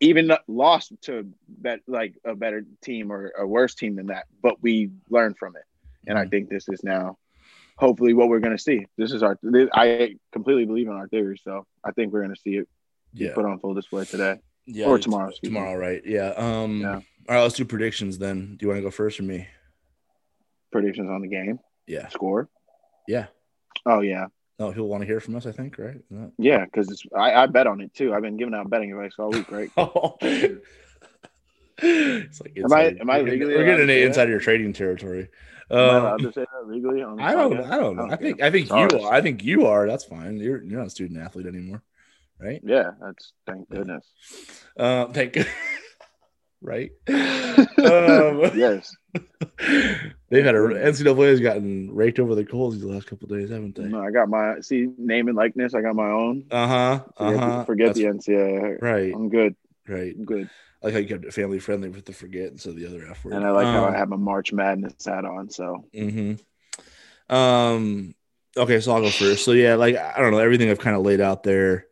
even 0.00 0.30
lost 0.48 0.92
to 1.02 1.26
bet 1.48 1.80
like 1.86 2.14
a 2.24 2.34
better 2.34 2.64
team 2.82 3.12
or 3.12 3.32
a 3.38 3.46
worse 3.46 3.74
team 3.74 3.96
than 3.96 4.06
that, 4.06 4.26
but 4.42 4.62
we 4.62 4.90
learned 5.08 5.38
from 5.38 5.56
it. 5.56 5.62
And 6.06 6.18
I 6.18 6.22
mm-hmm. 6.22 6.30
think 6.30 6.48
this 6.50 6.68
is 6.68 6.82
now 6.84 7.16
hopefully 7.76 8.12
what 8.12 8.28
we're 8.28 8.40
going 8.40 8.56
to 8.56 8.62
see. 8.62 8.86
This 8.98 9.12
is 9.12 9.22
our. 9.22 9.38
I 9.72 10.16
completely 10.32 10.66
believe 10.66 10.88
in 10.88 10.94
our 10.94 11.08
theory, 11.08 11.40
so 11.42 11.66
I 11.82 11.92
think 11.92 12.12
we're 12.12 12.22
going 12.22 12.34
to 12.34 12.40
see 12.40 12.56
it 12.56 12.68
yeah. 13.12 13.34
put 13.34 13.44
on 13.44 13.58
full 13.58 13.74
display 13.74 14.04
today. 14.04 14.40
Yeah, 14.66 14.86
or 14.86 14.98
tomorrow. 14.98 15.30
Tomorrow, 15.42 15.74
me. 15.74 15.86
right? 15.86 16.02
Yeah. 16.04 16.28
Um. 16.36 16.80
Yeah. 16.80 16.94
All 16.94 17.02
right. 17.28 17.42
Let's 17.42 17.56
do 17.56 17.64
predictions 17.64 18.18
then. 18.18 18.56
Do 18.56 18.64
you 18.64 18.68
want 18.68 18.78
to 18.78 18.82
go 18.82 18.90
first 18.90 19.20
or 19.20 19.24
me? 19.24 19.46
Predictions 20.72 21.10
on 21.10 21.20
the 21.20 21.28
game. 21.28 21.60
Yeah. 21.86 22.08
Score. 22.08 22.48
Yeah. 23.06 23.26
Oh 23.86 24.00
yeah. 24.00 24.26
Oh, 24.58 24.70
he'll 24.70 24.86
want 24.86 25.02
to 25.02 25.06
hear 25.06 25.20
from 25.20 25.34
us, 25.34 25.46
I 25.46 25.52
think, 25.52 25.78
right? 25.78 25.96
That... 26.10 26.32
Yeah, 26.38 26.64
because 26.64 27.02
I, 27.14 27.34
I 27.34 27.46
bet 27.46 27.66
on 27.66 27.80
it 27.80 27.92
too. 27.92 28.14
I've 28.14 28.22
been 28.22 28.36
giving 28.36 28.54
out 28.54 28.70
betting 28.70 28.92
advice 28.92 29.14
all 29.18 29.30
week, 29.30 29.50
right? 29.50 29.68
it's 31.78 32.40
like 32.40 32.56
am 32.56 32.72
I 32.72 32.96
am 33.00 33.10
I 33.10 33.20
legally 33.20 33.56
we're 33.56 33.64
getting 33.64 33.88
inside 33.90 34.28
your 34.28 34.38
trading 34.38 34.72
territory. 34.72 35.28
Am 35.70 35.78
I 35.78 35.96
allowed 35.96 36.34
say 36.34 36.44
that 36.52 36.68
legally? 36.68 37.02
I 37.02 37.32
don't. 37.32 37.60
I 37.60 37.78
don't 37.78 37.96
know. 37.96 38.08
I 38.08 38.16
think. 38.16 38.40
I 38.42 38.50
think 38.50 38.68
Sorry. 38.68 38.88
you. 38.92 39.00
Are. 39.00 39.12
I 39.12 39.20
think 39.20 39.42
you 39.42 39.66
are. 39.66 39.88
That's 39.88 40.04
fine. 40.04 40.36
You're 40.36 40.62
you're 40.62 40.78
not 40.78 40.86
a 40.86 40.90
student 40.90 41.20
athlete 41.20 41.46
anymore, 41.46 41.82
right? 42.38 42.60
Yeah. 42.64 42.90
That's 43.00 43.32
thank 43.46 43.68
goodness. 43.70 44.06
Uh, 44.78 45.06
thank. 45.06 45.34
Good. 45.34 45.48
right. 46.62 46.90
um, 47.08 48.50
yes. 48.56 48.94
They've 50.30 50.44
had 50.44 50.54
a 50.54 50.58
NCAA 50.58 51.28
has 51.28 51.40
gotten 51.40 51.94
raked 51.94 52.18
over 52.18 52.34
the 52.34 52.44
coals 52.44 52.74
these 52.74 52.84
last 52.84 53.06
couple 53.06 53.28
days, 53.28 53.50
haven't 53.50 53.76
they? 53.76 53.84
No, 53.84 54.02
I 54.02 54.10
got 54.10 54.28
my 54.28 54.60
see 54.60 54.88
name 54.98 55.28
and 55.28 55.36
likeness. 55.36 55.74
I 55.74 55.80
got 55.80 55.94
my 55.94 56.10
own. 56.10 56.44
Uh 56.50 56.66
huh. 56.66 57.04
Uh 57.16 57.36
huh. 57.36 57.64
Forget, 57.64 57.94
the, 57.94 58.02
forget 58.02 58.24
the 58.24 58.32
NCAA. 58.32 58.82
Right. 58.82 59.14
I'm 59.14 59.28
good. 59.28 59.54
Right. 59.86 60.14
I'm 60.16 60.24
good. 60.24 60.50
I 60.82 60.88
like 60.88 60.94
how 60.94 61.00
you 61.00 61.08
kept 61.08 61.24
it 61.24 61.32
family 61.32 61.58
friendly 61.58 61.88
with 61.88 62.04
the 62.04 62.12
forget 62.12 62.50
and 62.50 62.60
so 62.60 62.72
the 62.72 62.86
other 62.86 63.06
F 63.08 63.24
word. 63.24 63.34
And 63.34 63.46
I 63.46 63.52
like 63.52 63.66
um, 63.66 63.74
how 63.74 63.84
I 63.84 63.88
um, 63.88 63.94
have 63.94 64.12
a 64.12 64.18
March 64.18 64.52
Madness 64.52 65.04
hat 65.06 65.24
on. 65.24 65.50
So. 65.50 65.84
Mm-hmm. 65.94 67.34
Um. 67.34 68.14
Okay, 68.56 68.80
so 68.80 68.92
I'll 68.92 69.00
go 69.00 69.10
first. 69.10 69.44
So 69.44 69.52
yeah, 69.52 69.74
like 69.74 69.96
I 69.96 70.18
don't 70.18 70.30
know 70.30 70.38
everything 70.38 70.70
I've 70.70 70.78
kind 70.78 70.94
of 70.96 71.02
laid 71.02 71.20
out 71.20 71.42
there. 71.42 71.86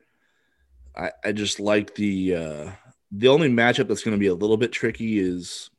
I 0.96 1.11
I 1.24 1.33
just 1.33 1.61
like 1.61 1.94
the 1.94 2.35
uh 2.35 2.70
the 3.12 3.28
only 3.28 3.48
matchup 3.48 3.88
that's 3.88 4.02
going 4.02 4.16
to 4.16 4.20
be 4.20 4.28
a 4.28 4.35
little 4.35 4.57
bit 4.57 4.72
tricky 4.72 5.18
is 5.18 5.70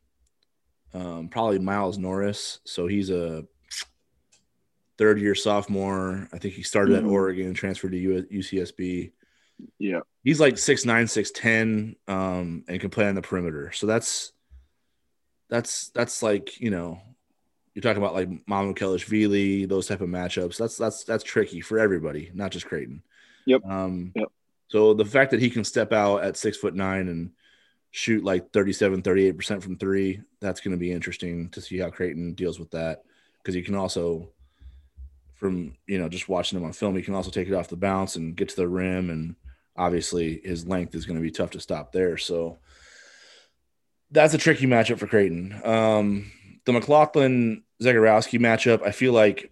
um, 0.94 1.30
probably 1.30 1.58
Miles 1.58 1.98
Norris. 1.98 2.60
So 2.66 2.86
he's 2.86 3.10
a 3.10 3.46
third 4.98 5.20
year 5.20 5.34
sophomore. 5.34 6.30
I 6.32 6.38
think 6.38 6.54
he 6.54 6.62
started 6.62 6.96
mm-hmm. 6.98 7.08
at 7.08 7.12
Oregon, 7.12 7.54
transferred 7.56 7.94
to 7.94 8.26
UCSB. 8.32 9.12
Yeah. 9.80 10.02
He's 10.24 10.40
like 10.40 10.58
six 10.58 10.86
nine, 10.86 11.08
six 11.08 11.32
ten, 11.32 11.96
um, 12.08 12.64
and 12.68 12.80
can 12.80 12.92
play 12.92 13.08
on 13.08 13.16
the 13.16 13.22
perimeter. 13.22 13.72
So 13.72 13.88
that's 13.88 14.32
that's 15.50 15.90
that's 15.90 16.22
like, 16.22 16.60
you 16.62 16.70
know, 16.70 17.02
you're 17.74 17.82
talking 17.82 18.02
about 18.02 18.14
like 18.14 18.30
Mamukelashvili, 18.46 19.68
those 19.68 19.88
type 19.88 20.02
of 20.02 20.10
matchups. 20.10 20.58
That's 20.58 20.78
that's 20.78 21.04
that's 21.04 21.24
tricky 21.24 21.62
for 21.62 21.80
everybody, 21.80 22.32
not 22.34 22.52
just 22.52 22.68
Creighton. 22.68 23.02
Yep. 23.46 23.66
Um 23.66 24.12
yep. 24.16 24.28
So 24.68 24.94
the 24.94 25.06
fact 25.06 25.32
that 25.32 25.40
he 25.40 25.50
can 25.50 25.64
step 25.64 25.94
out 25.94 26.24
at 26.24 26.38
six 26.38 26.58
foot 26.58 26.76
nine 26.76 27.08
and 27.08 27.32
shoot 27.92 28.24
like 28.24 28.52
37, 28.52 29.04
38% 29.04 29.62
from 29.62 29.78
three, 29.78 30.20
that's 30.42 30.62
going 30.62 30.72
to 30.72 30.80
be 30.80 30.92
interesting 30.92 31.50
to 31.50 31.62
see 31.62 31.78
how 31.78 31.92
Creighton 31.92 32.34
deals 32.34 32.60
with 32.60 32.72
that. 32.72 33.04
Because 33.38 33.54
he 33.54 33.62
can 33.62 33.76
also, 33.76 34.30
from, 35.36 35.76
you 35.86 36.00
know, 36.00 36.10
just 36.10 36.28
watching 36.28 36.58
him 36.58 36.66
on 36.66 36.74
film, 36.74 36.96
he 36.96 37.04
can 37.04 37.14
also 37.14 37.30
take 37.30 37.48
it 37.48 37.54
off 37.54 37.68
the 37.68 37.76
bounce 37.76 38.16
and 38.16 38.36
get 38.36 38.50
to 38.50 38.56
the 38.56 38.68
rim. 38.68 39.12
And 39.12 39.36
obviously 39.78 40.42
his 40.44 40.66
length 40.66 40.96
is 40.96 41.06
going 41.06 41.18
to 41.18 41.22
be 41.22 41.30
tough 41.30 41.52
to 41.52 41.60
stop 41.60 41.92
there. 41.92 42.18
So 42.18 42.58
that's 44.10 44.34
a 44.34 44.40
tricky 44.40 44.66
matchup 44.66 44.98
for 44.98 45.06
Creighton. 45.06 45.62
Um, 45.64 46.32
the 46.66 46.74
McLaughlin 46.74 47.62
Zegarowski 47.80 48.40
matchup, 48.40 48.82
I 48.82 48.92
feel 48.92 49.14
like 49.14 49.52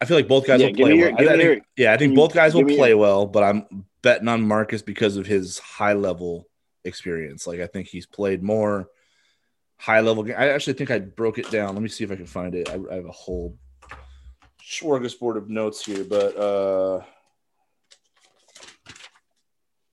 I 0.00 0.04
feel 0.04 0.16
like 0.16 0.28
both 0.28 0.46
guys 0.46 0.60
yeah, 0.60 0.68
will 0.68 0.74
play 0.74 0.94
your, 0.94 1.12
well. 1.12 1.28
I, 1.28 1.32
I 1.32 1.36
think, 1.36 1.62
yeah, 1.76 1.92
I 1.92 1.96
think 1.96 2.14
both 2.14 2.34
guys 2.34 2.54
will 2.54 2.64
play 2.64 2.90
your, 2.90 2.98
well, 2.98 3.26
but 3.26 3.42
I'm 3.42 3.86
betting 4.02 4.28
on 4.28 4.46
Marcus 4.46 4.82
because 4.82 5.16
of 5.16 5.26
his 5.26 5.58
high 5.58 5.94
level 5.94 6.48
experience. 6.84 7.46
Like 7.46 7.60
I 7.60 7.66
think 7.66 7.88
he's 7.88 8.06
played 8.06 8.42
more 8.42 8.88
high 9.78 10.00
level. 10.00 10.22
Games. 10.22 10.36
I 10.38 10.48
actually 10.48 10.74
think 10.74 10.90
I 10.90 10.98
broke 10.98 11.38
it 11.38 11.50
down. 11.50 11.74
Let 11.74 11.82
me 11.82 11.88
see 11.88 12.04
if 12.04 12.10
I 12.10 12.16
can 12.16 12.26
find 12.26 12.54
it. 12.54 12.68
I, 12.68 12.74
I 12.90 12.94
have 12.96 13.06
a 13.06 13.12
whole 13.12 13.56
smorgasbord 14.62 15.36
of 15.36 15.48
notes 15.48 15.84
here, 15.84 16.04
but 16.04 16.36
uh, 16.36 17.02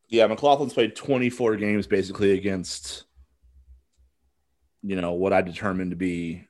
yeah, 0.09 0.27
McLaughlin's 0.27 0.73
played 0.73 0.95
24 0.95 1.55
games 1.55 1.87
basically 1.87 2.33
against 2.33 3.05
you 4.83 4.99
know 4.99 5.13
what 5.13 5.33
I 5.33 5.41
determined 5.41 5.91
to 5.91 5.95
be 5.95 6.45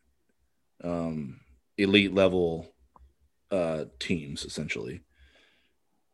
um, 0.84 1.40
elite 1.78 2.14
level 2.14 2.73
uh, 3.54 3.86
teams 4.00 4.44
essentially 4.46 5.02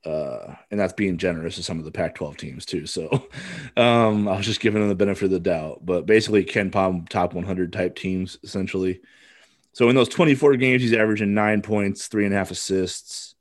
uh, 0.06 0.56
and 0.72 0.80
that's 0.80 0.94
being 0.94 1.18
generous 1.18 1.56
to 1.56 1.64
some 1.64 1.78
of 1.78 1.86
the 1.86 1.92
Pac-12 1.92 2.38
teams 2.38 2.66
too. 2.66 2.86
So 2.86 3.10
um, 3.78 4.28
I 4.28 4.38
was 4.38 4.46
just 4.46 4.62
giving 4.62 4.82
them 4.82 4.90
the 4.90 4.96
benefit 4.96 5.26
of 5.26 5.32
the 5.32 5.40
doubt, 5.40 5.86
but 5.86 6.06
basically 6.06 6.46
KenPom 6.46 7.10
top 7.10 7.34
100 7.34 7.74
type 7.74 7.96
teams 7.96 8.38
essentially. 8.44 9.02
So 9.74 9.90
in 9.90 9.96
those 9.96 10.10
24 10.10 10.56
games, 10.56 10.82
he's 10.82 10.94
averaging 10.94 11.34
nine 11.34 11.62
points, 11.62 12.08
three 12.08 12.26
and 12.26 12.34
a 12.34 12.38
half 12.38 12.52
assists, 12.52 13.36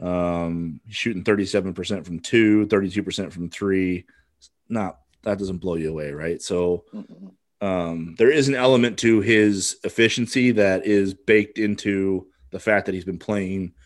um, 0.00 0.80
shooting 0.88 1.24
37% 1.24 2.04
from 2.04 2.20
two, 2.20 2.66
32% 2.66 3.32
from 3.32 3.50
three. 3.50 4.04
Not 4.68 4.98
that 5.22 5.38
doesn't 5.38 5.58
blow 5.58 5.74
you 5.74 5.90
away, 5.90 6.12
right? 6.12 6.40
So 6.40 6.84
um, 7.60 8.14
there 8.18 8.30
is 8.30 8.48
an 8.48 8.54
element 8.54 8.98
to 9.00 9.20
his 9.20 9.78
efficiency 9.84 10.52
that 10.52 10.86
is 10.86 11.14
baked 11.14 11.58
into 11.58 12.28
the 12.50 12.60
fact 12.60 12.86
that 12.86 12.94
he's 12.94 13.04
been 13.04 13.18
playing– 13.18 13.72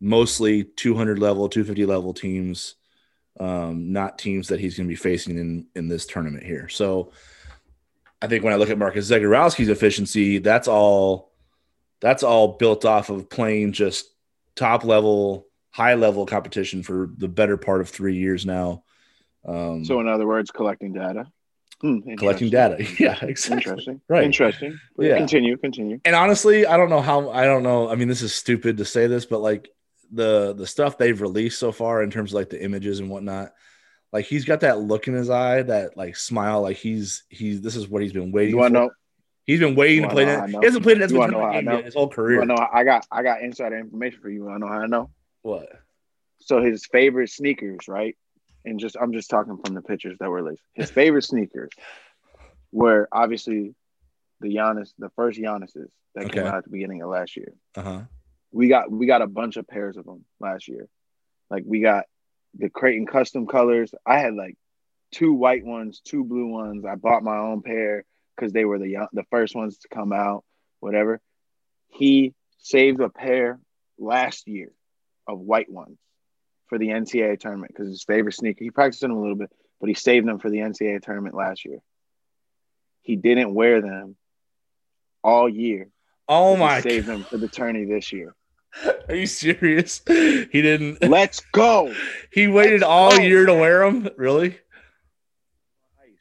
mostly 0.00 0.64
200 0.64 1.18
level, 1.18 1.48
250 1.48 1.86
level 1.86 2.14
teams, 2.14 2.76
um, 3.40 3.92
not 3.92 4.18
teams 4.18 4.48
that 4.48 4.60
he's 4.60 4.76
going 4.76 4.86
to 4.86 4.92
be 4.92 4.96
facing 4.96 5.38
in 5.38 5.66
in 5.74 5.88
this 5.88 6.06
tournament 6.06 6.44
here. 6.44 6.68
So 6.68 7.12
I 8.20 8.26
think 8.26 8.44
when 8.44 8.52
I 8.52 8.56
look 8.56 8.70
at 8.70 8.78
Marcus 8.78 9.10
Zegarowski's 9.10 9.68
efficiency, 9.68 10.38
that's 10.38 10.68
all 10.68 11.32
that's 12.00 12.22
all 12.22 12.56
built 12.58 12.84
off 12.84 13.10
of 13.10 13.28
playing 13.28 13.72
just 13.72 14.06
top 14.54 14.84
level, 14.84 15.46
high 15.70 15.94
level 15.94 16.26
competition 16.26 16.82
for 16.82 17.10
the 17.16 17.28
better 17.28 17.56
part 17.56 17.80
of 17.80 17.88
three 17.88 18.16
years 18.16 18.46
now. 18.46 18.84
Um, 19.44 19.84
so 19.84 20.00
in 20.00 20.08
other 20.08 20.26
words, 20.26 20.50
collecting 20.50 20.92
data. 20.92 21.26
Hmm, 21.80 22.14
collecting 22.16 22.50
data. 22.50 22.76
Yeah, 22.98 23.18
exactly. 23.22 23.56
Interesting. 23.56 24.00
Right. 24.08 24.24
Interesting. 24.24 24.80
Yeah. 24.98 25.16
Continue. 25.16 25.56
Continue. 25.56 26.00
And 26.04 26.16
honestly, 26.16 26.66
I 26.66 26.76
don't 26.76 26.90
know 26.90 27.00
how. 27.00 27.30
I 27.30 27.44
don't 27.44 27.62
know. 27.62 27.88
I 27.88 27.94
mean, 27.94 28.08
this 28.08 28.22
is 28.22 28.34
stupid 28.34 28.78
to 28.78 28.84
say 28.84 29.06
this, 29.06 29.26
but 29.26 29.40
like 29.40 29.68
the 30.10 30.54
the 30.54 30.66
stuff 30.66 30.98
they've 30.98 31.20
released 31.20 31.58
so 31.58 31.70
far 31.70 32.02
in 32.02 32.10
terms 32.10 32.32
of 32.32 32.34
like 32.34 32.50
the 32.50 32.62
images 32.62 32.98
and 33.00 33.10
whatnot. 33.10 33.52
Like 34.12 34.24
he's 34.24 34.44
got 34.44 34.60
that 34.60 34.80
look 34.80 35.06
in 35.06 35.14
his 35.14 35.30
eye, 35.30 35.62
that 35.62 35.96
like 35.96 36.16
smile, 36.16 36.62
like 36.62 36.78
he's 36.78 37.24
he's 37.28 37.60
this 37.60 37.76
is 37.76 37.86
what 37.88 38.02
he's 38.02 38.12
been 38.12 38.32
waiting. 38.32 38.54
You 38.54 38.58
want 38.58 38.74
to 38.74 38.80
know? 38.80 38.90
He's 39.44 39.60
been 39.60 39.76
waiting 39.76 40.02
to 40.02 40.08
play 40.08 40.24
that. 40.24 40.50
He 40.50 40.56
hasn't 40.62 40.82
played 40.82 40.98
it 40.98 41.02
as 41.04 41.10
his 41.10 41.94
whole 41.94 42.08
career. 42.08 42.44
know, 42.44 42.56
I 42.72 42.84
got 42.84 43.06
I 43.10 43.22
got 43.22 43.42
insider 43.42 43.78
information 43.78 44.20
for 44.20 44.30
you. 44.30 44.48
I 44.48 44.58
know 44.58 44.66
how 44.66 44.80
I 44.80 44.86
know. 44.86 45.10
What? 45.42 45.68
So 46.40 46.62
his 46.62 46.86
favorite 46.86 47.30
sneakers, 47.30 47.88
right? 47.88 48.16
And 48.68 48.78
just 48.78 48.96
I'm 49.00 49.12
just 49.12 49.30
talking 49.30 49.58
from 49.64 49.74
the 49.74 49.82
pictures 49.82 50.16
that 50.20 50.28
were 50.28 50.42
released. 50.42 50.62
His 50.74 50.90
favorite 50.90 51.24
sneakers 51.24 51.70
were 52.72 53.08
obviously 53.10 53.74
the 54.40 54.54
Giannis, 54.54 54.92
the 54.98 55.10
first 55.16 55.38
Giannis's 55.38 55.90
that 56.14 56.26
okay. 56.26 56.34
came 56.34 56.46
out 56.46 56.56
at 56.56 56.64
the 56.64 56.70
beginning 56.70 57.02
of 57.02 57.10
last 57.10 57.36
year. 57.36 57.52
Uh-huh. 57.76 58.02
We 58.52 58.68
got 58.68 58.90
we 58.90 59.06
got 59.06 59.22
a 59.22 59.26
bunch 59.26 59.56
of 59.56 59.66
pairs 59.66 59.96
of 59.96 60.04
them 60.04 60.24
last 60.40 60.68
year. 60.68 60.88
Like 61.50 61.64
we 61.66 61.80
got 61.80 62.04
the 62.56 62.68
Creighton 62.68 63.06
custom 63.06 63.46
colors. 63.46 63.92
I 64.06 64.18
had 64.18 64.34
like 64.34 64.56
two 65.12 65.32
white 65.32 65.64
ones, 65.64 66.00
two 66.04 66.24
blue 66.24 66.48
ones. 66.48 66.84
I 66.84 66.94
bought 66.94 67.22
my 67.22 67.36
own 67.36 67.62
pair 67.62 68.04
because 68.36 68.52
they 68.52 68.64
were 68.64 68.78
the 68.78 69.08
the 69.12 69.24
first 69.30 69.54
ones 69.54 69.78
to 69.78 69.88
come 69.88 70.12
out. 70.12 70.44
Whatever. 70.80 71.20
He 71.88 72.34
saved 72.58 73.00
a 73.00 73.08
pair 73.08 73.58
last 73.98 74.46
year 74.46 74.72
of 75.26 75.40
white 75.40 75.70
ones 75.70 75.98
for 76.68 76.78
the 76.78 76.88
NCAA 76.88 77.40
tournament 77.40 77.72
because 77.74 77.88
his 77.88 78.04
favorite 78.04 78.34
sneaker. 78.34 78.64
He 78.64 78.70
practiced 78.70 79.00
them 79.00 79.12
a 79.12 79.20
little 79.20 79.36
bit, 79.36 79.50
but 79.80 79.88
he 79.88 79.94
saved 79.94 80.26
them 80.26 80.38
for 80.38 80.50
the 80.50 80.58
NCAA 80.58 81.02
tournament 81.02 81.34
last 81.34 81.64
year. 81.64 81.78
He 83.02 83.16
didn't 83.16 83.54
wear 83.54 83.80
them 83.80 84.16
all 85.22 85.48
year. 85.48 85.88
Oh 86.28 86.56
my! 86.56 86.80
Saved 86.80 87.06
them 87.06 87.24
for 87.24 87.38
the 87.38 87.48
tourney 87.48 87.84
this 87.84 88.12
year. 88.12 88.34
Are 89.08 89.14
you 89.14 89.26
serious? 89.26 90.02
He 90.08 90.62
didn't. 90.62 91.02
Let's 91.02 91.40
go. 91.52 91.94
he 92.32 92.48
waited 92.48 92.80
Let's 92.80 92.84
all 92.84 93.16
go. 93.16 93.22
year 93.22 93.46
to 93.46 93.54
wear 93.54 93.90
them. 93.90 94.08
Really? 94.16 94.48
Ice. 96.00 96.18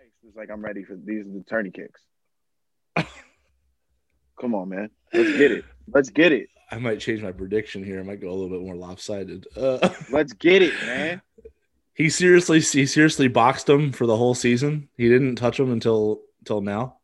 Ice 0.00 0.12
was 0.22 0.34
like, 0.36 0.50
I'm 0.50 0.62
ready 0.62 0.84
for 0.84 0.96
these 0.96 1.26
are 1.26 1.30
the 1.30 1.44
tourney 1.48 1.70
kicks. 1.70 2.00
Come 4.40 4.54
on, 4.54 4.68
man. 4.68 4.90
Let's 5.12 5.36
get 5.36 5.52
it. 5.52 5.64
Let's 5.92 6.10
get 6.10 6.32
it. 6.32 6.48
I 6.70 6.78
might 6.78 7.00
change 7.00 7.22
my 7.22 7.32
prediction 7.32 7.82
here. 7.82 8.00
I 8.00 8.02
might 8.02 8.20
go 8.20 8.28
a 8.28 8.32
little 8.32 8.50
bit 8.50 8.60
more 8.60 8.76
lopsided. 8.76 9.46
Uh, 9.56 9.88
Let's 10.10 10.32
get 10.34 10.62
it, 10.62 10.74
man. 10.84 11.22
He 11.94 12.10
seriously, 12.10 12.60
he 12.60 12.86
seriously 12.86 13.28
boxed 13.28 13.68
him 13.68 13.90
for 13.92 14.06
the 14.06 14.16
whole 14.16 14.34
season. 14.34 14.88
He 14.96 15.08
didn't 15.08 15.36
touch 15.36 15.58
him 15.58 15.72
until 15.72 16.20
until 16.40 16.60
now 16.60 16.98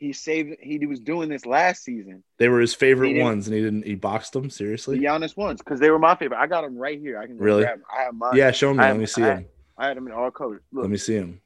he 0.00 0.14
saved. 0.14 0.56
He 0.60 0.84
was 0.86 0.98
doing 0.98 1.28
this 1.28 1.44
last 1.44 1.84
season. 1.84 2.24
They 2.38 2.48
were 2.48 2.60
his 2.60 2.74
favorite 2.74 3.22
ones, 3.22 3.46
and 3.46 3.54
he 3.54 3.62
didn't. 3.62 3.84
He 3.84 3.94
boxed 3.94 4.32
them 4.32 4.48
seriously. 4.48 4.98
The 4.98 5.04
Giannis 5.04 5.36
ones, 5.36 5.60
because 5.60 5.78
they 5.78 5.90
were 5.90 5.98
my 5.98 6.16
favorite. 6.16 6.38
I 6.38 6.46
got 6.46 6.62
them 6.62 6.78
right 6.78 6.98
here. 6.98 7.18
I 7.18 7.26
can 7.26 7.36
really. 7.36 7.62
Grab 7.62 7.78
them. 7.78 7.84
I 7.94 8.02
have 8.04 8.14
mine. 8.14 8.34
Yeah, 8.34 8.50
show 8.50 8.72
me. 8.72 8.82
Let 8.82 8.96
me 8.96 9.06
see 9.06 9.22
I 9.22 9.26
them. 9.26 9.46
I 9.76 9.88
had 9.88 9.98
them 9.98 10.06
in 10.06 10.14
all 10.14 10.30
colors. 10.30 10.62
Look. 10.72 10.82
Let 10.82 10.90
me 10.90 10.96
see 10.96 11.18
them. 11.18 11.40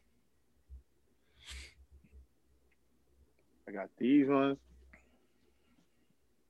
I 3.69 3.73
got 3.73 3.89
these 3.99 4.29
ones. 4.29 4.57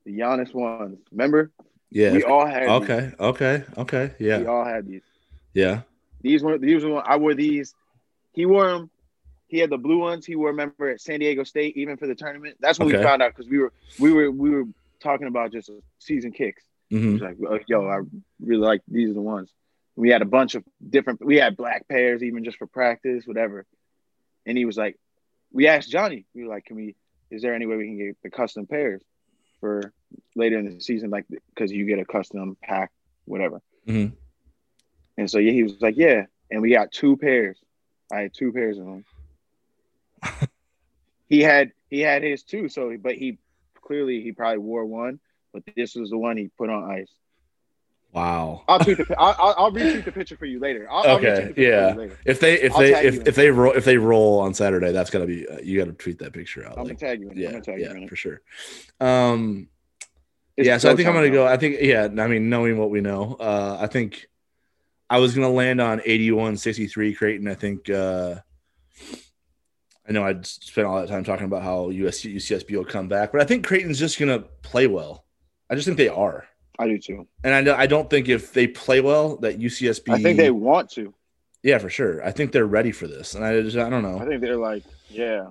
The 0.04 0.18
Giannis 0.18 0.52
ones. 0.52 0.98
Remember? 1.10 1.50
Yeah. 1.90 2.12
We 2.12 2.24
all 2.24 2.46
had. 2.46 2.68
Okay. 2.68 3.00
These. 3.00 3.14
Okay. 3.20 3.64
Okay. 3.78 4.14
Yeah. 4.18 4.38
We 4.38 4.46
all 4.46 4.64
had 4.64 4.86
these. 4.86 5.02
Yeah. 5.52 5.82
These 6.20 6.42
were 6.42 6.58
these 6.58 6.84
were 6.84 7.06
I 7.06 7.16
wore 7.16 7.34
these. 7.34 7.74
He 8.32 8.46
wore 8.46 8.66
them 8.66 8.90
he 9.54 9.60
had 9.60 9.70
the 9.70 9.78
blue 9.78 9.98
ones. 9.98 10.26
He 10.26 10.34
wore 10.34 10.52
member 10.52 10.90
at 10.90 11.00
San 11.00 11.20
Diego 11.20 11.44
State 11.44 11.76
even 11.76 11.96
for 11.96 12.08
the 12.08 12.14
tournament. 12.16 12.56
That's 12.58 12.78
when 12.78 12.88
okay. 12.88 12.98
we 12.98 13.04
found 13.04 13.22
out 13.22 13.32
because 13.34 13.48
we 13.48 13.58
were 13.58 13.72
we 14.00 14.12
were 14.12 14.28
we 14.30 14.50
were 14.50 14.64
talking 15.00 15.28
about 15.28 15.52
just 15.52 15.70
season 16.00 16.32
kicks. 16.32 16.64
Mm-hmm. 16.92 17.24
like, 17.24 17.36
oh, 17.48 17.58
yo, 17.66 17.88
I 17.88 18.00
really 18.40 18.66
like 18.66 18.82
these 18.88 19.10
are 19.10 19.14
the 19.14 19.20
ones. 19.20 19.52
We 19.96 20.10
had 20.10 20.22
a 20.22 20.26
bunch 20.26 20.56
of 20.56 20.64
different. 20.90 21.24
We 21.24 21.36
had 21.36 21.56
black 21.56 21.86
pairs 21.88 22.22
even 22.22 22.44
just 22.44 22.58
for 22.58 22.66
practice, 22.66 23.26
whatever. 23.26 23.64
And 24.44 24.58
he 24.58 24.64
was 24.64 24.76
like, 24.76 24.98
we 25.52 25.68
asked 25.68 25.88
Johnny. 25.88 26.26
We 26.34 26.42
were 26.42 26.50
like, 26.50 26.64
can 26.64 26.74
we? 26.74 26.96
Is 27.30 27.42
there 27.42 27.54
any 27.54 27.66
way 27.66 27.76
we 27.76 27.86
can 27.86 27.98
get 27.98 28.16
the 28.22 28.30
custom 28.30 28.66
pairs 28.66 29.02
for 29.64 29.94
later 30.36 30.58
in 30.58 30.66
the 30.66 30.78
season, 30.78 31.08
like 31.08 31.24
because 31.54 31.72
you 31.72 31.86
get 31.86 31.98
a 31.98 32.04
custom 32.04 32.54
pack, 32.62 32.92
whatever. 33.24 33.62
Mm-hmm. 33.88 34.14
And 35.16 35.30
so 35.30 35.38
yeah, 35.38 35.52
he 35.52 35.62
was 35.62 35.80
like, 35.80 35.96
yeah, 35.96 36.26
and 36.50 36.60
we 36.60 36.70
got 36.70 36.92
two 36.92 37.16
pairs. 37.16 37.58
I 38.12 38.20
had 38.20 38.34
two 38.34 38.52
pairs 38.52 38.76
of 38.76 38.84
them 38.84 39.04
he 41.28 41.40
had 41.40 41.72
he 41.88 42.00
had 42.00 42.22
his 42.22 42.42
too. 42.42 42.68
So, 42.68 42.94
but 43.00 43.14
he 43.14 43.38
clearly 43.80 44.20
he 44.20 44.32
probably 44.32 44.58
wore 44.58 44.84
one, 44.84 45.18
but 45.54 45.62
this 45.74 45.94
was 45.94 46.10
the 46.10 46.18
one 46.18 46.36
he 46.36 46.50
put 46.58 46.68
on 46.68 46.90
ice. 46.90 47.10
Wow. 48.14 48.62
I'll 48.68 48.78
tweet 48.78 48.98
the 48.98 49.14
I'll, 49.18 49.54
I'll 49.58 49.72
retweet 49.72 50.04
the 50.04 50.12
picture 50.12 50.36
for 50.36 50.46
you 50.46 50.60
later. 50.60 50.86
I'll, 50.88 51.16
okay. 51.16 51.46
I'll 51.48 51.60
yeah. 51.60 52.14
If 52.24 52.38
they 52.38 52.60
if 52.60 52.72
I'll 52.72 52.78
they 52.78 53.06
if, 53.06 53.26
if 53.26 53.34
they 53.34 53.50
roll 53.50 53.72
if 53.72 53.84
they 53.84 53.98
roll 53.98 54.38
on 54.40 54.54
Saturday, 54.54 54.92
that's 54.92 55.10
gotta 55.10 55.26
be 55.26 55.48
uh, 55.48 55.58
you 55.60 55.78
got 55.78 55.86
to 55.86 55.92
tweet 55.92 56.20
that 56.20 56.32
picture 56.32 56.64
out. 56.64 56.78
I'm 56.78 56.84
like, 56.84 57.00
gonna 57.00 57.12
tag 57.12 57.20
you. 57.20 57.30
In 57.30 57.36
yeah. 57.36 57.60
Tag 57.60 57.80
yeah. 57.80 57.92
You 57.92 58.06
for 58.06 58.16
sure. 58.16 58.40
Um. 59.00 59.68
It's 60.56 60.68
yeah. 60.68 60.78
So 60.78 60.92
I 60.92 60.94
think 60.94 61.08
I'm 61.08 61.14
gonna 61.14 61.30
go. 61.30 61.44
I 61.44 61.56
think 61.56 61.78
yeah. 61.80 62.04
I 62.04 62.28
mean, 62.28 62.48
knowing 62.48 62.78
what 62.78 62.90
we 62.90 63.00
know, 63.00 63.34
uh, 63.40 63.78
I 63.80 63.88
think 63.88 64.28
I 65.10 65.18
was 65.18 65.34
gonna 65.34 65.50
land 65.50 65.80
on 65.80 66.00
81 66.04 66.56
63 66.56 67.14
Creighton. 67.14 67.48
I 67.48 67.54
think. 67.54 67.90
uh 67.90 68.36
I 70.06 70.12
know 70.12 70.24
I'd 70.24 70.44
spent 70.46 70.86
all 70.86 71.00
that 71.00 71.08
time 71.08 71.24
talking 71.24 71.46
about 71.46 71.62
how 71.62 71.90
USC, 71.90 72.34
UCSB 72.36 72.76
will 72.76 72.84
come 72.84 73.08
back, 73.08 73.32
but 73.32 73.40
I 73.40 73.44
think 73.44 73.66
Creighton's 73.66 73.98
just 73.98 74.18
going 74.18 74.28
to 74.28 74.46
play 74.60 74.86
well. 74.86 75.24
I 75.70 75.74
just 75.74 75.86
think 75.86 75.96
they 75.96 76.10
are. 76.10 76.46
I 76.78 76.88
do 76.88 76.98
too. 76.98 77.26
And 77.42 77.68
I, 77.68 77.80
I 77.80 77.86
don't 77.86 78.10
think 78.10 78.28
if 78.28 78.52
they 78.52 78.66
play 78.66 79.00
well 79.00 79.36
that 79.38 79.58
UCSB. 79.58 80.12
I 80.12 80.22
think 80.22 80.36
they 80.36 80.50
want 80.50 80.90
to. 80.90 81.14
Yeah, 81.62 81.78
for 81.78 81.88
sure. 81.88 82.24
I 82.24 82.30
think 82.30 82.52
they're 82.52 82.66
ready 82.66 82.92
for 82.92 83.06
this, 83.06 83.34
and 83.34 83.44
I 83.44 83.60
just 83.62 83.76
I 83.76 83.88
don't 83.88 84.02
know. 84.02 84.18
I 84.18 84.26
think 84.26 84.40
they're 84.40 84.56
like, 84.56 84.82
yeah. 85.08 85.46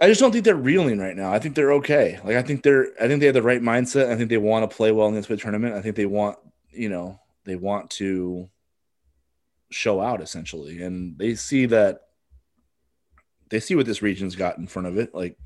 I 0.00 0.08
just 0.08 0.20
don't 0.20 0.30
think 0.30 0.44
they're 0.44 0.54
reeling 0.54 0.98
right 0.98 1.16
now. 1.16 1.32
I 1.32 1.38
think 1.38 1.54
they're 1.54 1.72
okay. 1.74 2.20
Like 2.22 2.36
I 2.36 2.42
think 2.42 2.62
they're 2.62 2.88
I 3.00 3.08
think 3.08 3.20
they 3.20 3.26
have 3.26 3.34
the 3.34 3.42
right 3.42 3.62
mindset. 3.62 4.10
I 4.10 4.16
think 4.16 4.28
they 4.28 4.36
want 4.36 4.68
to 4.68 4.76
play 4.76 4.92
well 4.92 5.08
in 5.08 5.14
this 5.14 5.26
tournament. 5.26 5.74
I 5.74 5.80
think 5.80 5.96
they 5.96 6.06
want 6.06 6.38
you 6.70 6.88
know 6.88 7.18
they 7.44 7.56
want 7.56 7.90
to 7.92 8.48
show 9.70 10.00
out 10.00 10.22
essentially, 10.22 10.82
and 10.82 11.18
they 11.18 11.34
see 11.34 11.66
that 11.66 12.02
they 13.48 13.60
see 13.60 13.74
what 13.74 13.86
this 13.86 14.02
region's 14.02 14.36
got 14.36 14.58
in 14.58 14.66
front 14.66 14.88
of 14.88 14.98
it. 14.98 15.14
Like 15.14 15.38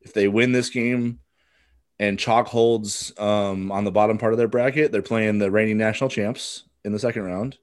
if 0.00 0.12
they 0.12 0.28
win 0.28 0.52
this 0.52 0.70
game 0.70 1.20
and 2.02 2.18
chalk 2.18 2.48
holds 2.48 3.12
um, 3.16 3.70
on 3.70 3.84
the 3.84 3.92
bottom 3.92 4.18
part 4.18 4.32
of 4.32 4.36
their 4.36 4.48
bracket, 4.48 4.90
they're 4.90 5.02
playing 5.02 5.38
the 5.38 5.52
reigning 5.52 5.78
national 5.78 6.10
champs 6.10 6.64
in 6.84 6.90
the 6.90 6.98
second 6.98 7.22
round. 7.22 7.58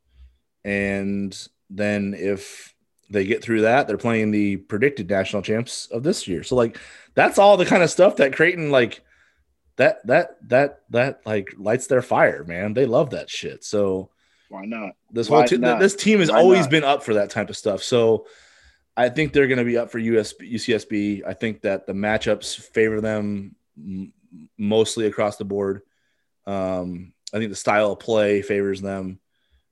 And 0.64 1.38
then 1.70 2.16
if 2.18 2.74
they 3.10 3.26
get 3.26 3.44
through 3.44 3.62
that, 3.64 3.86
they're 3.86 3.98
playing 3.98 4.32
the 4.32 4.56
predicted 4.56 5.10
national 5.10 5.42
champs 5.42 5.88
of 5.88 6.04
this 6.04 6.26
year. 6.26 6.44
So 6.44 6.56
like 6.56 6.78
that's 7.16 7.38
all 7.38 7.58
the 7.58 7.66
kind 7.66 7.84
of 7.84 7.90
stuff 7.90 8.16
that 8.16 8.34
Creighton 8.34 8.72
like 8.72 9.04
that 9.76 10.08
that 10.08 10.38
that 10.48 10.84
that 10.92 11.20
like 11.26 11.54
lights 11.58 11.88
their 11.88 12.02
fire, 12.02 12.46
man. 12.46 12.74
They 12.74 12.86
love 12.86 13.10
that 13.10 13.30
shit. 13.30 13.66
So 13.66 14.10
why 14.48 14.64
not? 14.64 14.92
This 15.12 15.28
whole 15.28 15.44
te- 15.44 15.58
this 15.58 15.98
team 15.98 16.20
has 16.20 16.32
why 16.32 16.40
always 16.40 16.62
not? 16.62 16.72
been 16.72 16.84
up 16.86 17.04
for 17.04 17.16
that 17.16 17.30
type 17.30 17.50
of 17.50 17.58
stuff. 17.58 17.84
So 17.84 18.26
I 18.96 19.10
think 19.10 19.34
they're 19.34 19.48
going 19.48 19.60
to 19.60 19.66
be 19.66 19.78
up 19.78 19.92
for 19.92 20.00
USB, 20.00 20.54
UCSB. 20.54 21.28
I 21.28 21.34
think 21.34 21.64
that 21.64 21.88
the 21.88 21.94
matchups 21.94 22.58
favor 22.58 23.02
them 23.02 23.58
mostly 24.58 25.06
across 25.06 25.38
the 25.38 25.46
board. 25.46 25.82
Um, 26.46 27.14
I 27.34 27.38
think 27.38 27.50
the 27.50 27.56
style 27.56 27.92
of 27.92 28.00
play 28.00 28.42
favors 28.42 28.82
them. 28.82 29.20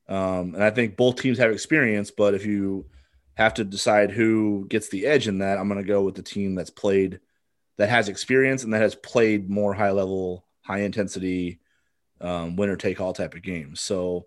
Um, 0.08 0.54
and 0.54 0.62
I 0.62 0.70
think 0.70 0.96
both 0.96 1.16
teams 1.16 1.38
have 1.38 1.50
experience, 1.50 2.10
but 2.10 2.34
if 2.34 2.46
you 2.46 2.86
have 3.34 3.54
to 3.54 3.64
decide 3.64 4.10
who 4.10 4.66
gets 4.68 4.88
the 4.88 5.06
edge 5.06 5.28
in 5.28 5.38
that, 5.38 5.58
I'm 5.58 5.68
going 5.68 5.80
to 5.80 5.86
go 5.86 6.02
with 6.02 6.14
the 6.14 6.22
team 6.22 6.54
that's 6.54 6.70
played, 6.70 7.20
that 7.76 7.88
has 7.88 8.08
experience 8.08 8.64
and 8.64 8.72
that 8.72 8.82
has 8.82 8.94
played 8.94 9.50
more 9.50 9.74
high 9.74 9.90
level, 9.90 10.44
high 10.62 10.80
intensity, 10.80 11.60
um, 12.20 12.56
winner 12.56 12.76
take 12.76 13.00
all 13.00 13.12
type 13.12 13.34
of 13.34 13.42
games. 13.42 13.80
So 13.80 14.26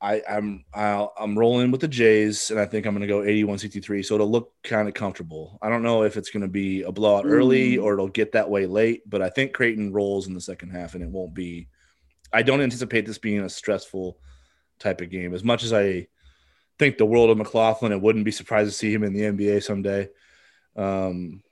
I, 0.00 0.22
I'm 0.28 0.64
I'll, 0.72 1.12
I'm 1.18 1.38
rolling 1.38 1.70
with 1.70 1.80
the 1.80 1.88
Jays, 1.88 2.50
and 2.50 2.60
I 2.60 2.66
think 2.66 2.86
I'm 2.86 2.94
going 2.94 3.06
to 3.06 3.08
go 3.08 3.20
81-63. 3.20 4.04
So 4.04 4.14
it'll 4.14 4.30
look 4.30 4.52
kind 4.62 4.88
of 4.88 4.94
comfortable. 4.94 5.58
I 5.60 5.68
don't 5.68 5.82
know 5.82 6.04
if 6.04 6.16
it's 6.16 6.30
going 6.30 6.42
to 6.42 6.48
be 6.48 6.82
a 6.82 6.92
blowout 6.92 7.24
mm. 7.24 7.30
early 7.30 7.78
or 7.78 7.94
it'll 7.94 8.08
get 8.08 8.32
that 8.32 8.48
way 8.48 8.66
late, 8.66 9.08
but 9.08 9.22
I 9.22 9.30
think 9.30 9.52
Creighton 9.52 9.92
rolls 9.92 10.26
in 10.26 10.34
the 10.34 10.40
second 10.40 10.70
half, 10.70 10.94
and 10.94 11.02
it 11.02 11.10
won't 11.10 11.34
be. 11.34 11.68
I 12.32 12.42
don't 12.42 12.60
anticipate 12.60 13.06
this 13.06 13.18
being 13.18 13.40
a 13.40 13.48
stressful 13.48 14.18
type 14.78 15.00
of 15.00 15.10
game. 15.10 15.34
As 15.34 15.42
much 15.42 15.64
as 15.64 15.72
I 15.72 16.08
think 16.78 16.98
the 16.98 17.06
world 17.06 17.30
of 17.30 17.38
McLaughlin, 17.38 17.92
it 17.92 18.00
wouldn't 18.00 18.24
be 18.24 18.30
surprised 18.30 18.70
to 18.70 18.76
see 18.76 18.92
him 18.92 19.02
in 19.02 19.12
the 19.12 19.22
NBA 19.22 19.62
someday. 19.62 20.08
Um, 20.76 21.42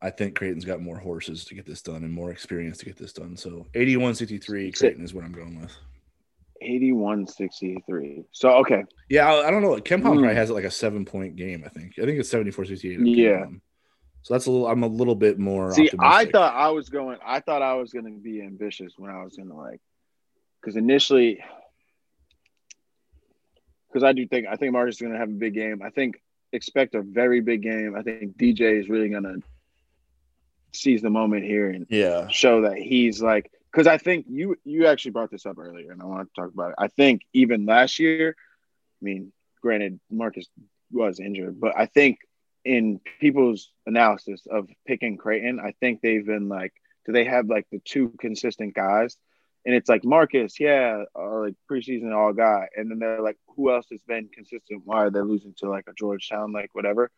I 0.00 0.10
think 0.10 0.34
Creighton's 0.34 0.64
got 0.64 0.80
more 0.80 0.98
horses 0.98 1.44
to 1.44 1.54
get 1.54 1.64
this 1.64 1.82
done 1.82 2.02
and 2.02 2.12
more 2.12 2.32
experience 2.32 2.78
to 2.78 2.86
get 2.86 2.96
this 2.96 3.12
done. 3.12 3.36
So 3.36 3.68
81-63, 3.74 4.76
Creighton 4.76 5.04
is 5.04 5.14
what 5.14 5.24
I'm 5.24 5.32
going 5.32 5.60
with. 5.60 5.76
81-63. 6.62 8.24
So 8.32 8.50
okay. 8.58 8.84
Yeah, 9.08 9.32
I, 9.32 9.48
I 9.48 9.50
don't 9.50 9.62
know. 9.62 9.76
KenPom 9.76 10.00
mm. 10.00 10.02
probably 10.02 10.34
has 10.34 10.50
it 10.50 10.54
like 10.54 10.64
a 10.64 10.70
seven 10.70 11.04
point 11.04 11.36
game, 11.36 11.62
I 11.64 11.68
think. 11.68 11.94
I 11.98 12.04
think 12.04 12.18
it's 12.18 12.32
74-68. 12.32 13.16
Yeah. 13.16 13.46
So 14.22 14.34
that's 14.34 14.46
a 14.46 14.50
little. 14.50 14.68
I'm 14.68 14.84
a 14.84 14.88
little 14.88 15.16
bit 15.16 15.38
more. 15.38 15.72
See, 15.72 15.90
I 15.98 16.26
thought 16.26 16.54
I 16.54 16.70
was 16.70 16.88
going. 16.88 17.18
I 17.24 17.40
thought 17.40 17.60
I 17.60 17.74
was 17.74 17.92
going 17.92 18.04
to 18.04 18.20
be 18.20 18.40
ambitious 18.40 18.94
when 18.96 19.10
I 19.10 19.24
was 19.24 19.34
going 19.36 19.48
to 19.48 19.56
like, 19.56 19.80
because 20.60 20.76
initially, 20.76 21.42
because 23.88 24.04
I 24.04 24.12
do 24.12 24.24
think 24.28 24.46
I 24.48 24.54
think 24.54 24.72
Marcus 24.72 24.94
is 24.94 25.00
going 25.00 25.12
to 25.12 25.18
have 25.18 25.28
a 25.28 25.32
big 25.32 25.54
game. 25.54 25.82
I 25.82 25.90
think 25.90 26.22
expect 26.52 26.94
a 26.94 27.02
very 27.02 27.40
big 27.40 27.62
game. 27.62 27.96
I 27.98 28.02
think 28.02 28.36
DJ 28.36 28.78
is 28.78 28.88
really 28.88 29.08
going 29.08 29.24
to 29.24 29.42
seize 30.72 31.02
the 31.02 31.10
moment 31.10 31.44
here 31.44 31.68
and 31.68 31.86
yeah 31.90 32.26
show 32.28 32.62
that 32.62 32.76
he's 32.76 33.22
like 33.22 33.50
because 33.72 33.86
I 33.86 33.98
think 33.98 34.26
you 34.28 34.56
you 34.64 34.86
actually 34.86 35.12
brought 35.12 35.30
this 35.30 35.46
up 35.46 35.58
earlier 35.58 35.92
and 35.92 36.02
I 36.02 36.04
want 36.04 36.28
to 36.28 36.40
talk 36.40 36.52
about 36.52 36.70
it. 36.70 36.76
I 36.78 36.88
think 36.88 37.22
even 37.32 37.66
last 37.66 37.98
year, 37.98 38.36
I 38.38 39.04
mean, 39.04 39.32
granted 39.62 39.98
Marcus 40.10 40.46
was 40.90 41.20
injured, 41.20 41.58
but 41.58 41.76
I 41.76 41.86
think 41.86 42.18
in 42.64 43.00
people's 43.20 43.70
analysis 43.86 44.46
of 44.50 44.68
picking 44.86 45.16
Creighton, 45.16 45.58
I 45.58 45.74
think 45.80 46.00
they've 46.00 46.24
been 46.24 46.48
like, 46.48 46.72
do 47.06 47.12
they 47.12 47.24
have 47.24 47.46
like 47.46 47.66
the 47.72 47.80
two 47.84 48.14
consistent 48.20 48.74
guys? 48.74 49.16
And 49.64 49.74
it's 49.74 49.88
like 49.88 50.04
Marcus, 50.04 50.58
yeah, 50.58 51.04
or 51.14 51.46
like 51.46 51.54
preseason 51.70 52.14
all 52.14 52.32
guy. 52.32 52.68
And 52.76 52.90
then 52.90 52.98
they're 52.98 53.22
like, 53.22 53.38
who 53.56 53.72
else 53.72 53.86
has 53.90 54.02
been 54.02 54.28
consistent? 54.28 54.82
Why 54.84 55.04
are 55.04 55.10
they 55.10 55.20
losing 55.20 55.54
to 55.58 55.70
like 55.70 55.84
a 55.88 55.92
Georgetown, 55.96 56.52
like 56.52 56.70
whatever? 56.72 57.10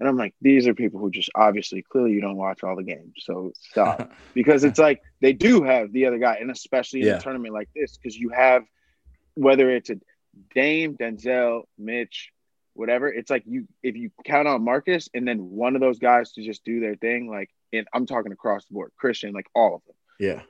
And 0.00 0.08
I'm 0.08 0.16
like, 0.16 0.34
these 0.40 0.66
are 0.66 0.74
people 0.74 0.98
who 0.98 1.10
just 1.10 1.28
obviously 1.34 1.82
clearly 1.82 2.12
you 2.12 2.22
don't 2.22 2.38
watch 2.38 2.64
all 2.64 2.74
the 2.74 2.82
games. 2.82 3.12
So 3.18 3.52
stop. 3.60 4.10
because 4.34 4.64
it's 4.64 4.78
like 4.78 5.02
they 5.20 5.34
do 5.34 5.62
have 5.62 5.92
the 5.92 6.06
other 6.06 6.18
guy, 6.18 6.38
and 6.40 6.50
especially 6.50 7.02
in 7.02 7.08
yeah. 7.08 7.16
a 7.18 7.20
tournament 7.20 7.52
like 7.52 7.68
this, 7.76 7.98
because 7.98 8.16
you 8.16 8.30
have 8.30 8.64
whether 9.34 9.70
it's 9.70 9.90
a 9.90 9.96
Dame, 10.54 10.96
Denzel, 10.96 11.64
Mitch, 11.78 12.32
whatever. 12.72 13.08
It's 13.08 13.30
like 13.30 13.42
you 13.46 13.68
if 13.82 13.94
you 13.94 14.10
count 14.24 14.48
on 14.48 14.64
Marcus 14.64 15.08
and 15.12 15.28
then 15.28 15.50
one 15.50 15.74
of 15.74 15.82
those 15.82 15.98
guys 15.98 16.32
to 16.32 16.42
just 16.42 16.64
do 16.64 16.80
their 16.80 16.96
thing, 16.96 17.28
like 17.28 17.50
and 17.72 17.86
I'm 17.92 18.06
talking 18.06 18.32
across 18.32 18.64
the 18.64 18.74
board, 18.74 18.92
Christian, 18.96 19.32
like 19.32 19.48
all 19.54 19.74
of 19.76 19.82
them. 19.84 19.96
Yeah. 20.18 20.42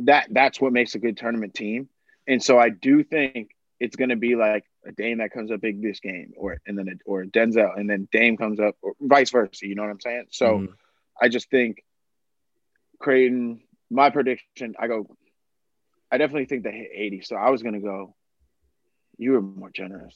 That 0.00 0.28
that's 0.30 0.60
what 0.60 0.72
makes 0.72 0.96
a 0.96 0.98
good 0.98 1.16
tournament 1.16 1.54
team. 1.54 1.88
And 2.26 2.42
so 2.42 2.58
I 2.58 2.68
do 2.68 3.04
think 3.04 3.50
it's 3.78 3.94
gonna 3.94 4.16
be 4.16 4.34
like 4.34 4.64
a 4.88 4.92
Dame 4.92 5.18
that 5.18 5.30
comes 5.30 5.52
up 5.52 5.60
big 5.60 5.82
this 5.82 6.00
game, 6.00 6.32
or 6.36 6.60
and 6.66 6.76
then 6.76 6.88
a, 6.88 6.92
or 7.04 7.24
Denzel, 7.24 7.78
and 7.78 7.88
then 7.88 8.08
Dame 8.10 8.36
comes 8.36 8.58
up, 8.58 8.74
or 8.82 8.94
vice 9.00 9.30
versa. 9.30 9.66
You 9.66 9.74
know 9.74 9.82
what 9.82 9.90
I'm 9.90 10.00
saying? 10.00 10.26
So 10.30 10.58
mm 10.58 10.68
I 11.20 11.28
just 11.28 11.50
think 11.50 11.84
Creighton. 13.00 13.60
My 13.90 14.10
prediction, 14.10 14.74
I 14.78 14.86
go. 14.86 15.08
I 16.12 16.18
definitely 16.18 16.44
think 16.44 16.62
they 16.62 16.72
hit 16.72 16.90
80. 16.94 17.22
So 17.22 17.36
I 17.36 17.50
was 17.50 17.62
gonna 17.62 17.80
go. 17.80 18.14
You 19.16 19.32
were 19.32 19.40
more 19.40 19.70
generous. 19.70 20.14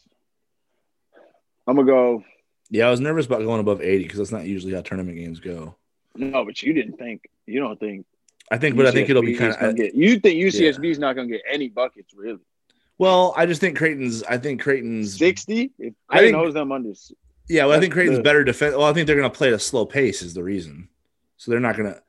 I'm 1.66 1.74
gonna 1.76 1.86
go. 1.86 2.24
Yeah, 2.70 2.86
I 2.86 2.90
was 2.90 3.00
nervous 3.00 3.26
about 3.26 3.42
going 3.42 3.60
above 3.60 3.80
80 3.80 4.04
because 4.04 4.18
that's 4.18 4.30
not 4.30 4.44
usually 4.44 4.74
how 4.74 4.82
tournament 4.82 5.18
games 5.18 5.40
go. 5.40 5.74
No, 6.14 6.44
but 6.44 6.62
you 6.62 6.72
didn't 6.72 6.98
think. 6.98 7.22
You 7.46 7.60
don't 7.60 7.80
think. 7.80 8.06
I 8.50 8.58
think, 8.58 8.76
but 8.76 8.86
I 8.86 8.92
think 8.92 9.08
it'll 9.08 9.22
be 9.22 9.34
kind 9.34 9.54
of. 9.54 9.76
You 9.78 10.20
think 10.20 10.38
UCSB 10.38 10.90
is 10.90 10.98
not 10.98 11.16
gonna 11.16 11.28
get 11.28 11.42
any 11.50 11.68
buckets, 11.68 12.14
really? 12.14 12.38
Well, 12.98 13.34
I 13.36 13.46
just 13.46 13.60
think 13.60 13.76
Creighton's. 13.76 14.22
I 14.24 14.38
think 14.38 14.62
Creighton's 14.62 15.18
60. 15.18 15.62
If 15.62 15.70
Creighton 15.78 15.94
I 16.08 16.18
think, 16.18 16.32
knows 16.36 16.54
them 16.54 16.72
under. 16.72 16.92
Yeah, 17.48 17.66
well, 17.66 17.76
I 17.76 17.80
think 17.80 17.92
Creighton's 17.92 18.18
the, 18.18 18.22
better 18.22 18.44
defense. 18.44 18.76
Well, 18.76 18.86
I 18.86 18.92
think 18.92 19.06
they're 19.06 19.16
gonna 19.16 19.30
play 19.30 19.48
at 19.48 19.54
a 19.54 19.58
slow 19.58 19.84
pace 19.86 20.22
is 20.22 20.34
the 20.34 20.44
reason. 20.44 20.88
So 21.36 21.50
they're 21.50 21.60
not 21.60 21.76
gonna. 21.76 22.00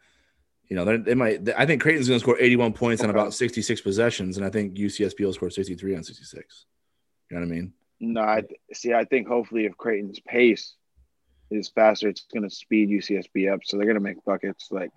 You 0.70 0.78
know, 0.78 0.98
they 0.98 1.14
might. 1.14 1.48
I 1.56 1.66
think 1.66 1.82
Creighton's 1.82 2.08
going 2.08 2.20
to 2.20 2.24
score 2.24 2.38
81 2.40 2.74
points 2.74 3.02
okay. 3.02 3.08
on 3.08 3.16
about 3.16 3.34
66 3.34 3.82
possessions, 3.82 4.38
and 4.38 4.46
I 4.46 4.50
think 4.50 4.76
UCSB 4.76 5.20
will 5.20 5.34
score 5.34 5.52
63 5.52 5.96
on 5.98 6.04
66. 6.04 6.66
You 7.30 7.36
know 7.36 7.42
what 7.42 7.48
I 7.48 7.56
mean? 7.56 7.74
No, 8.00 8.22
I 8.22 8.44
see. 8.74 8.94
I 8.94 9.06
think 9.06 9.28
hopefully 9.28 9.66
if 9.66 9.78
Creighton's 9.78 10.20
pace 10.22 10.74
is 11.52 11.70
faster, 11.70 12.08
it's 12.08 12.26
going 12.34 12.44
to 12.44 12.50
speed 12.50 12.90
UCSB 12.90 13.54
up, 13.54 13.60
so 13.64 13.78
they're 13.78 13.86
going 13.86 13.96
to 13.96 14.02
make 14.02 14.24
buckets. 14.26 14.70
Like, 14.72 14.92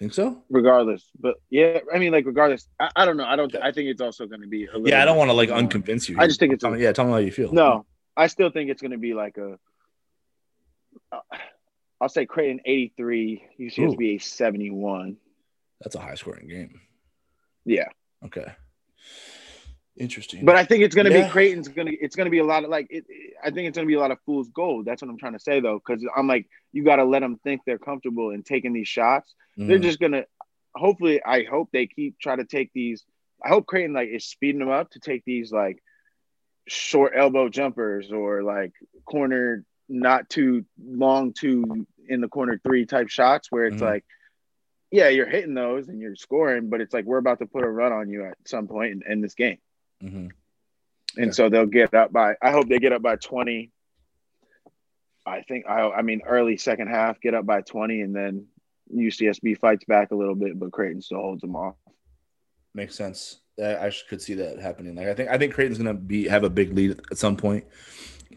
think 0.00 0.14
so? 0.14 0.42
Regardless, 0.48 1.08
but 1.20 1.36
yeah, 1.50 1.78
I 1.94 1.98
mean, 1.98 2.10
like 2.10 2.26
regardless, 2.26 2.66
I, 2.80 2.90
I 2.96 3.04
don't 3.04 3.18
know. 3.18 3.24
I 3.24 3.36
don't. 3.36 3.54
I 3.56 3.70
think 3.70 3.90
it's 3.90 4.00
also 4.00 4.26
going 4.26 4.40
to 4.40 4.48
be. 4.48 4.66
yeah, 4.84 5.02
I 5.02 5.04
don't 5.04 5.18
want 5.18 5.28
to 5.28 5.34
like 5.34 5.50
unconvince 5.50 6.08
you. 6.08 6.16
I 6.18 6.26
just 6.26 6.40
think 6.40 6.52
it's. 6.54 6.64
A, 6.64 6.76
yeah, 6.76 6.92
tell 6.92 7.04
me 7.04 7.12
how 7.12 7.18
you 7.18 7.30
feel. 7.30 7.52
No, 7.52 7.86
I 8.16 8.26
still 8.26 8.50
think 8.50 8.70
it's 8.70 8.80
going 8.80 8.92
to 8.92 8.98
be 8.98 9.14
like 9.14 9.36
a. 9.36 9.58
Uh, 11.12 11.20
will 12.00 12.08
say 12.08 12.24
Creighton 12.24 12.60
eighty 12.64 12.92
three, 12.96 13.44
UCSB 13.60 14.16
Ooh. 14.16 14.18
seventy 14.18 14.70
one. 14.70 15.18
That's 15.82 15.94
a 15.94 16.00
high 16.00 16.14
scoring 16.14 16.48
game. 16.48 16.80
Yeah. 17.64 17.88
Okay. 18.24 18.46
Interesting. 20.00 20.46
But 20.46 20.56
I 20.56 20.64
think 20.64 20.82
it's 20.82 20.94
going 20.94 21.06
to 21.06 21.12
yeah. 21.12 21.26
be 21.26 21.30
Creighton's 21.30 21.68
going 21.68 21.86
to 21.86 21.94
it's 21.94 22.16
going 22.16 22.24
to 22.24 22.30
be 22.30 22.38
a 22.38 22.44
lot 22.44 22.64
of 22.64 22.70
like 22.70 22.86
it, 22.88 23.04
I 23.44 23.50
think 23.50 23.68
it's 23.68 23.76
going 23.76 23.86
to 23.86 23.90
be 23.90 23.94
a 23.94 24.00
lot 24.00 24.10
of 24.10 24.18
fool's 24.24 24.48
gold. 24.48 24.86
That's 24.86 25.02
what 25.02 25.10
I'm 25.10 25.18
trying 25.18 25.34
to 25.34 25.40
say 25.40 25.60
though 25.60 25.78
cuz 25.78 26.02
I'm 26.16 26.26
like 26.26 26.48
you 26.72 26.84
got 26.84 26.96
to 26.96 27.04
let 27.04 27.20
them 27.20 27.38
think 27.44 27.60
they're 27.66 27.78
comfortable 27.78 28.30
in 28.30 28.42
taking 28.42 28.72
these 28.72 28.88
shots. 28.88 29.34
Mm. 29.58 29.68
They're 29.68 29.78
just 29.78 30.00
going 30.00 30.12
to 30.12 30.26
hopefully 30.74 31.22
I 31.22 31.42
hope 31.42 31.68
they 31.70 31.86
keep 31.86 32.18
try 32.18 32.34
to 32.34 32.46
take 32.46 32.72
these 32.72 33.04
I 33.44 33.50
hope 33.50 33.66
Creighton 33.66 33.92
like 33.92 34.08
is 34.08 34.24
speeding 34.24 34.60
them 34.60 34.70
up 34.70 34.90
to 34.92 35.00
take 35.00 35.22
these 35.26 35.52
like 35.52 35.82
short 36.66 37.12
elbow 37.14 37.50
jumpers 37.50 38.10
or 38.10 38.42
like 38.42 38.72
corner 39.04 39.66
not 39.86 40.30
too 40.30 40.64
long 40.82 41.34
too 41.34 41.86
in 42.08 42.22
the 42.22 42.28
corner 42.28 42.58
3 42.62 42.86
type 42.86 43.10
shots 43.10 43.52
where 43.52 43.66
it's 43.66 43.82
mm. 43.82 43.86
like 43.86 44.04
yeah, 44.90 45.08
you're 45.08 45.28
hitting 45.28 45.54
those 45.54 45.88
and 45.88 46.00
you're 46.00 46.16
scoring, 46.16 46.68
but 46.68 46.80
it's 46.80 46.92
like 46.92 47.04
we're 47.04 47.18
about 47.18 47.38
to 47.38 47.46
put 47.46 47.64
a 47.64 47.70
run 47.70 47.92
on 47.92 48.08
you 48.08 48.24
at 48.24 48.36
some 48.46 48.66
point 48.66 48.90
in, 48.92 49.12
in 49.12 49.20
this 49.20 49.34
game. 49.34 49.58
Mm-hmm. 50.02 50.28
And 51.16 51.26
yeah. 51.26 51.30
so 51.30 51.48
they'll 51.48 51.66
get 51.66 51.94
up 51.94 52.12
by. 52.12 52.34
I 52.40 52.50
hope 52.50 52.68
they 52.68 52.78
get 52.78 52.92
up 52.92 53.02
by 53.02 53.16
twenty. 53.16 53.70
I 55.26 55.42
think 55.42 55.66
I. 55.68 55.90
I 55.90 56.02
mean, 56.02 56.22
early 56.26 56.56
second 56.56 56.88
half, 56.88 57.20
get 57.20 57.34
up 57.34 57.46
by 57.46 57.62
twenty, 57.62 58.00
and 58.00 58.14
then 58.14 58.46
UCSB 58.94 59.58
fights 59.58 59.84
back 59.84 60.10
a 60.10 60.14
little 60.14 60.34
bit, 60.34 60.58
but 60.58 60.72
Creighton 60.72 61.02
still 61.02 61.20
holds 61.20 61.40
them 61.40 61.56
off. 61.56 61.74
Makes 62.74 62.94
sense. 62.94 63.40
I 63.62 63.92
could 64.08 64.22
see 64.22 64.34
that 64.34 64.58
happening. 64.58 64.94
Like 64.94 65.08
I 65.08 65.14
think 65.14 65.28
I 65.28 65.36
think 65.36 65.54
Creighton's 65.54 65.78
gonna 65.78 65.94
be 65.94 66.28
have 66.28 66.44
a 66.44 66.50
big 66.50 66.72
lead 66.72 67.00
at 67.10 67.18
some 67.18 67.36
point, 67.36 67.64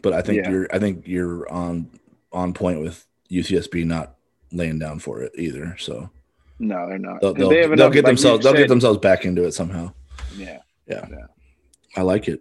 but 0.02 0.12
I 0.12 0.20
think 0.20 0.44
yeah. 0.44 0.50
you're 0.50 0.68
I 0.74 0.78
think 0.78 1.06
you're 1.06 1.50
on 1.50 1.88
on 2.32 2.52
point 2.52 2.80
with 2.80 3.06
UCSB 3.30 3.86
not 3.86 4.16
laying 4.52 4.78
down 4.78 4.98
for 4.98 5.22
it 5.22 5.32
either. 5.36 5.76
So 5.78 6.10
no, 6.58 6.88
they're 6.88 6.98
not. 6.98 7.20
They'll, 7.20 7.32
they'll, 7.32 7.48
they 7.48 7.66
will 7.66 7.76
get 7.76 8.04
like 8.04 8.04
themselves 8.04 8.44
they'll 8.44 8.52
get 8.52 8.68
themselves 8.68 8.98
back 8.98 9.24
into 9.24 9.44
it 9.44 9.52
somehow. 9.52 9.92
Yeah. 10.36 10.58
Yeah. 10.86 11.06
yeah. 11.10 11.26
I 11.96 12.02
like 12.02 12.28
it. 12.28 12.40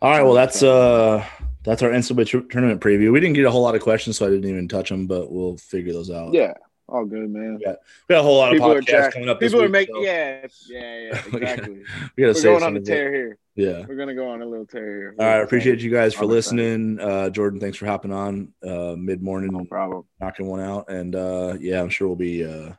All 0.00 0.10
right, 0.10 0.22
well 0.22 0.34
that's 0.34 0.62
uh 0.62 1.24
that's 1.64 1.82
our 1.82 1.90
NCAA 1.90 2.48
tournament 2.48 2.80
preview. 2.80 3.12
We 3.12 3.20
didn't 3.20 3.34
get 3.34 3.44
a 3.44 3.50
whole 3.50 3.62
lot 3.62 3.74
of 3.74 3.82
questions, 3.82 4.16
so 4.16 4.26
I 4.26 4.30
didn't 4.30 4.48
even 4.48 4.68
touch 4.68 4.88
them, 4.88 5.06
but 5.06 5.30
we'll 5.32 5.56
figure 5.56 5.92
those 5.92 6.10
out. 6.10 6.32
Yeah, 6.32 6.54
all 6.88 7.04
good, 7.04 7.28
man. 7.28 7.58
Yeah, 7.60 7.70
got, 7.70 7.78
we 8.08 8.12
got 8.14 8.20
a 8.20 8.22
whole 8.22 8.38
lot 8.38 8.52
People 8.52 8.70
of 8.70 8.84
podcasts 8.84 9.12
coming 9.12 9.28
up. 9.28 9.40
People 9.40 9.62
are 9.62 9.68
making, 9.68 9.96
so. 9.96 10.02
yeah, 10.02 10.46
yeah, 10.68 10.98
yeah, 10.98 11.22
exactly. 11.32 11.82
we 12.16 12.22
gotta 12.22 12.34
We're 12.34 12.42
going 12.42 12.62
on 12.62 12.76
a 12.76 12.80
tear 12.80 13.12
here. 13.12 13.38
Yeah, 13.56 13.84
we're 13.88 13.96
gonna 13.96 14.14
go 14.14 14.28
on 14.28 14.42
a 14.42 14.46
little 14.46 14.66
tear 14.66 14.84
here. 14.84 15.14
All 15.18 15.26
right, 15.26 15.42
appreciate 15.42 15.80
you 15.80 15.90
guys 15.90 16.14
for 16.14 16.24
listening. 16.24 17.00
Uh, 17.00 17.30
Jordan, 17.30 17.58
thanks 17.58 17.76
for 17.76 17.86
hopping 17.86 18.12
on 18.12 18.52
uh, 18.62 18.94
mid 18.96 19.22
morning. 19.22 19.52
No 19.52 19.64
problem. 19.64 20.04
Knocking 20.20 20.46
one 20.46 20.60
out, 20.60 20.88
and 20.88 21.16
uh, 21.16 21.56
yeah, 21.58 21.80
I'm 21.80 21.90
sure 21.90 22.06
we'll 22.06 22.16
be 22.16 22.44
uh, 22.44 22.72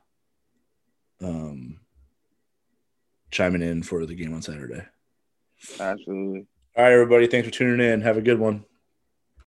um 1.22 1.80
chiming 3.30 3.62
in 3.62 3.84
for 3.84 4.06
the 4.06 4.16
game 4.16 4.34
on 4.34 4.42
Saturday. 4.42 4.86
Absolutely. 5.80 6.48
All 6.76 6.84
right, 6.84 6.94
everybody. 6.94 7.28
Thanks 7.28 7.48
for 7.48 7.54
tuning 7.54 7.86
in. 7.86 8.02
Have 8.02 8.18
a 8.18 8.22
good 8.22 8.40
one. 8.40 8.66